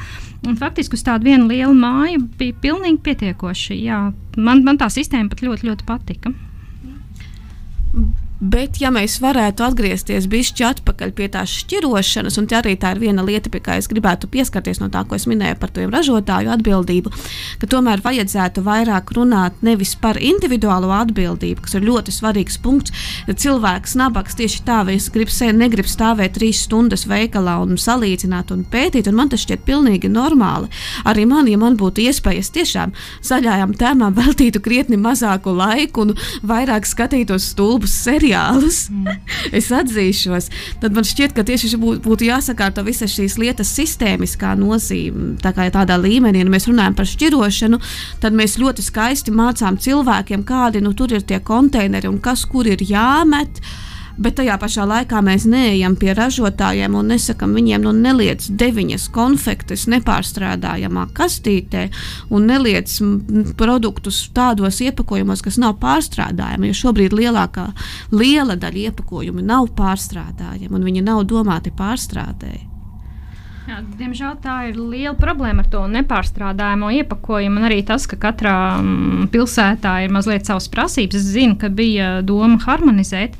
Un 0.49 0.57
faktiski 0.57 0.97
uz 0.97 1.05
tādu 1.05 1.29
vienu 1.29 1.51
lielu 1.51 1.77
māju 1.77 2.25
bija 2.41 2.57
pilnīgi 2.63 3.03
pietiekoši. 3.05 3.77
Jā, 3.85 4.01
man, 4.41 4.65
man 4.65 4.81
tā 4.81 4.89
sistēma 4.89 5.29
pat 5.29 5.45
ļoti, 5.45 5.69
ļoti 5.69 5.87
patika. 5.87 6.33
Bet, 8.41 8.79
ja 8.81 8.89
mēs 8.89 9.19
varētu 9.21 9.61
atgriezties 9.61 10.25
bišķi 10.25 10.63
atpakaļ 10.65 11.11
pie 11.13 11.27
tās 11.29 11.51
šķirošanas, 11.61 12.39
un 12.41 12.47
arī 12.57 12.71
tā 12.81 12.95
ir 12.95 13.01
viena 13.03 13.21
lieta, 13.21 13.51
pie 13.53 13.59
kā 13.61 13.75
es 13.77 13.85
gribētu 13.85 14.25
pieskarties 14.33 14.79
no 14.81 14.87
tā, 14.89 15.03
ko 15.05 15.13
es 15.13 15.27
minēju 15.29 15.59
par 15.61 15.69
to 15.69 15.83
ražotāju 15.85 16.49
atbildību, 16.49 17.11
ka 17.61 17.69
tomēr 17.69 18.01
vajadzētu 18.01 18.63
vairāk 18.65 19.13
runāt 19.13 19.61
nevis 19.61 19.91
par 19.93 20.17
individuālo 20.17 20.89
atbildību, 20.95 21.61
kas 21.61 21.77
ir 21.77 21.85
ļoti 21.85 22.15
svarīgs 22.15 22.57
punkts. 22.63 22.95
Cilvēks 23.29 23.93
nabaks 24.01 24.39
tieši 24.39 24.65
tā, 24.65 24.79
vai 24.89 24.97
es 24.97 25.11
gribu, 25.13 25.29
negribu 25.53 25.93
stāvēt 25.93 26.33
trīs 26.39 26.63
stundas 26.65 27.05
veikalā 27.05 27.59
un 27.61 27.77
salīdzināt 27.77 28.55
un 28.57 28.65
pētīt, 28.65 29.05
un 29.05 29.19
man 29.21 29.29
tas 29.29 29.45
šķiet 29.45 29.67
pilnīgi 29.69 30.09
normāli. 30.09 30.71
Arī 31.05 31.27
man, 31.29 31.45
ja 31.45 31.61
man 31.61 31.77
būtu 31.77 32.07
iespējas 32.07 32.49
tiešām 32.57 32.97
zaļajām 33.21 33.77
tēmām 33.77 34.17
veltītu 34.17 34.65
krietni 34.65 34.97
mazāku 34.97 35.53
laiku 35.53 36.07
un 36.07 36.17
vairāk 36.41 36.89
skatītos 36.89 37.51
stulbus 37.53 38.01
seriālus, 38.01 38.30
seriālus, 38.31 38.89
mm. 38.91 39.19
es 39.57 39.69
atzīšos, 39.71 40.49
tad 40.81 40.95
man 40.95 41.05
šķiet, 41.07 41.35
ka 41.35 41.43
tieši 41.47 41.77
būtu 41.79 42.27
jāsakārto 42.27 42.83
visas 42.87 43.11
šīs 43.11 43.37
lietas 43.41 43.71
sistēmiskā 43.75 44.55
nozīme. 44.59 45.35
Tā 45.41 45.53
kā 45.55 45.69
tādā 45.71 45.97
līmenī, 45.99 46.43
ja 46.43 46.49
mēs 46.49 46.69
runājam 46.69 46.95
par 46.95 47.09
šķirošanu, 47.09 47.81
tad 48.23 48.35
mēs 48.37 48.57
ļoti 48.61 48.85
skaisti 48.85 49.31
mācām 49.35 49.79
cilvēkiem, 49.81 50.45
kādi 50.47 50.81
nu, 50.83 50.93
tur 50.93 51.13
ir 51.13 51.25
tie 51.27 51.39
konteineri 51.39 52.09
un 52.09 52.19
kas 52.23 52.45
kur 52.45 52.67
ir 52.67 52.81
jāmet. 52.81 53.61
Uh, 53.61 53.90
bet 54.17 54.37
tajā 54.39 54.57
pašā 54.61 54.85
laikā 54.89 55.21
mēs 55.25 55.45
neejam 55.49 55.95
pie 55.99 56.13
ražotājiem 56.17 56.95
un 56.97 57.11
nesakām 57.13 57.53
viņiem, 57.57 57.85
nu, 57.85 57.93
neliec 57.95 58.47
deviņas 58.61 59.07
konfektes 59.15 59.87
nepārstrādājamā 59.91 61.07
kastītē 61.17 61.87
un 62.31 62.49
neliec 62.49 62.97
produktus 63.59 64.23
tādos 64.35 64.81
iepakojumos, 64.85 65.43
kas 65.45 65.59
nav 65.61 65.77
pārstrādājami. 65.83 66.71
Jo 66.71 66.79
šobrīd 66.85 67.15
lielākā 67.17 67.69
liela 68.15 68.57
daļa 68.59 68.89
iepakojumu 68.89 69.45
nav 69.45 69.71
pārstrādājami 69.77 70.75
un 70.75 70.91
viņi 70.91 71.07
nav 71.07 71.25
domāti 71.29 71.73
pārstrādēji. 71.75 72.70
Jā, 73.71 73.77
diemžēl 73.87 74.33
tā 74.43 74.53
ir 74.67 74.75
liela 74.75 75.13
problēma 75.15 75.63
ar 75.63 75.67
to 75.71 75.85
nepārstrādājumu 75.87 76.89
iepakojumu. 76.97 77.61
Arī 77.69 77.77
tas, 77.87 78.03
ka 78.09 78.17
katrā 78.19 78.55
mm, 78.81 79.29
pilsētā 79.31 79.93
ir 80.03 80.11
mazliet 80.11 80.49
savas 80.49 80.65
prasības. 80.67 81.15
Es 81.15 81.29
zinu, 81.37 81.55
ka 81.55 81.69
bija 81.71 82.09
doma 82.19 82.57
harmonizēt, 82.65 83.37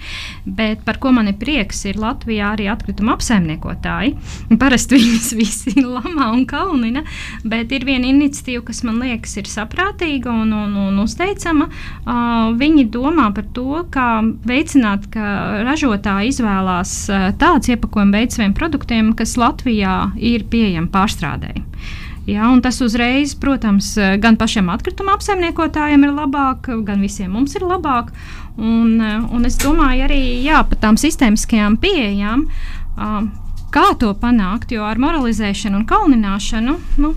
bet 0.47 0.85
par 0.87 1.01
ko 1.03 1.11
man 1.17 1.27
ir 1.27 1.35
prieks, 1.41 1.81
ir 1.89 1.99
Latvijā 1.99 2.53
arī 2.53 2.69
atkrituma 2.71 3.17
apsaimniekotāji. 3.17 4.13
Parasti 4.61 5.01
viņas 5.01 5.27
visi 5.41 5.83
lamā 5.83 6.29
un 6.31 6.45
kaunina, 6.47 7.03
bet 7.43 7.75
ir 7.75 7.83
viena 7.89 8.07
iniciatīva, 8.13 8.63
kas 8.69 8.85
man 8.87 9.03
liekas 9.03 9.35
ir 9.41 9.51
saprātīga 9.51 10.31
un, 10.31 10.55
un, 10.55 10.79
un 10.85 11.03
uzteicama. 11.03 11.67
Uh, 12.05 12.55
viņi 12.61 12.87
domā 12.95 13.27
par 13.35 13.51
to, 13.51 13.83
kā 13.91 14.07
veicināt, 14.47 15.11
ka 15.11 15.27
ražotāji 15.67 16.31
izvēlās 16.31 16.95
tāds 17.43 17.75
iepakojuma 17.75 18.21
veids 18.21 18.39
saviem 18.39 18.55
produktiem, 18.55 19.11
kas 19.19 19.35
Latvijā 19.35 19.99
ir 20.21 20.45
pieejama 20.51 20.91
pārstrādēji. 20.93 21.65
Ja, 22.29 22.45
tas 22.61 22.77
uzreiz, 22.85 23.33
protams, 23.35 23.95
gan 24.21 24.37
pašiem 24.37 24.69
atkrituma 24.69 25.15
apsaimniekotājiem 25.17 26.05
ir 26.05 26.13
labāk, 26.13 26.69
gan 26.85 27.01
visiem 27.01 27.33
mums 27.33 27.55
ir 27.57 27.65
labāk. 27.65 28.11
Un, 28.61 28.99
un 29.01 29.47
es 29.47 29.57
domāju, 29.57 30.05
arī 30.05 30.21
jā, 30.45 30.61
par 30.69 30.77
tām 30.83 30.99
sistēmiskajām 31.01 31.79
pieejām, 31.81 32.45
kā 33.73 33.87
to 33.97 34.13
panākt, 34.21 34.75
jo 34.75 34.85
ar 34.85 35.01
moralizēšanu 35.01 35.81
un 35.81 35.87
kaunināšanu. 35.89 36.77
Nu, 37.01 37.15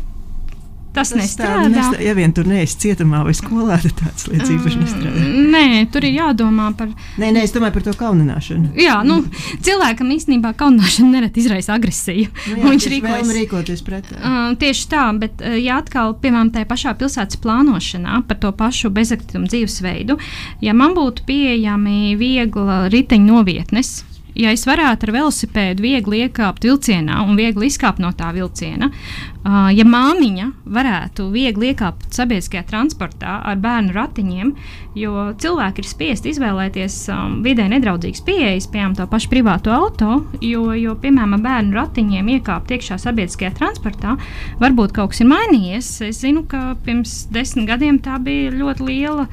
Tas, 0.95 1.11
tas 1.11 1.19
nestrādā. 1.19 1.67
nestrādā. 1.73 2.03
Ja 2.07 2.15
vien 2.15 2.33
tur 2.35 2.47
neesi 2.47 2.77
cietumā 2.85 3.25
vai 3.27 3.35
skolā, 3.35 3.81
tad 3.83 3.97
tāds 3.99 4.29
lietas 4.31 4.53
īpaši 4.55 4.79
nestrādā. 4.79 5.25
Nē, 5.51 5.65
tur 5.91 6.07
ir 6.07 6.21
jādomā 6.21 6.69
par. 6.79 6.93
Nē, 7.19 7.33
nē, 7.35 7.43
es 7.43 7.55
domāju 7.55 7.75
par 7.75 7.87
to 7.89 7.97
kaunināšanu. 7.99 8.71
Jā, 8.79 9.01
nu, 9.07 9.19
cilvēkam 9.67 10.13
īstenībā 10.15 10.55
kaunināšana 10.61 11.11
nereti 11.17 11.43
izraisa 11.43 11.75
agresiju. 11.75 12.31
Nu, 12.31 12.61
jā, 12.61 12.69
viņš 12.77 12.89
rīkojas 12.95 13.35
rīkoties 13.41 13.85
pretī. 13.87 14.21
Uh, 14.21 14.55
tieši 14.61 14.89
tā, 14.95 15.05
bet 15.19 15.43
uh, 15.43 15.59
ja 15.59 15.81
atkal, 15.83 16.15
piemēram, 16.23 16.55
tajā 16.55 16.71
pašā 16.71 16.95
pilsētas 17.03 17.43
plānošanā 17.43 18.23
par 18.29 18.39
to 18.47 18.55
pašu 18.55 18.95
bezaktivumu 18.95 19.51
dzīvesveidu, 19.51 20.21
ja 20.63 20.79
man 20.79 20.95
būtu 20.95 21.27
pieejami 21.27 22.15
viegla 22.21 22.85
riteņu 22.93 23.33
novietnes, 23.35 23.97
ja 24.39 24.53
es 24.55 24.67
varētu 24.67 25.09
ar 25.09 25.15
velosipēdu 25.19 25.85
viegli 25.85 26.25
iekāpt 26.25 26.67
vilcienā 26.67 27.21
un 27.25 27.39
viegli 27.39 27.69
izkāpt 27.71 28.03
no 28.03 28.11
tā 28.17 28.33
vilciena, 28.35 28.91
uh, 28.91 29.69
ja 29.75 29.87
māmiņa 29.87 30.51
varētu 30.77 31.29
viegli 31.35 31.73
iekāpt 31.73 32.11
sabiedriskajā 32.15 32.65
transportā 32.69 33.39
ar 33.47 33.61
bērnu 33.63 33.95
ratiņiem, 33.95 34.53
jo 34.99 35.29
cilvēki 35.41 35.83
ir 35.83 35.89
spiesti 35.89 36.33
izvēlēties 36.35 36.99
um, 37.15 37.41
vidē 37.47 37.69
nedraudzīgas 37.73 38.25
pieejas, 38.27 38.69
piemēram, 38.71 38.97
to 38.99 39.09
pašu 39.11 39.31
privātu 39.33 39.75
auto, 39.75 40.21
jo, 40.45 40.69
jo 40.79 40.95
piemēram, 41.01 41.39
bērnu 41.45 41.79
ratiņiem 41.79 42.33
iekāpt 42.39 42.75
iekšā 42.77 42.99
sabiedriskajā 43.03 43.55
transportā, 43.59 44.17
varbūt 44.63 44.95
kaut 44.97 45.15
kas 45.15 45.23
ir 45.25 45.31
mainījies. 45.31 45.91
Es 46.09 46.23
zinu, 46.25 46.45
ka 46.51 46.75
pirms 46.87 47.25
desmit 47.35 47.69
gadiem 47.71 48.01
tā 48.03 48.19
bija 48.23 48.55
ļoti 48.55 48.89
liela 48.89 49.29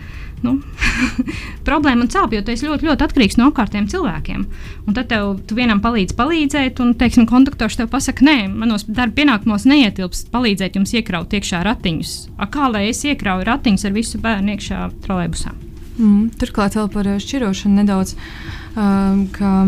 nu, 0.46 0.58
problēma 1.68 2.06
un 2.06 2.12
sāpes, 2.12 2.40
jo 2.40 2.54
esi 2.54 2.68
ļoti, 2.68 2.88
ļoti 2.90 3.06
atkarīgs 3.08 3.40
no 3.40 3.50
apkārtējiem 3.52 3.90
cilvēkiem. 3.92 4.46
Un 4.88 4.98
tad 4.98 5.10
tev 5.12 5.56
vienam 5.58 5.82
palīdz 5.84 6.16
palīdzēt, 6.18 6.82
un, 6.84 6.94
teiksim, 7.00 7.28
kontaktors 7.30 7.80
tev 7.80 7.92
pasaka, 7.94 8.26
nē, 8.28 8.38
manos 8.52 8.88
darba 8.90 9.22
pienākumos 9.22 9.68
neietilpst 9.70 10.32
palīdzēt 10.34 10.80
jums 10.80 10.96
iekraut 10.98 11.34
iekšā 11.38 11.64
ratiņus. 11.68 12.16
A, 12.38 12.50
kā 12.52 12.72
lai 12.74 12.88
es 12.92 13.04
iekrauju 13.08 13.48
ratiņus 13.48 13.88
ar 13.90 13.98
visu 13.98 14.22
bērnu 14.22 14.56
iekšā 14.56 14.88
trolēbusā? 15.06 15.54
Mm, 15.98 16.32
turklāt 16.42 16.78
vēl 16.80 16.88
par 16.92 17.10
eh, 17.12 17.20
šķirošanu 17.22 17.82
nedaudz. 17.82 18.16
Um, 18.72 19.26
ka, 19.36 19.66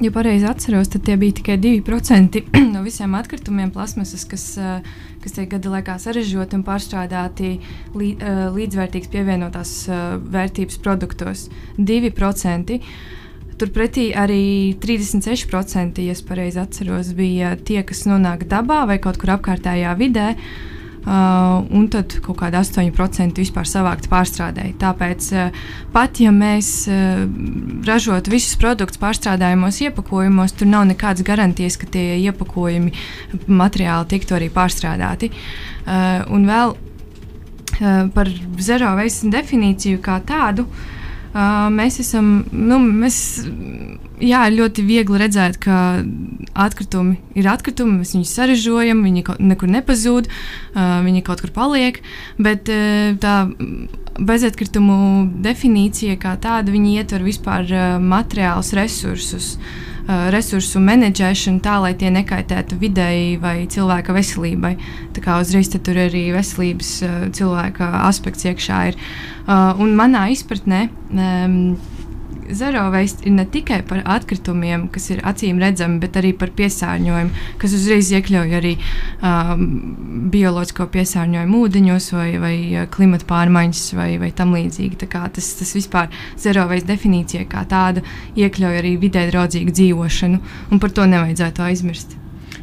Ja 0.00 0.10
pareizi 0.10 0.46
atceros, 0.48 0.88
tad 0.88 1.04
tie 1.06 1.16
bija 1.20 1.36
tikai 1.38 1.58
2% 1.60 2.40
no 2.74 2.82
visiem 2.82 3.14
atkritumiem 3.14 3.70
plasmasas, 3.70 4.24
kas 4.26 4.46
uh, 4.58 4.80
kas 5.22 5.36
tiek 5.36 5.50
gada 5.52 5.70
laikā 5.76 5.96
sarežģīti 6.02 6.58
un 6.58 6.64
pārstrādāti 6.66 7.52
lī, 7.94 8.12
uh, 8.16 8.48
līdzvērtīgas 8.56 9.12
pievienotās 9.12 9.74
uh, 9.88 10.02
vērtības 10.18 10.80
produktos- 10.82 11.48
2%. 11.92 12.80
Turpretī 13.60 14.08
arī 14.16 14.74
36%, 14.82 16.02
ja 16.02 16.16
es 16.16 16.22
pareizi 16.26 16.58
atceros, 16.58 17.12
bija 17.14 17.54
tie, 17.56 17.82
kas 17.86 18.06
nonāk 18.08 18.48
dabā 18.50 18.82
vai 18.88 18.98
kaut 18.98 19.20
kur 19.22 19.36
apkārtējā 19.36 19.92
vidē. 20.00 20.32
Uh, 20.32 20.81
Uh, 21.02 21.64
un 21.74 21.88
tad 21.90 22.12
kaut 22.22 22.36
kāda 22.38 22.60
8% 22.62 23.40
vispār 23.42 23.66
savākt 23.66 24.06
pārstrādēji. 24.10 24.76
Tāpēc 24.78 25.30
uh, 25.34 25.64
pat 25.90 26.20
ja 26.22 26.30
mēs 26.30 26.68
uh, 26.86 27.24
ražotu 27.88 28.30
visus 28.30 28.54
produktus 28.60 29.00
pārstrādājumos 29.02 29.80
iepakojumos, 29.82 30.54
tur 30.54 30.70
nav 30.70 30.86
nekādas 30.92 31.26
garantijas, 31.26 31.74
ka 31.80 31.90
tie 31.90 32.20
iepakojumi 32.22 32.94
materiāli 33.50 34.12
tiktu 34.14 34.38
arī 34.38 34.52
pārstrādāti. 34.54 35.32
Uh, 35.82 36.22
un 36.30 36.46
vēl 36.46 36.76
uh, 36.76 38.06
par 38.14 38.30
zero 38.62 38.94
waste 39.00 39.34
definīciju 39.34 39.98
kā 40.06 40.20
tādu. 40.28 40.68
Uh, 40.70 40.91
mēs 41.32 41.98
esam, 42.02 42.44
nu, 42.52 42.78
mēs 42.82 43.16
jā, 44.20 44.42
ļoti 44.52 44.84
viegli 44.84 45.20
redzēt, 45.22 45.56
ka 45.62 46.02
atkritumi 46.52 47.16
ir 47.38 47.48
atkritumi, 47.48 48.02
mēs 48.02 48.12
viņus 48.16 48.34
sarežģojam, 48.38 49.00
viņi 49.06 49.24
nekur 49.40 49.70
nepazūd, 49.72 50.28
uh, 50.28 50.98
viņi 51.06 51.24
kaut 51.26 51.44
kur 51.44 51.54
paliek. 51.54 52.02
Bet 52.42 52.68
uh, 52.72 53.14
tā 53.22 53.36
bezatkritumu 54.20 54.98
definīcija 55.44 56.18
kā 56.20 56.36
tāda, 56.36 56.74
viņi 56.74 56.98
ietver 57.00 57.24
vispār 57.24 57.64
uh, 57.70 57.96
materiālus 58.02 58.74
resursus. 58.76 59.56
Uh, 59.56 59.91
resursu 60.06 60.80
menedžēšanu 60.82 61.62
tā, 61.62 61.78
lai 61.84 61.92
tie 61.98 62.10
nekaitētu 62.14 62.78
videi 62.80 63.36
vai 63.40 63.66
cilvēka 63.70 64.16
veselībai. 64.16 64.74
Tā 65.14 65.24
kā 65.24 65.38
uzreiz 65.42 65.70
tur 65.72 66.00
arī 66.06 66.28
veselības 66.34 66.92
cilvēka 67.36 67.90
aspekts 68.08 68.48
iekšā 68.50 68.82
ir. 68.90 68.98
Un 69.82 69.94
manā 69.98 70.28
izpratnē 70.34 70.84
um, 71.10 71.56
zero 72.56 72.84
waste 72.92 73.26
ir 73.26 73.34
ne 73.36 73.44
tikai 73.48 73.80
par 73.88 74.02
atkritumiem, 74.16 74.86
kas 74.92 75.10
ir 75.14 75.22
acīm 75.28 75.60
redzami, 75.62 76.00
bet 76.02 76.16
arī 76.20 76.32
par 76.38 76.52
piesārņojumu, 76.56 77.44
kas 77.62 77.76
uzreiz 77.76 78.10
iekļauj 78.12 78.56
arī 78.58 78.72
um, 78.78 79.66
bioloģisko 80.32 80.88
piesārņojumu 80.96 81.62
ūdeņos 81.66 82.08
vai, 82.16 82.28
vai 82.42 82.54
uh, 82.70 82.88
klimata 82.92 83.28
pārmaiņas 83.28 83.84
vai, 83.98 84.10
vai 84.22 84.32
tam 84.36 84.56
līdzīgi. 84.56 85.00
Tas, 85.12 85.52
tas 85.58 85.76
vispār 85.76 86.10
zero 86.40 86.66
waste 86.70 86.90
definīcija 86.92 87.46
kā 87.50 87.66
tāda 87.68 88.04
iekļauj 88.38 88.82
arī 88.82 88.96
vidē 89.02 89.26
draudzīgu 89.30 89.74
dzīvošanu, 89.76 90.42
un 90.70 90.82
par 90.82 90.94
to 90.94 91.06
nevajadzētu 91.10 91.64
aizmirst. 91.68 92.18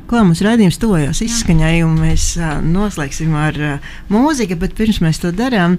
Klā, 0.09 0.23
mums 0.25 0.41
raidījums 0.41 0.79
tuvojas 0.81 1.19
izskaņai, 1.21 1.83
un 1.85 1.99
mēs 2.01 2.31
uh, 2.39 2.57
noslēgsim 2.65 3.35
ar 3.37 3.57
uh, 3.61 3.89
mūziku, 4.09 4.57
bet 4.57 4.73
pirms 4.77 5.03
mēs 5.05 5.21
to 5.21 5.29
darām, 5.29 5.77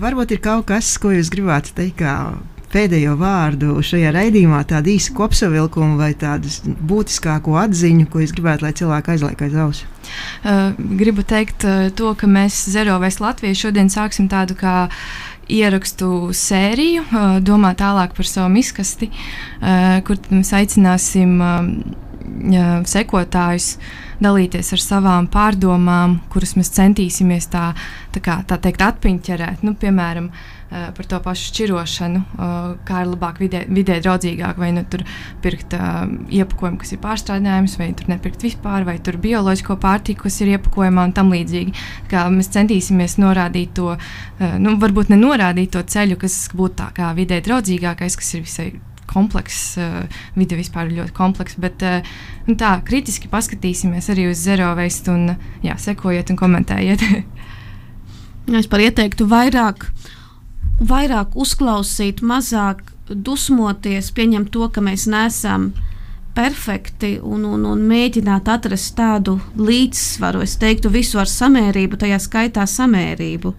varbūt 0.00 0.34
ir 0.36 0.42
kaut 0.44 0.66
kas, 0.68 0.90
ko 1.00 1.14
jūs 1.14 1.32
gribētu 1.32 1.72
teikt, 1.78 2.02
kā 2.02 2.14
pēdējo 2.70 3.16
vārdu 3.18 3.78
šajā 3.84 4.12
raidījumā, 4.14 4.62
tādu 4.70 4.92
īsu 4.94 5.14
kopsavilkumu 5.16 5.98
vai 6.00 6.12
tādu 6.18 6.50
būtiskāko 6.90 7.56
atziņu, 7.64 8.06
ko 8.10 8.22
jūs 8.22 8.34
gribētu, 8.36 8.66
lai 8.66 8.74
cilvēki 8.78 9.14
aizliek 9.14 9.42
aiz 9.46 9.56
auss? 9.64 9.86
Uh, 10.42 10.70
gribu 11.00 11.24
teikt 11.26 11.66
uh, 11.66 11.88
to, 11.96 12.12
ka 12.18 12.30
mēs 12.30 12.62
Zero 12.70 12.98
West 13.02 13.22
Latviju 13.22 13.58
šodien 13.66 13.90
sāksim 13.92 14.28
tādu 14.30 14.56
kā 14.58 14.90
ierakstu 15.50 16.30
sēriju, 16.36 17.06
uh, 17.08 17.32
domā 17.42 17.74
tālāk 17.78 18.14
par 18.16 18.28
savu 18.28 18.52
miskasti, 18.54 19.10
uh, 19.10 19.98
kur 20.06 20.20
mēs 20.30 20.54
aicināsim 20.60 21.34
um, 21.42 21.74
sekotājus 22.86 23.74
dalīties 24.22 24.70
ar 24.76 24.82
savām 24.84 25.26
pārdomām, 25.32 26.20
kuras 26.30 26.54
mēs 26.54 26.70
centīsimies 26.76 27.48
tā, 27.50 27.72
tā, 28.14 28.22
kā, 28.22 28.40
tā 28.46 28.60
teikt, 28.62 28.84
atpiņķerēt. 28.86 29.64
Nu, 29.66 29.74
piemēram, 29.80 30.28
uh, 30.30 30.59
par 30.70 31.06
to 31.10 31.18
pašu 31.24 31.48
šķirošanu, 31.50 32.20
uh, 32.22 32.58
kā 32.86 33.02
ir 33.02 33.10
labāk 33.10 33.40
vidē, 33.42 33.64
vidē 33.66 33.98
draudzīgāk, 34.04 34.58
vai 34.60 34.70
nu 34.76 34.84
tur 34.86 35.02
pirkt 35.42 35.74
uh, 35.74 36.04
iepakojumu, 36.30 36.78
kas 36.82 36.94
ir 36.94 37.00
pārstrādājums, 37.02 37.74
vai 37.80 37.90
tur 37.98 38.10
nepirkt 38.12 38.44
vispār, 38.46 38.86
vai 38.86 38.98
tur 39.02 39.18
bioloģisko 39.22 39.76
pārtiku, 39.82 40.28
kas 40.28 40.38
ir 40.44 40.54
iepakojumā 40.54 41.08
un 41.08 41.14
tam 41.16 41.32
līdzīgi. 41.34 41.74
Kā 42.10 42.28
mēs 42.30 42.52
centīsimies 42.54 43.18
norādīt 43.18 43.74
to, 43.78 43.96
nu, 44.62 44.76
varbūt 44.80 45.10
nenorādīt 45.10 45.74
to 45.74 45.82
ceļu, 45.82 46.20
kas 46.20 46.38
būtu 46.54 46.78
tā 46.84 46.90
kā 46.96 47.10
vidē 47.18 47.40
draudzīgākais, 47.44 48.18
kas 48.20 48.32
ir 48.36 48.46
visai 48.46 48.68
komplekss, 49.10 49.74
uh, 49.80 50.22
vide 50.38 50.58
vispār 50.58 50.86
ir 50.86 51.00
ļoti 51.00 51.16
komplekss, 51.16 51.58
bet 51.58 51.82
uh, 51.86 52.14
nu, 52.46 52.54
tā 52.60 52.76
kritiski 52.86 53.30
paskatīsimies 53.32 54.10
arī 54.12 54.30
uz 54.30 54.38
zero 54.46 54.70
veistu 54.78 55.16
un 55.16 55.34
jā, 55.66 55.74
sekojiet 55.74 56.30
un 56.30 56.40
komentējiet. 56.40 57.06
Es 58.50 58.66
par 58.66 58.80
ieteiktu 58.82 59.28
vairāk, 59.30 59.84
vairāk 60.80 61.36
uzklausīt, 61.36 62.24
mazāk 62.24 62.82
dusmoties, 63.10 64.10
pieņemt 64.16 64.52
to, 64.54 64.68
ka 64.72 64.82
mēs 64.84 65.06
neesam 65.10 65.70
perfekti 66.34 67.16
un, 67.22 67.44
un, 67.44 67.64
un 67.66 67.80
mēģināt 67.90 68.48
atrast 68.48 68.94
tādu 68.98 69.38
līdzsvaru. 69.58 70.44
Es 70.46 70.56
teiktu, 70.60 70.92
visu 70.92 71.18
ar 71.20 71.28
samērību, 71.28 71.98
tajā 72.00 72.20
skaitā 72.22 72.66
samērību. 72.70 73.54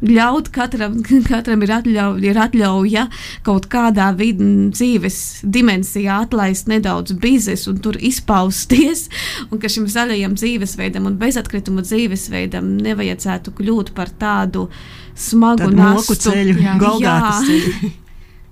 Ļaut 0.00 0.48
katram, 0.54 0.94
katram 1.28 1.60
ir, 1.66 1.72
atļauj, 1.76 2.22
ir 2.24 2.38
atļauja 2.40 3.02
kaut 3.44 3.66
kādā 3.72 4.08
vid, 4.16 4.40
dzīves 4.72 5.18
dimensijā 5.44 6.22
atlaist 6.24 6.70
nedaudz 6.72 7.12
bizes 7.20 7.66
un 7.68 7.82
tur 7.84 7.98
izpausties. 8.00 9.08
Un 9.50 9.60
ka 9.60 9.68
šim 9.68 9.90
zaļajam 9.90 10.38
dzīvesveidam 10.38 11.10
un 11.10 11.18
bezatkritumu 11.20 11.82
dzīvesveidam 11.84 12.76
nevajadzētu 12.80 13.52
kļūt 13.58 13.92
par 13.96 14.12
tādu 14.20 14.68
smagu 15.14 15.70
moku 15.70 15.80
nastu. 15.80 16.20
ceļu. 16.28 16.60
Golgātas 16.80 17.48
ceļu. 17.48 17.96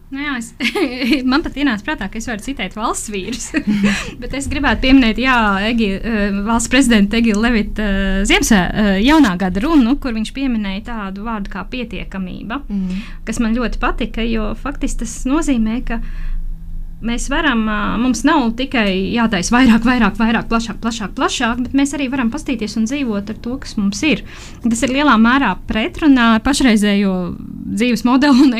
Nu 0.08 0.22
jā, 0.22 0.38
es, 0.40 0.54
man 1.30 1.42
pat 1.44 1.56
ienāca 1.60 1.84
prātā, 1.84 2.06
ka 2.08 2.16
es 2.20 2.28
varu 2.30 2.40
citēt 2.40 2.76
valsts 2.78 3.10
vīrus. 3.12 3.50
Bet 4.22 4.32
es 4.38 4.48
gribētu 4.48 4.86
pieminēt, 4.86 5.20
jā, 5.20 5.36
Egi, 5.68 5.90
eh, 5.98 6.38
valsts 6.46 6.72
prezidenta 6.72 7.18
Egila 7.20 7.48
Levita 7.48 7.84
uh, 7.84 8.22
Ziemassvē 8.28 8.60
uh, 8.64 8.88
jaunā 9.04 9.34
gada 9.40 9.62
runu, 9.64 9.98
kur 10.00 10.16
viņš 10.16 10.32
pieminēja 10.36 10.86
tādu 10.88 11.26
vārdu 11.28 11.52
kā 11.52 11.66
pietiekamība, 11.68 12.62
mm. 12.64 13.04
kas 13.28 13.40
man 13.44 13.56
ļoti 13.56 13.80
patika, 13.82 14.24
jo 14.24 14.54
faktiski 14.58 15.04
tas 15.04 15.18
nozīmē, 15.28 15.82
ka 15.90 16.00
mēs 17.04 17.28
varam, 17.30 17.62
mums 18.02 18.24
nav 18.26 18.48
tikai 18.58 18.90
jātaisa 19.14 19.54
vairāk, 19.54 19.84
vairāk, 19.86 20.18
vairāk, 20.18 20.48
plašāk, 20.50 20.80
plašāk, 20.82 21.14
plašāk, 21.18 21.62
bet 21.66 21.76
mēs 21.78 21.94
arī 21.96 22.08
varam 22.12 22.32
pastīties 22.32 22.76
un 22.80 22.88
dzīvot 22.90 23.32
ar 23.34 23.40
to, 23.44 23.58
kas 23.62 23.76
mums 23.78 24.02
ir. 24.06 24.24
Tas 24.66 24.82
ir 24.86 24.94
lielā 24.96 25.14
mērā 25.20 25.54
pretrunā 25.68 26.34
ar 26.36 26.44
pašreizējo 26.46 27.14
dzīves 27.78 28.04
modeli 28.08 28.48
un 28.48 28.54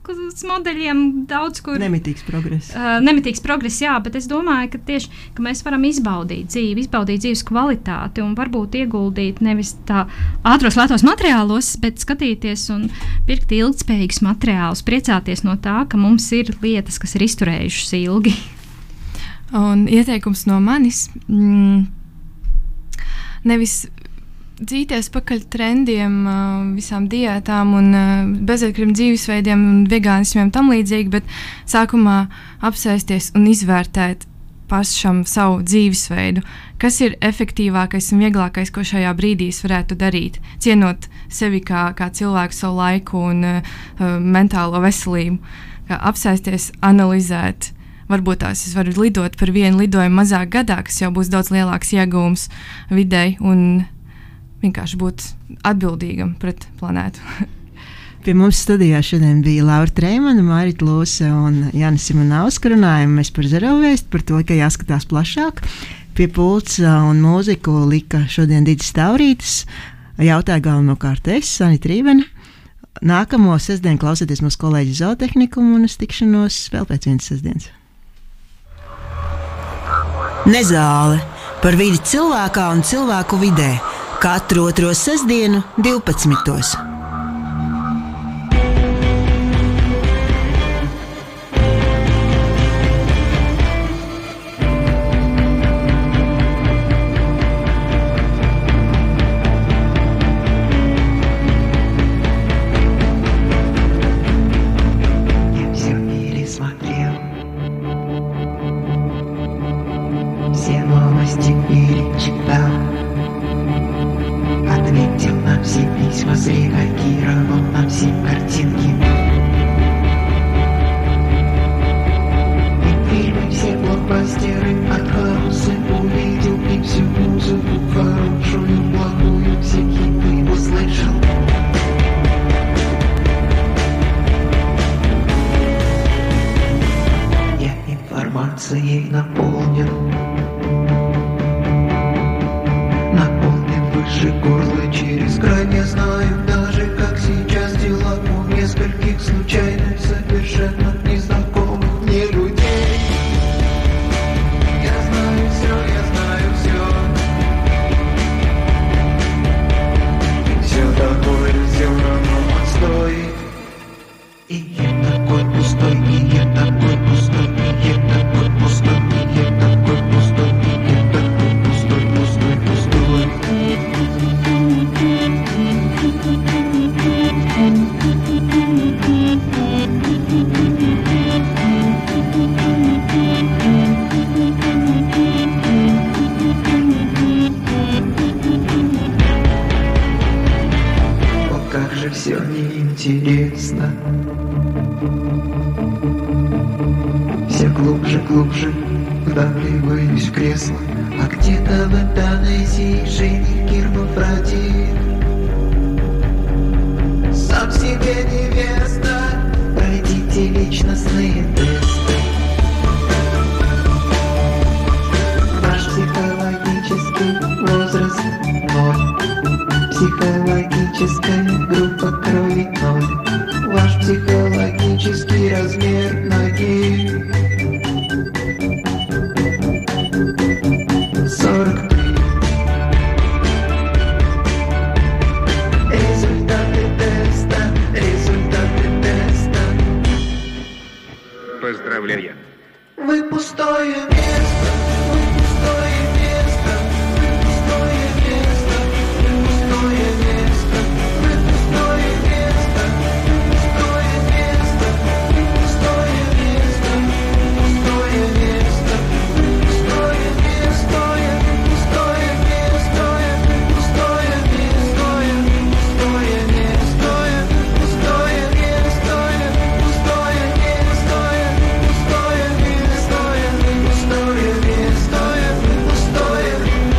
ekonomikas 0.00 0.44
modeļiem 0.48 1.26
daudz 1.28 1.60
kur. 1.60 1.78
Nemitīgs 1.78 2.24
progress. 2.24 2.70
Uh, 2.74 2.98
nemitīgs 3.04 3.42
progress, 3.44 3.80
jā, 3.82 3.92
bet 4.02 4.16
es 4.16 4.26
domāju, 4.28 4.72
ka 4.72 4.78
tieši 4.78 5.10
ka 5.34 5.42
mēs 5.42 5.62
varam 5.64 5.84
izbaudīt 5.84 6.48
dzīvi, 6.50 6.84
izbaudīt 6.84 7.20
dzīves 7.20 7.44
kvalitāti 7.44 8.22
un 8.22 8.34
varbūt 8.34 8.78
ieguldīt 8.80 9.40
nevis 9.40 9.74
tā 9.86 10.06
ātros, 10.44 10.76
lētos 10.78 11.04
materiālos, 11.04 11.76
bet 11.80 12.00
skatīties 12.00 12.70
un 12.74 12.88
pirkt 13.26 13.52
ilgspējīgus 13.52 14.22
materiālus, 14.22 14.82
priecāties 14.82 15.44
no 15.44 15.56
tā, 15.56 15.84
ka 15.88 16.00
mums 16.00 16.30
ir 16.32 16.54
lietas, 16.62 16.98
kas 16.98 17.14
ir 17.16 17.26
izturējušas 17.28 17.94
ilgi. 18.00 18.34
Un 19.56 19.88
ieteikums 19.90 20.46
no 20.46 20.60
manis. 20.62 21.08
Mm, 21.26 21.88
nevis 23.44 23.88
dzīties 24.60 25.10
pakaļ 25.14 25.44
trendiem, 25.52 26.16
ā, 26.28 26.38
visām 26.76 27.08
diētām, 27.10 27.74
un 27.78 27.92
ā, 27.96 28.06
bezatkarīgiem 28.46 28.96
dzīvesveidiem, 28.96 29.62
un 29.72 29.84
vegānismiem 29.90 30.52
tam 30.54 30.72
līdzīgi, 30.72 31.12
bet 31.12 31.38
sākumā 31.70 32.18
apsēsties 32.66 33.32
un 33.38 33.48
izvērtēt 33.50 34.26
pašam 34.70 35.24
savu 35.26 35.60
dzīvesveidu, 35.66 36.44
kas 36.80 37.00
ir 37.02 37.16
efektīvākais 37.26 38.12
un 38.14 38.22
vieglākais, 38.22 38.70
ko 38.70 38.84
šajā 38.86 39.10
brīdī 39.18 39.50
es 39.50 39.64
varētu 39.64 39.98
darīt. 39.98 40.38
Cienot 40.62 41.08
sevi 41.32 41.58
kā, 41.66 41.88
kā 41.98 42.10
cilvēku, 42.14 42.54
savu 42.54 42.78
laiku 42.78 43.24
un 43.32 43.42
uh, 43.48 43.74
mentālo 44.22 44.82
veselību, 44.84 45.40
kā 45.90 46.00
apsēsties, 46.12 46.70
analizēt. 46.86 47.72
Varbūt 48.10 48.42
tās 48.42 48.64
es 48.66 48.74
varu 48.74 48.94
lidot 48.96 49.36
par 49.38 49.52
vienu 49.54 49.82
lidojumu 49.82 50.22
mazāk 50.22 50.50
gadā, 50.54 50.80
kas 50.86 50.98
jau 51.02 51.10
būs 51.14 51.30
daudz 51.30 51.52
lielāks 51.54 51.92
iegūms 51.94 52.48
videi 52.90 53.36
un 53.38 53.84
vienkārši 54.62 55.00
būt 55.00 55.24
atbildīgam 55.66 56.34
pret 56.40 56.66
planētu. 56.80 57.22
Pie 58.24 58.34
mums 58.36 58.58
studijā 58.60 58.98
šodien 59.00 59.38
bija 59.40 59.64
Laura 59.64 59.88
Trēmana, 59.96 60.42
Mārita 60.44 60.84
Lūse 60.84 61.24
un 61.32 61.70
Jānis 61.72 62.04
Simonovs. 62.10 62.58
Runājām 62.60 63.14
mēs 63.16 63.30
par 63.32 63.48
zerovēstu, 63.48 64.10
par 64.12 64.24
to, 64.28 64.42
ka 64.44 64.58
jāskatās 64.58 65.08
plašāk. 65.08 65.62
Pie 66.18 66.26
pults 66.28 66.76
ā, 66.84 66.98
un 67.08 67.22
mūziku 67.24 67.86
lika 67.88 68.26
šodien 68.28 68.66
Digis 68.68 68.92
Taurītis. 68.92 69.62
Jautāja 70.20 70.60
galvenokārt 70.66 71.32
es, 71.32 71.48
Sanita 71.48 71.88
Rībena. 71.88 72.26
Nākamo 73.00 73.56
sestdienu 73.56 73.96
klausieties 74.02 74.42
mūsu 74.44 74.60
kolēģi 74.60 74.98
zootehniku 74.98 75.62
un 75.64 75.86
es 75.88 75.96
tikšanos 75.96 76.66
vēl 76.74 76.84
pēc 76.90 77.08
vienas 77.08 77.30
sestdienas. 77.30 77.70
Nezāle 80.50 81.22
par 81.64 81.80
vidi 81.80 82.02
cilvēkā 82.12 82.68
un 82.74 82.84
cilvēku 82.84 83.40
vidē 83.40 83.78
katru 84.20 84.64
otro 84.64 84.94
sestdienu, 84.94 85.62
12. 86.44 86.89